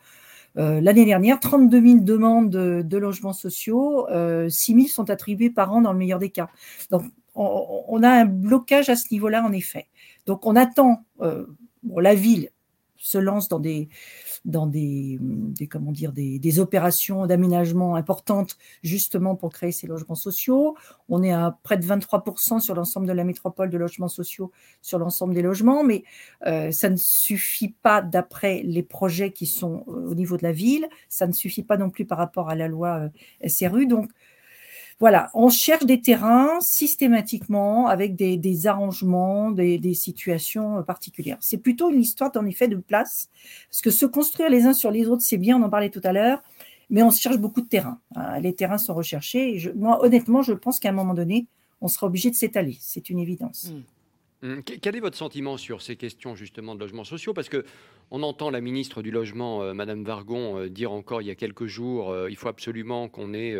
euh, 0.58 0.82
l'année 0.82 1.06
dernière 1.06 1.40
32 1.40 1.82
000 1.82 2.00
demandes 2.00 2.50
de, 2.50 2.82
de 2.86 2.98
logements 2.98 3.34
sociaux, 3.34 4.08
euh, 4.10 4.50
6 4.50 4.74
000 4.74 4.88
sont 4.88 5.10
attribuées 5.10 5.50
par 5.50 5.72
an 5.74 5.82
dans 5.82 5.94
le 5.94 6.00
meilleur 6.00 6.20
des 6.20 6.30
cas. 6.30 6.50
Donc, 6.92 7.04
on, 7.36 7.86
on 7.88 8.04
a 8.04 8.10
un 8.10 8.26
blocage 8.26 8.90
à 8.90 8.96
ce 8.96 9.06
niveau-là, 9.12 9.44
en 9.44 9.52
effet. 9.52 9.88
Donc, 10.26 10.46
on 10.46 10.56
attend, 10.56 11.04
euh, 11.22 11.46
bon, 11.84 12.00
la 12.00 12.16
ville 12.16 12.50
se 13.00 13.18
lance 13.18 13.48
dans 13.48 13.60
des, 13.60 13.90
dans 14.46 14.68
des, 14.68 15.18
des 15.22 15.68
comment 15.68 15.92
dire, 15.92 16.12
des, 16.12 16.38
des 16.38 16.60
opérations 16.60 17.26
d'aménagement 17.26 17.96
importantes 17.96 18.58
justement 18.84 19.36
pour 19.36 19.52
créer 19.52 19.72
ces 19.72 19.88
logements 19.88 20.16
sociaux. 20.16 20.76
On 21.08 21.24
est 21.24 21.32
à 21.32 21.58
près 21.64 21.78
de 21.78 21.86
23% 21.86 22.60
sur 22.60 22.76
l'ensemble 22.76 23.08
de 23.08 23.14
la 23.14 23.24
métropole 23.24 23.70
de 23.70 23.78
logements 23.78 24.10
sociaux 24.10 24.52
sur 24.82 25.00
l'ensemble 25.00 25.34
des 25.34 25.42
logements, 25.42 25.84
mais 25.84 26.04
euh, 26.46 26.72
ça 26.72 26.90
ne 26.90 26.98
suffit 26.98 27.74
pas 27.82 28.02
d'après 28.02 28.62
les 28.64 28.84
projets 28.84 29.32
qui 29.32 29.46
sont 29.46 29.86
euh, 29.88 30.10
au 30.10 30.16
niveau 30.16 30.38
de 30.38 30.44
la 30.44 30.52
ville, 30.52 30.88
ça 31.08 31.26
ne 31.26 31.32
suffit 31.32 31.64
pas 31.64 31.78
non 31.78 31.90
plus 31.90 32.06
par 32.06 32.18
rapport 32.18 32.50
à 32.50 32.56
la 32.56 32.68
loi 32.68 33.10
euh, 33.44 33.48
SRU. 33.48 33.88
Donc, 33.88 34.10
voilà, 35.00 35.30
on 35.34 35.50
cherche 35.50 35.86
des 35.86 36.02
terrains 36.02 36.60
systématiquement 36.60 37.88
avec 37.88 38.16
des, 38.16 38.36
des 38.36 38.68
arrangements, 38.68 39.52
des, 39.52 39.78
des, 39.78 39.94
situations 39.94 40.84
particulières. 40.84 41.38
C'est 41.40 41.58
plutôt 41.58 41.90
une 41.90 42.02
histoire, 42.02 42.32
en 42.36 42.46
effet, 42.46 42.68
de 42.68 42.76
place, 42.76 43.30
parce 43.70 43.82
que 43.82 43.92
se 43.92 44.06
construire 44.06 44.50
les 44.50 44.66
uns 44.66 44.74
sur 44.74 44.92
les 44.92 45.08
autres, 45.08 45.22
c'est 45.22 45.38
bien, 45.38 45.58
on 45.58 45.64
en 45.64 45.70
parlait 45.70 45.90
tout 45.90 46.02
à 46.04 46.12
l'heure, 46.12 46.44
mais 46.90 47.02
on 47.02 47.12
cherche 47.12 47.38
beaucoup 47.38 47.62
de 47.62 47.68
terrains. 47.68 48.00
Les 48.42 48.54
terrains 48.54 48.78
sont 48.78 48.94
recherchés. 48.94 49.56
Et 49.56 49.60
je, 49.60 49.70
moi, 49.72 50.04
honnêtement, 50.04 50.42
je 50.42 50.54
pense 50.54 50.80
qu'à 50.80 50.90
un 50.90 50.94
moment 50.94 51.14
donné, 51.14 51.48
on 51.82 51.88
sera 51.88 52.08
obligé 52.08 52.30
de 52.30 52.36
s'étaler. 52.36 52.78
C'est 52.82 53.10
une 53.10 53.20
évidence. 53.20 53.72
Mmh. 53.72 53.82
Quel 54.82 54.96
est 54.96 55.02
votre 55.02 55.18
sentiment 55.18 55.58
sur 55.58 55.82
ces 55.82 55.98
questions 55.98 56.34
justement 56.34 56.74
de 56.74 56.80
logements 56.80 57.04
sociaux? 57.04 57.34
Parce 57.34 57.50
que 57.50 57.66
on 58.10 58.24
entend 58.24 58.50
la 58.50 58.62
ministre 58.62 59.02
du 59.02 59.12
logement, 59.12 59.62
euh, 59.62 59.74
Madame 59.74 60.04
Vargon, 60.04 60.58
euh, 60.58 60.70
dire 60.70 60.92
encore 60.92 61.22
il 61.22 61.28
y 61.28 61.32
a 61.32 61.36
quelques 61.36 61.66
jours, 61.66 62.10
euh, 62.10 62.30
il 62.30 62.38
faut 62.38 62.48
absolument 62.48 63.10
qu'on 63.10 63.34
ait 63.34 63.56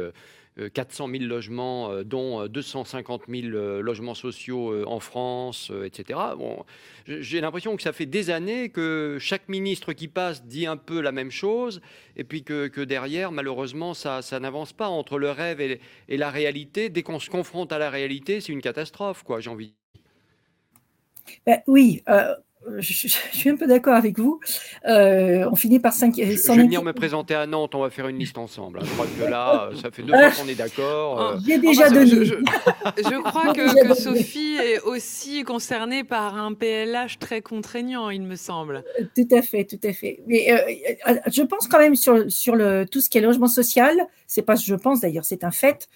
400 0.68 1.08
000 1.10 1.24
logements, 1.24 1.92
euh, 1.92 2.04
dont 2.04 2.46
250 2.48 3.24
000 3.28 3.48
euh, 3.48 3.82
logements 3.82 4.16
sociaux 4.16 4.72
euh, 4.72 4.84
en 4.86 5.00
France, 5.00 5.72
etc. 5.86 6.20
Bon, 6.38 6.66
j'ai 7.08 7.40
l'impression 7.42 7.76
que 7.78 7.84
ça 7.84 7.94
fait 7.94 8.06
des 8.06 8.30
années 8.30 8.70
que 8.70 9.18
chaque 9.20 9.48
ministre 9.48 9.94
qui 9.94 10.08
passe 10.08 10.44
dit 10.44 10.66
un 10.66 10.78
peu 10.78 11.00
la 11.00 11.12
même 11.12 11.32
chose, 11.32 11.82
et 12.18 12.24
puis 12.24 12.44
que, 12.44 12.84
derrière, 12.84 13.32
malheureusement, 13.32 13.94
ça, 13.94 14.22
n'avance 14.40 14.74
pas 14.74 14.88
entre 14.88 15.18
le 15.18 15.32
rêve 15.32 15.62
et, 15.62 15.80
la 16.10 16.30
réalité. 16.30 16.90
Dès 16.90 17.04
qu'on 17.04 17.20
se 17.20 17.30
confronte 17.30 17.72
à 17.72 17.78
la 17.78 17.90
réalité, 17.90 18.42
c'est 18.42 18.52
une 18.52 18.62
catastrophe, 18.62 19.24
quoi. 19.24 19.40
J'ai 19.40 19.50
envie. 19.50 19.74
Ben, 21.46 21.62
oui. 21.68 22.02
Euh 22.10 22.36
je, 22.80 22.94
je, 22.94 23.08
suis 23.08 23.50
un 23.50 23.56
peu 23.56 23.68
d'accord 23.68 23.96
avec 23.96 24.18
vous. 24.20 24.40
Euh, 24.88 25.48
on 25.52 25.56
finit 25.56 25.80
par 25.80 25.94
cinq. 25.94 26.16
Je, 26.18 26.24
je 26.24 26.52
vais 26.52 26.64
venir 26.64 26.84
me 26.84 26.94
présenter 26.94 27.34
à 27.34 27.46
Nantes, 27.46 27.74
on 27.74 27.82
va 27.82 27.90
faire 27.90 28.08
une 28.08 28.18
liste 28.18 28.38
ensemble. 28.38 28.80
Je 28.84 28.90
crois 28.92 29.06
que 29.06 29.30
là, 29.30 29.70
ça 29.82 29.92
fait 29.92 30.04
deux 30.04 30.14
fois 30.14 30.32
qu'on 30.32 30.48
est 30.48 30.56
d'accord. 30.56 31.40
J'ai 31.46 31.58
déjà 31.58 31.86
enfin, 31.86 31.94
donné. 31.94 32.26
Je, 32.26 32.36
je 32.98 33.22
crois 33.22 33.54
que, 33.54 33.88
que 33.88 33.94
Sophie 33.94 34.58
est 34.58 34.82
aussi 34.82 35.44
concernée 35.44 36.04
par 36.04 36.36
un 36.36 36.54
PLH 36.54 37.20
très 37.20 37.42
contraignant, 37.42 38.10
il 38.10 38.24
me 38.24 38.36
semble. 38.36 38.84
Tout 39.16 39.28
à 39.34 39.42
fait, 39.42 39.66
tout 39.66 39.80
à 39.84 39.94
fait. 39.94 40.22
Mais 40.28 40.52
euh, 40.52 41.12
je 41.28 41.44
pense 41.44 41.68
quand 41.68 41.80
même 41.80 41.96
sur, 41.96 42.30
sur 42.30 42.56
le, 42.56 42.86
tout 42.86 43.00
ce 43.00 43.10
qui 43.10 43.18
est 43.18 43.22
logement 43.22 43.48
social, 43.48 43.96
c'est 44.28 44.42
pas 44.42 44.56
je 44.56 44.76
pense 44.76 45.02
d'ailleurs, 45.02 45.26
c'est 45.26 45.44
un 45.44 45.52
fait. 45.52 45.88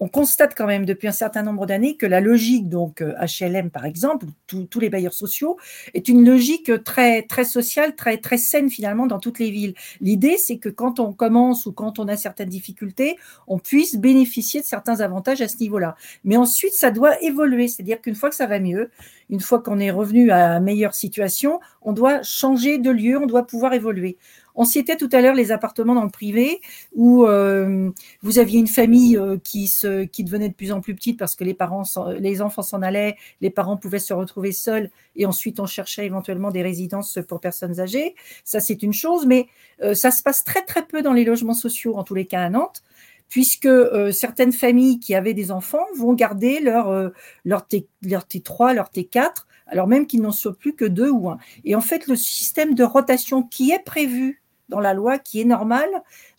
On 0.00 0.08
constate 0.08 0.54
quand 0.56 0.66
même 0.66 0.86
depuis 0.86 1.08
un 1.08 1.12
certain 1.12 1.42
nombre 1.42 1.66
d'années 1.66 1.96
que 1.96 2.06
la 2.06 2.20
logique, 2.20 2.68
donc 2.68 3.02
HLM 3.02 3.70
par 3.70 3.84
exemple, 3.84 4.26
tous 4.46 4.80
les 4.80 4.88
bailleurs 4.88 5.12
sociaux, 5.12 5.58
est 5.92 6.08
une 6.08 6.26
logique 6.26 6.72
très 6.84 7.22
très 7.22 7.44
sociale, 7.44 7.94
très 7.94 8.16
très 8.16 8.38
saine 8.38 8.70
finalement 8.70 9.06
dans 9.06 9.18
toutes 9.18 9.38
les 9.38 9.50
villes. 9.50 9.74
L'idée, 10.00 10.38
c'est 10.38 10.56
que 10.56 10.70
quand 10.70 11.00
on 11.00 11.12
commence 11.12 11.66
ou 11.66 11.72
quand 11.72 11.98
on 11.98 12.08
a 12.08 12.16
certaines 12.16 12.48
difficultés, 12.48 13.18
on 13.46 13.58
puisse 13.58 13.96
bénéficier 13.96 14.60
de 14.60 14.66
certains 14.66 15.00
avantages 15.00 15.42
à 15.42 15.48
ce 15.48 15.58
niveau-là. 15.58 15.96
Mais 16.24 16.36
ensuite, 16.36 16.72
ça 16.72 16.90
doit 16.90 17.22
évoluer, 17.22 17.68
c'est-à-dire 17.68 18.00
qu'une 18.00 18.14
fois 18.14 18.30
que 18.30 18.36
ça 18.36 18.46
va 18.46 18.58
mieux, 18.58 18.90
une 19.28 19.40
fois 19.40 19.60
qu'on 19.60 19.78
est 19.78 19.90
revenu 19.90 20.30
à 20.30 20.56
une 20.56 20.64
meilleure 20.64 20.94
situation, 20.94 21.60
on 21.82 21.92
doit 21.92 22.22
changer 22.22 22.78
de 22.78 22.90
lieu, 22.90 23.18
on 23.18 23.26
doit 23.26 23.46
pouvoir 23.46 23.74
évoluer. 23.74 24.16
On 24.54 24.64
citait 24.64 24.96
tout 24.96 25.08
à 25.12 25.20
l'heure 25.20 25.34
les 25.34 25.52
appartements 25.52 25.94
dans 25.94 26.04
le 26.04 26.10
privé 26.10 26.60
où 26.94 27.24
euh, 27.24 27.90
vous 28.22 28.38
aviez 28.38 28.58
une 28.58 28.68
famille 28.68 29.16
euh, 29.16 29.38
qui, 29.42 29.68
se, 29.68 30.08
devenait 30.22 30.48
de 30.48 30.54
plus 30.54 30.72
en 30.72 30.80
plus 30.80 30.94
petite 30.94 31.18
parce 31.18 31.36
que 31.36 31.44
les 31.44 32.42
enfants 32.42 32.62
s'en 32.62 32.82
allaient, 32.82 33.16
les 33.40 33.50
parents 33.50 33.76
pouvaient 33.76 33.98
se 33.98 34.14
retrouver 34.14 34.52
seuls 34.52 34.90
et 35.16 35.26
ensuite 35.26 35.60
on 35.60 35.66
cherchait 35.66 36.06
éventuellement 36.06 36.50
des 36.50 36.62
résidences 36.62 37.18
pour 37.28 37.40
personnes 37.40 37.80
âgées. 37.80 38.14
Ça 38.44 38.60
c'est 38.60 38.82
une 38.82 38.92
chose, 38.92 39.26
mais 39.26 39.46
euh, 39.82 39.94
ça 39.94 40.10
se 40.10 40.22
passe 40.22 40.44
très 40.44 40.62
très 40.64 40.86
peu 40.86 41.02
dans 41.02 41.12
les 41.12 41.24
logements 41.24 41.54
sociaux, 41.54 41.96
en 41.96 42.04
tous 42.04 42.14
les 42.14 42.26
cas 42.26 42.42
à 42.42 42.50
Nantes 42.50 42.82
puisque 43.28 43.68
certaines 44.10 44.50
familles 44.50 44.98
qui 44.98 45.14
avaient 45.14 45.34
des 45.34 45.52
enfants 45.52 45.86
vont 45.96 46.14
garder 46.14 46.58
leur, 46.58 47.12
leur, 47.44 47.64
T, 47.64 47.86
leur 48.02 48.24
T3, 48.24 48.74
leur 48.74 48.90
T4, 48.90 49.46
alors 49.70 49.86
même 49.86 50.06
qu'ils 50.06 50.20
n'en 50.20 50.32
soient 50.32 50.56
plus 50.56 50.74
que 50.74 50.84
deux 50.84 51.10
ou 51.10 51.30
un. 51.30 51.38
Et 51.64 51.74
en 51.74 51.80
fait, 51.80 52.06
le 52.06 52.16
système 52.16 52.74
de 52.74 52.84
rotation 52.84 53.42
qui 53.42 53.70
est 53.70 53.82
prévu 53.84 54.42
dans 54.70 54.80
la 54.80 54.94
loi 54.94 55.18
qui 55.18 55.40
est 55.40 55.44
normal 55.44 55.88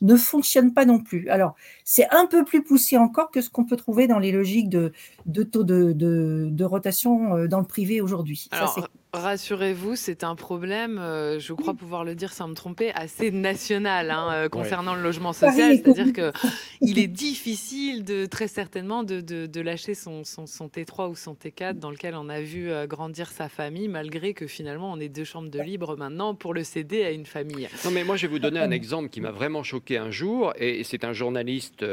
ne 0.02 0.16
fonctionne 0.16 0.74
pas 0.74 0.86
non 0.86 1.00
plus. 1.00 1.30
Alors, 1.30 1.56
c'est 1.84 2.10
un 2.10 2.26
peu 2.26 2.44
plus 2.44 2.64
poussé 2.64 2.98
encore 2.98 3.30
que 3.30 3.42
ce 3.42 3.50
qu'on 3.50 3.66
peut 3.66 3.78
trouver 3.78 4.08
dans 4.08 4.20
les 4.20 4.32
logiques 4.32 4.70
de, 4.70 4.92
de 5.26 5.44
taux 5.44 5.64
de, 5.64 5.92
de, 5.92 6.48
de 6.50 6.64
rotation 6.64 7.36
euh, 7.36 7.48
dans 7.48 7.60
le 7.60 7.66
privé 7.66 8.02
aujourd'hui. 8.02 8.50
Rassurez-vous, 9.14 9.98
c'est 9.98 10.24
un 10.24 10.36
problème, 10.36 10.98
euh, 10.98 11.38
je 11.38 11.52
crois 11.52 11.74
pouvoir 11.74 12.06
le 12.06 12.16
dire 12.16 12.32
sans 12.32 12.48
me 12.48 12.54
tromper, 12.54 12.94
assez 12.94 13.30
national 13.30 14.10
hein, 14.10 14.30
euh, 14.32 14.50
concernant 14.50 14.96
le 14.96 15.02
logement 15.02 15.34
social. 15.34 15.76
C'est-à-dire 15.76 16.14
qu'il 16.14 16.98
est 16.98 17.08
difficile 17.08 18.06
de 18.06 18.26
très 18.26 18.48
certainement 18.48 19.04
de, 19.04 19.20
de, 19.20 19.62
lâcher 19.62 19.96
son, 19.96 20.24
son, 20.24 20.48
son, 20.48 20.68
T3 20.68 21.10
ou 21.10 21.16
son 21.16 21.34
T4 21.34 21.74
dans 21.74 21.92
lequel 21.92 22.16
on 22.16 22.30
a 22.30 22.40
vu 22.40 22.72
euh, 22.72 22.88
grandir 22.88 23.30
sa 23.32 23.50
famille, 23.50 23.90
malgré 23.90 24.34
que 24.34 24.48
finalement 24.48 24.94
on 24.94 25.00
est 25.02 25.10
deux 25.10 25.26
chambres 25.26 25.50
de 25.50 25.60
libre 25.60 25.98
maintenant 25.98 26.34
pour 26.34 26.54
le 26.54 26.64
céder 26.64 27.04
à 27.04 27.12
une 27.12 27.26
famille. 27.26 27.68
Non, 27.84 27.92
mais 27.92 28.06
moi 28.06 28.16
je 28.22 28.28
vais 28.28 28.34
vous 28.34 28.40
donner 28.40 28.60
un 28.60 28.72
exemple 28.72 29.10
qui 29.10 29.20
m'a 29.20 29.32
vraiment 29.32 29.64
choqué 29.64 29.98
un 29.98 30.12
jour, 30.12 30.54
et 30.58 30.84
c'est 30.84 31.04
un 31.04 31.14
journaliste 31.14 31.84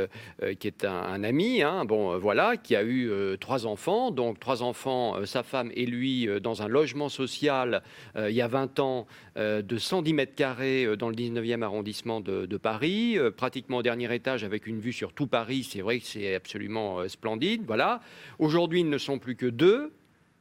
qui 0.60 0.66
est 0.66 0.84
un, 0.84 1.24
ami, 1.24 1.62
hein, 1.62 1.84
bon 1.84 2.18
voilà, 2.18 2.56
qui 2.56 2.76
a 2.76 2.84
eu 2.84 3.10
trois 3.40 3.66
enfants, 3.66 4.10
donc 4.10 4.38
trois 4.38 4.62
enfants, 4.62 5.24
sa 5.24 5.42
femme 5.42 5.70
et 5.74 5.86
lui 5.86 6.28
dans 6.42 6.62
un 6.62 6.68
logement 6.68 7.08
social 7.08 7.82
euh, 8.16 8.30
il 8.30 8.36
y 8.36 8.42
a 8.42 8.48
20 8.48 8.78
ans 8.80 9.06
euh, 9.36 9.62
de 9.62 9.78
110 9.78 10.12
mètres 10.12 10.34
carrés 10.34 10.84
euh, 10.84 10.96
dans 10.96 11.08
le 11.08 11.14
19e 11.14 11.62
arrondissement 11.62 12.20
de, 12.20 12.56
Paris, 12.58 13.16
pratiquement 13.36 13.78
au 13.78 13.82
dernier 13.82 14.12
étage 14.12 14.42
avec 14.42 14.66
une 14.66 14.80
vue 14.80 14.92
sur 14.92 15.12
tout 15.12 15.28
Paris. 15.28 15.66
C'est 15.70 15.80
vrai 15.80 16.00
que 16.00 16.06
c'est 16.06 16.34
absolument 16.34 17.08
splendide. 17.08 17.62
Voilà. 17.66 18.00
Aujourd'hui, 18.40 18.80
ils 18.80 18.88
ne 18.88 18.98
sont 18.98 19.18
plus 19.18 19.36
que 19.36 19.46
deux. 19.46 19.92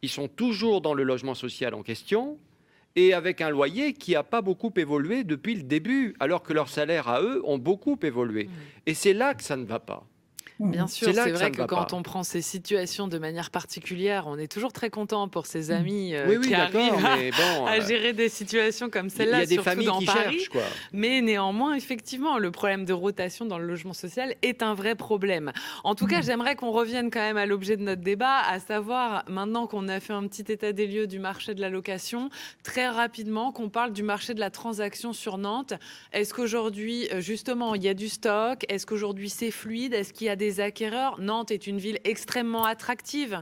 Ils 0.01 0.09
sont 0.09 0.27
toujours 0.27 0.81
dans 0.81 0.95
le 0.95 1.03
logement 1.03 1.35
social 1.35 1.75
en 1.75 1.83
question 1.83 2.39
et 2.97 3.13
avec 3.13 3.41
un 3.41 3.51
loyer 3.51 3.93
qui 3.93 4.13
n'a 4.13 4.23
pas 4.23 4.41
beaucoup 4.41 4.73
évolué 4.75 5.23
depuis 5.23 5.53
le 5.53 5.61
début, 5.61 6.15
alors 6.19 6.41
que 6.41 6.51
leurs 6.51 6.67
salaires 6.67 7.07
à 7.07 7.21
eux 7.21 7.41
ont 7.45 7.59
beaucoup 7.59 7.97
évolué. 8.01 8.45
Mmh. 8.45 8.49
Et 8.87 8.93
c'est 8.95 9.13
là 9.13 9.35
que 9.35 9.43
ça 9.43 9.55
ne 9.55 9.65
va 9.65 9.79
pas. 9.79 10.03
Bien 10.59 10.85
mmh. 10.85 10.87
sûr, 10.87 11.13
c'est 11.13 11.31
vrai 11.31 11.51
que, 11.51 11.61
quand 11.63 11.93
on 11.93 12.01
prend 12.01 12.23
ces 12.23 12.41
situations 12.41 13.07
de 13.07 13.19
manière 13.19 13.51
particulière, 13.51 14.25
on 14.27 14.37
est 14.39 14.51
toujours 14.51 14.73
très 14.73 14.89
content 14.89 15.27
pour 15.27 15.45
ses 15.45 15.69
mmh. 15.69 15.71
amis 15.71 16.15
euh, 16.15 16.41
qui 16.41 16.53
arrivent 16.53 17.05
à, 17.05 17.17
euh, 17.17 17.87
gérer 17.87 18.13
des 18.13 18.29
situations 18.29 18.89
comme 18.89 19.09
celle-là, 19.09 19.45
surtout 19.45 19.55
des 19.55 19.61
familles 19.61 19.85
dans 19.85 20.01
Paris. 20.01 20.39
Cherchent, 20.39 20.49
quoi. 20.49 20.63
Mais 20.93 21.21
néanmoins, 21.21 21.75
effectivement, 21.75 22.39
le 22.39 22.49
problème 22.49 22.85
de 22.85 22.93
rotation 22.93 23.45
dans 23.45 23.59
le 23.59 23.65
logement 23.65 23.93
social 23.93 24.35
est 24.41 24.63
un 24.63 24.73
vrai 24.73 24.95
problème. 24.95 25.51
En 25.83 25.93
tout 25.93 26.07
cas, 26.07 26.19
mmh. 26.19 26.23
j'aimerais 26.23 26.55
qu'on 26.55 26.71
revienne 26.71 27.11
quand 27.11 27.19
même 27.19 27.37
à 27.37 27.45
l'objet 27.45 27.77
de 27.77 27.83
notre 27.83 28.01
débat, 28.01 28.39
à 28.39 28.59
savoir, 28.59 29.23
maintenant 29.27 29.67
qu'on 29.67 29.87
a 29.87 29.99
fait 29.99 30.13
un 30.13 30.27
petit 30.27 30.51
état 30.51 30.73
des 30.73 30.87
lieux 30.87 31.05
du 31.05 31.19
marché 31.19 31.53
de 31.53 31.61
la 31.61 31.69
location, 31.69 32.29
très 32.63 32.87
rapidement, 32.87 33.51
qu'on 33.51 33.69
parle 33.69 33.93
du 33.93 34.01
marché 34.01 34.33
de 34.33 34.39
la 34.39 34.49
transaction 34.49 35.13
sur 35.13 35.37
Nantes. 35.37 35.73
Est-ce 36.13 36.33
qu'aujourd'hui, 36.33 37.07
euh, 37.13 37.21
justement, 37.21 37.75
il 37.75 37.83
y 37.83 37.89
a 37.89 37.93
du 37.93 38.09
stock? 38.09 38.65
Est-ce 38.69 38.87
qu'aujourd'hui, 38.87 39.29
c'est 39.29 39.51
fluide? 39.51 39.93
Est-ce 39.93 40.13
qu'il 40.13 40.25
y 40.25 40.29
a 40.31 40.35
des 40.35 40.46
acquéreurs. 40.59 41.19
Nantes 41.19 41.51
est 41.51 41.67
une 41.67 41.77
ville 41.77 41.99
extrêmement 42.03 42.65
attractive 42.65 43.41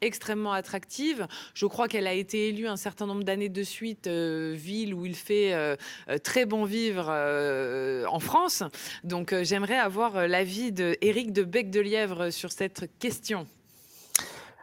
extrêmement 0.00 0.52
attractive. 0.52 1.26
Je 1.54 1.66
crois 1.66 1.88
qu'elle 1.88 2.06
a 2.06 2.12
été 2.12 2.48
élue 2.48 2.68
un 2.68 2.76
certain 2.76 3.06
nombre 3.06 3.24
d'années 3.24 3.48
de 3.48 3.62
suite 3.62 4.06
euh, 4.06 4.54
ville 4.56 4.94
où 4.94 5.06
il 5.06 5.14
fait 5.14 5.54
euh, 5.54 5.76
euh, 6.08 6.18
très 6.18 6.44
bon 6.44 6.64
vivre 6.64 7.08
en 8.08 8.20
France. 8.20 8.62
Donc 9.04 9.34
j'aimerais 9.42 9.78
avoir 9.78 10.28
l'avis 10.28 10.72
d'Éric 10.72 11.32
de 11.32 11.42
Bec 11.42 11.70
de 11.70 11.80
Lièvre 11.80 12.30
sur 12.30 12.52
cette 12.52 12.90
question. 12.98 13.46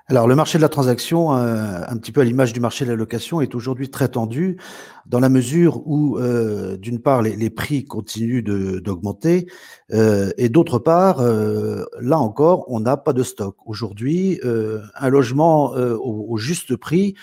Alors, 0.08 0.28
le 0.28 0.36
marché 0.36 0.58
de 0.58 0.62
la 0.62 0.68
transaction, 0.70 1.34
euh, 1.34 1.80
un 1.88 1.96
petit 1.96 2.12
peu 2.12 2.20
à 2.20 2.26
l'image 2.26 2.52
du 2.52 2.60
marché 2.60 2.84
de 2.84 2.90
la 2.90 2.98
location, 2.98 3.40
est 3.40 3.56
aujourd'hui 3.56 3.90
très 3.90 4.10
tendu 4.10 4.58
dans 5.06 5.22
la 5.22 5.30
mesure 5.30 5.82
où, 5.88 6.18
euh, 6.18 6.76
d'une 6.76 7.00
part, 7.00 7.22
les, 7.22 7.50
prix 7.50 7.86
continuent 7.86 8.44
d'augmenter 8.44 9.48
euh, 9.94 10.32
et 10.38 10.50
d'autre 10.50 10.78
part, 10.78 11.22
là 11.22 12.20
encore, 12.20 12.66
on 12.68 12.82
n'a 12.82 12.98
pas 12.98 13.14
de 13.14 13.24
stock. 13.24 13.56
Aujourd'hui, 13.66 14.42
un 14.44 15.10
logement 15.10 15.72
au, 15.72 16.38
juste 16.38 16.76
prix 16.76 17.16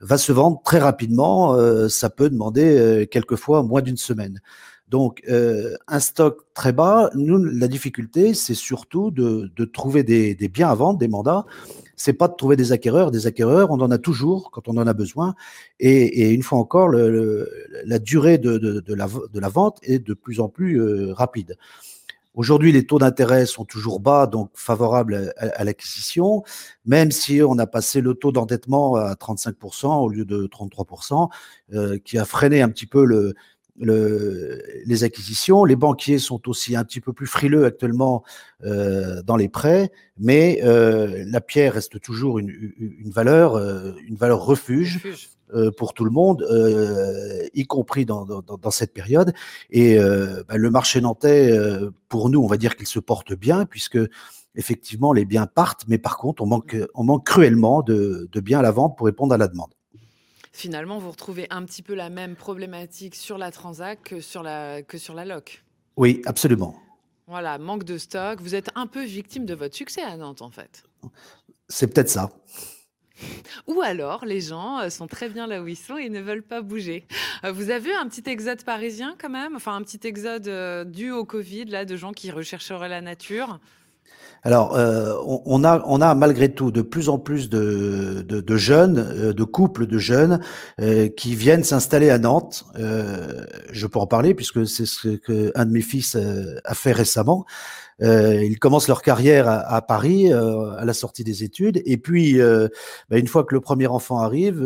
va 0.00 0.18
se 0.18 0.32
vendre 0.32 0.60
très 0.64 0.80
rapidement. 0.80 1.56
ça 1.88 2.10
peut 2.10 2.28
demander 2.28 3.06
quelquefois 3.08 3.62
moins 3.62 3.82
d'une 3.82 3.96
semaine. 3.96 4.40
Donc, 4.88 5.22
un 5.28 6.00
stock 6.00 6.38
très 6.54 6.72
bas. 6.72 7.10
Nous, 7.14 7.38
la 7.38 7.68
difficulté, 7.68 8.34
c'est 8.34 8.54
surtout 8.54 9.12
de, 9.12 9.64
trouver 9.72 10.02
des 10.02 10.48
biens 10.48 10.70
à 10.70 10.74
vendre, 10.74 10.98
des 10.98 11.08
mandats 11.08 11.46
c'est 11.96 12.12
pas 12.12 12.28
de 12.28 12.34
trouver 12.34 12.56
des 12.56 12.72
acquéreurs. 12.72 13.10
Des 13.10 13.26
acquéreurs, 13.26 13.70
on 13.70 13.80
en 13.80 13.90
a 13.90 13.98
toujours 13.98 14.50
quand 14.50 14.68
on 14.68 14.76
en 14.76 14.86
a 14.86 14.92
besoin. 14.92 15.34
Et, 15.80 16.30
une 16.30 16.42
fois 16.42 16.58
encore, 16.58 16.90
la 16.90 17.98
durée 17.98 18.38
de, 18.38 18.94
la, 18.94 19.48
vente 19.48 19.78
est 19.82 19.98
de 19.98 20.14
plus 20.14 20.40
en 20.40 20.48
plus 20.48 20.80
euh, 20.80 21.12
rapide. 21.12 21.56
Aujourd'hui, 22.34 22.70
les 22.70 22.84
taux 22.84 22.98
d'intérêt 22.98 23.46
sont 23.46 23.64
toujours 23.64 23.98
bas, 23.98 24.26
donc 24.26 24.50
favorables 24.52 25.32
à, 25.38 25.64
l'acquisition, 25.64 26.44
même 26.84 27.10
si 27.10 27.40
on 27.40 27.58
a 27.58 27.66
passé 27.66 28.02
le 28.02 28.12
taux 28.12 28.30
d'endettement 28.30 28.96
à 28.96 29.14
35% 29.14 29.86
au 30.02 30.10
lieu 30.10 30.26
de 30.26 30.46
33%, 30.46 31.30
euh, 31.72 31.98
qui 32.04 32.18
a 32.18 32.26
freiné 32.26 32.60
un 32.60 32.68
petit 32.68 32.84
peu 32.84 33.06
le, 33.06 33.34
le, 33.78 34.62
les 34.84 35.04
acquisitions. 35.04 35.64
Les 35.64 35.76
banquiers 35.76 36.18
sont 36.18 36.48
aussi 36.48 36.76
un 36.76 36.84
petit 36.84 37.00
peu 37.00 37.12
plus 37.12 37.26
frileux 37.26 37.64
actuellement 37.64 38.22
euh, 38.64 39.22
dans 39.22 39.36
les 39.36 39.48
prêts, 39.48 39.90
mais 40.18 40.60
euh, 40.64 41.24
la 41.26 41.40
pierre 41.40 41.74
reste 41.74 42.00
toujours 42.00 42.38
une, 42.38 42.50
une 42.78 43.10
valeur, 43.10 43.56
euh, 43.56 43.92
une 44.06 44.16
valeur 44.16 44.44
refuge. 44.44 45.00
Euh, 45.54 45.70
pour 45.70 45.94
tout 45.94 46.04
le 46.04 46.10
monde, 46.10 46.42
euh, 46.50 47.46
y 47.54 47.66
compris 47.66 48.04
dans, 48.04 48.24
dans, 48.24 48.42
dans, 48.42 48.70
cette 48.72 48.92
période. 48.92 49.32
Et 49.70 49.96
bah, 49.96 50.56
le 50.56 50.70
marché 50.70 51.00
nantais, 51.00 51.56
pour 52.08 52.30
nous, 52.30 52.40
on 52.42 52.48
va 52.48 52.56
dire 52.56 52.74
qu'il 52.74 52.88
se 52.88 52.98
porte 52.98 53.32
bien, 53.32 53.64
puisque 53.64 53.98
effectivement 54.56 55.12
les 55.12 55.24
biens 55.24 55.46
partent, 55.46 55.84
mais 55.86 55.98
par 55.98 56.18
contre, 56.18 56.42
on 56.42 56.46
manque, 56.46 56.76
on 56.94 57.04
manque 57.04 57.24
cruellement 57.24 57.82
de, 57.82 58.28
de 58.32 58.40
biens 58.40 58.58
à 58.58 58.62
la 58.62 58.72
vente 58.72 58.96
pour 58.98 59.06
répondre 59.06 59.32
à 59.34 59.38
la 59.38 59.46
demande 59.46 59.70
finalement, 60.56 60.98
vous 60.98 61.10
retrouvez 61.10 61.46
un 61.50 61.64
petit 61.64 61.82
peu 61.82 61.94
la 61.94 62.10
même 62.10 62.34
problématique 62.34 63.14
sur 63.14 63.38
la 63.38 63.50
Transac 63.50 64.02
que 64.02 64.20
sur 64.20 64.42
la, 64.42 64.82
que 64.82 64.98
sur 64.98 65.14
la 65.14 65.24
LOC. 65.24 65.62
Oui, 65.96 66.22
absolument. 66.26 66.76
Voilà, 67.26 67.58
manque 67.58 67.84
de 67.84 67.98
stock. 67.98 68.40
Vous 68.40 68.54
êtes 68.54 68.70
un 68.74 68.86
peu 68.86 69.04
victime 69.04 69.46
de 69.46 69.54
votre 69.54 69.74
succès 69.74 70.02
à 70.02 70.16
Nantes, 70.16 70.42
en 70.42 70.50
fait. 70.50 70.84
C'est 71.68 71.92
peut-être 71.92 72.08
ça. 72.08 72.30
Ou 73.66 73.80
alors, 73.80 74.24
les 74.24 74.40
gens 74.40 74.78
euh, 74.78 74.90
sont 74.90 75.06
très 75.06 75.28
bien 75.28 75.46
là 75.46 75.62
où 75.62 75.68
ils 75.68 75.76
sont 75.76 75.96
et 75.96 76.08
ne 76.08 76.20
veulent 76.20 76.42
pas 76.42 76.60
bouger. 76.60 77.06
Euh, 77.44 77.52
vous 77.52 77.70
avez 77.70 77.94
un 77.94 78.06
petit 78.08 78.28
exode 78.28 78.62
parisien 78.62 79.16
quand 79.18 79.30
même? 79.30 79.56
Enfin, 79.56 79.74
un 79.74 79.82
petit 79.82 80.06
exode 80.06 80.48
euh, 80.48 80.84
dû 80.84 81.10
au 81.10 81.24
Covid, 81.24 81.64
là, 81.64 81.84
de 81.84 81.96
gens 81.96 82.12
qui 82.12 82.30
rechercheraient 82.30 82.88
la 82.88 83.00
nature? 83.00 83.58
Alors, 84.46 84.76
euh, 84.76 85.12
on, 85.26 85.64
a, 85.64 85.82
on 85.86 86.00
a 86.00 86.14
malgré 86.14 86.48
tout 86.48 86.70
de 86.70 86.80
plus 86.80 87.08
en 87.08 87.18
plus 87.18 87.50
de, 87.50 88.24
jeunes, 88.56 88.98
euh, 88.98 89.32
de 89.32 89.42
couples 89.42 89.88
de 89.88 89.98
jeunes 89.98 90.38
euh, 90.80 91.08
qui 91.08 91.34
viennent 91.34 91.64
s'installer 91.64 92.10
à 92.10 92.18
Nantes. 92.20 92.64
je 92.76 93.86
peux 93.88 93.98
en 93.98 94.06
parler 94.06 94.34
puisque 94.34 94.64
c'est 94.64 94.86
ce 94.86 95.08
que 95.08 95.50
un 95.56 95.66
de 95.66 95.72
mes 95.72 95.80
fils 95.80 96.16
a 96.64 96.74
fait 96.74 96.92
récemment. 96.92 97.44
ils 98.00 98.58
commencent 98.60 98.86
leur 98.86 99.02
carrière 99.02 99.48
à, 99.48 99.82
Paris 99.82 100.32
à 100.32 100.84
la 100.84 100.92
sortie 100.92 101.24
des 101.24 101.42
études, 101.42 101.82
et 101.84 101.96
puis 101.96 102.38
bah, 102.38 103.18
une 103.18 103.26
fois 103.26 103.42
que 103.42 103.54
le 103.54 103.60
premier 103.60 103.88
enfant 103.88 104.20
arrive, 104.20 104.62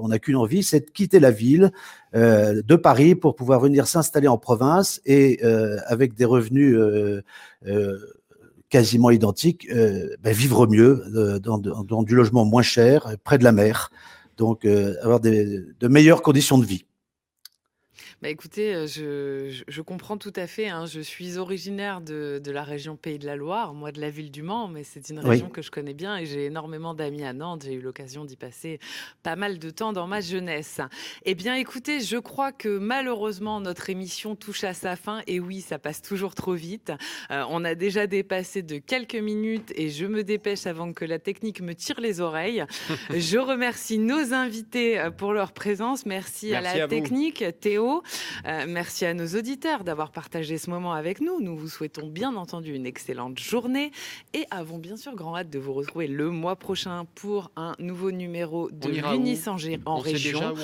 on 0.00 0.08
n'a 0.08 0.18
qu'une 0.18 0.36
envie, 0.36 0.62
c'est 0.62 0.80
de 0.80 0.90
quitter 0.90 1.20
la 1.20 1.32
ville 1.32 1.70
de 2.14 2.76
Paris 2.76 3.14
pour 3.14 3.34
pouvoir 3.34 3.60
venir 3.60 3.86
s'installer 3.86 4.28
en 4.28 4.38
province 4.38 5.02
et 5.04 5.42
avec 5.86 6.14
des 6.14 6.24
revenus 6.24 6.78
quasiment 8.70 9.10
identique, 9.10 9.66
euh, 9.70 10.16
ben, 10.22 10.32
vivre 10.32 10.66
mieux 10.66 11.04
euh, 11.14 11.38
dans, 11.38 11.58
dans, 11.58 12.02
du 12.02 12.14
logement 12.14 12.44
moins 12.44 12.62
cher, 12.62 13.16
près 13.24 13.38
de 13.38 13.44
la 13.44 13.52
mer, 13.52 13.90
donc 14.36 14.64
euh, 14.64 14.94
avoir 15.02 15.20
des, 15.20 15.60
de 15.80 15.88
meilleures 15.88 16.22
conditions 16.22 16.58
de 16.58 16.64
vie. 16.64 16.84
Bah 18.20 18.30
écoutez, 18.30 18.74
euh, 18.74 18.86
je, 18.88 19.62
je, 19.68 19.80
comprends 19.80 20.16
tout 20.16 20.32
à 20.34 20.48
fait. 20.48 20.68
Hein. 20.68 20.86
Je 20.86 21.00
suis 21.00 21.38
originaire 21.38 22.00
de, 22.00 22.40
de, 22.42 22.50
la 22.50 22.64
région 22.64 22.96
Pays 22.96 23.20
de 23.20 23.26
la 23.26 23.36
Loire, 23.36 23.74
moi 23.74 23.92
de 23.92 24.00
la 24.00 24.10
ville 24.10 24.32
du 24.32 24.42
Mans, 24.42 24.66
mais 24.66 24.82
c'est 24.82 25.10
une 25.10 25.20
région 25.20 25.48
que 25.48 25.62
je 25.62 25.70
connais 25.70 25.94
bien 25.94 26.16
et 26.16 26.26
j'ai 26.26 26.46
énormément 26.46 26.94
d'amis 26.94 27.22
à 27.22 27.32
Nantes. 27.32 27.62
J'ai 27.64 27.74
eu 27.74 27.80
l'occasion 27.80 28.24
d'y 28.24 28.34
passer 28.34 28.80
pas 29.22 29.36
mal 29.36 29.60
de 29.60 29.70
temps 29.70 29.92
dans 29.92 30.08
ma 30.08 30.20
jeunesse. 30.20 30.80
Eh 31.26 31.36
bien, 31.36 31.54
écoutez, 31.54 32.00
je 32.00 32.16
crois 32.16 32.50
que 32.50 32.78
malheureusement 32.78 33.60
notre 33.60 33.88
émission 33.88 34.34
touche 34.34 34.64
à 34.64 34.74
sa 34.74 34.96
fin 34.96 35.22
et 35.28 35.38
oui, 35.38 35.60
ça 35.60 35.78
passe 35.78 36.02
toujours 36.02 36.34
trop 36.34 36.54
vite. 36.54 36.90
Euh, 37.30 37.44
on 37.50 37.64
a 37.64 37.76
déjà 37.76 38.08
dépassé 38.08 38.62
de 38.62 38.78
quelques 38.78 39.14
minutes 39.14 39.72
et 39.76 39.90
je 39.90 40.06
me 40.06 40.24
dépêche 40.24 40.66
avant 40.66 40.92
que 40.92 41.04
la 41.04 41.20
technique 41.20 41.60
me 41.60 41.72
tire 41.72 42.00
les 42.00 42.20
oreilles. 42.20 42.64
je 43.10 43.38
remercie 43.38 44.00
nos 44.00 44.34
invités 44.34 44.98
euh, 44.98 45.12
pour 45.12 45.32
leur 45.32 45.52
présence. 45.52 46.04
Merci, 46.04 46.52
à 46.52 46.60
la 46.60 46.88
technique, 46.88 47.44
Théo. 47.60 48.02
Euh, 48.46 48.64
merci 48.68 49.04
à 49.04 49.14
nos 49.14 49.26
auditeurs 49.26 49.84
d'avoir 49.84 50.10
partagé 50.10 50.58
ce 50.58 50.70
moment 50.70 50.92
avec 50.92 51.20
nous. 51.20 51.40
Nous 51.40 51.56
vous 51.56 51.68
souhaitons 51.68 52.06
bien 52.06 52.34
entendu 52.36 52.74
une 52.74 52.86
excellente 52.86 53.38
journée 53.38 53.90
et 54.34 54.44
avons 54.50 54.78
bien 54.78 54.96
sûr 54.96 55.14
grand 55.14 55.36
hâte 55.36 55.50
de 55.50 55.58
vous 55.58 55.72
retrouver 55.72 56.06
le 56.06 56.30
mois 56.30 56.56
prochain 56.56 57.06
pour 57.14 57.50
un 57.56 57.74
nouveau 57.78 58.10
numéro 58.10 58.70
de 58.70 58.88
l'Unis 58.88 59.40
en, 59.46 59.56
en 59.84 59.98
région. 59.98 60.54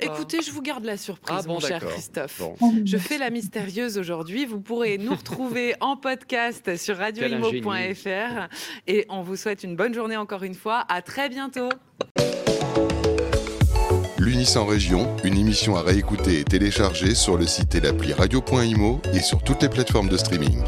Écoutez, 0.00 0.42
je 0.42 0.50
vous 0.50 0.62
garde 0.62 0.84
la 0.84 0.96
surprise, 0.96 1.44
ah 1.44 1.48
mon 1.48 1.60
cher 1.60 1.84
Christophe. 1.84 2.42
Je 2.84 2.96
fais 2.96 3.18
la 3.18 3.30
mystérieuse 3.30 3.98
aujourd'hui. 3.98 4.46
Vous 4.46 4.60
pourrez 4.60 4.98
nous 4.98 5.14
retrouver 5.14 5.74
en 5.80 5.96
podcast 5.96 6.76
sur 6.76 6.96
radioimo.fr 6.96 8.48
et 8.86 9.06
on 9.08 9.22
vous 9.22 9.36
souhaite 9.36 9.64
une 9.64 9.76
bonne 9.76 9.94
journée 9.94 10.16
encore 10.16 10.42
une 10.42 10.54
fois. 10.54 10.84
À 10.88 11.02
très 11.02 11.28
bientôt. 11.28 11.68
L'Unis 14.24 14.56
en 14.56 14.64
région, 14.64 15.06
une 15.22 15.36
émission 15.36 15.76
à 15.76 15.82
réécouter 15.82 16.40
et 16.40 16.44
télécharger 16.44 17.14
sur 17.14 17.36
le 17.36 17.46
site 17.46 17.74
et 17.74 17.80
l'appli 17.80 18.14
radio.imo 18.14 19.02
et 19.12 19.20
sur 19.20 19.42
toutes 19.42 19.60
les 19.60 19.68
plateformes 19.68 20.08
de 20.08 20.16
streaming. 20.16 20.62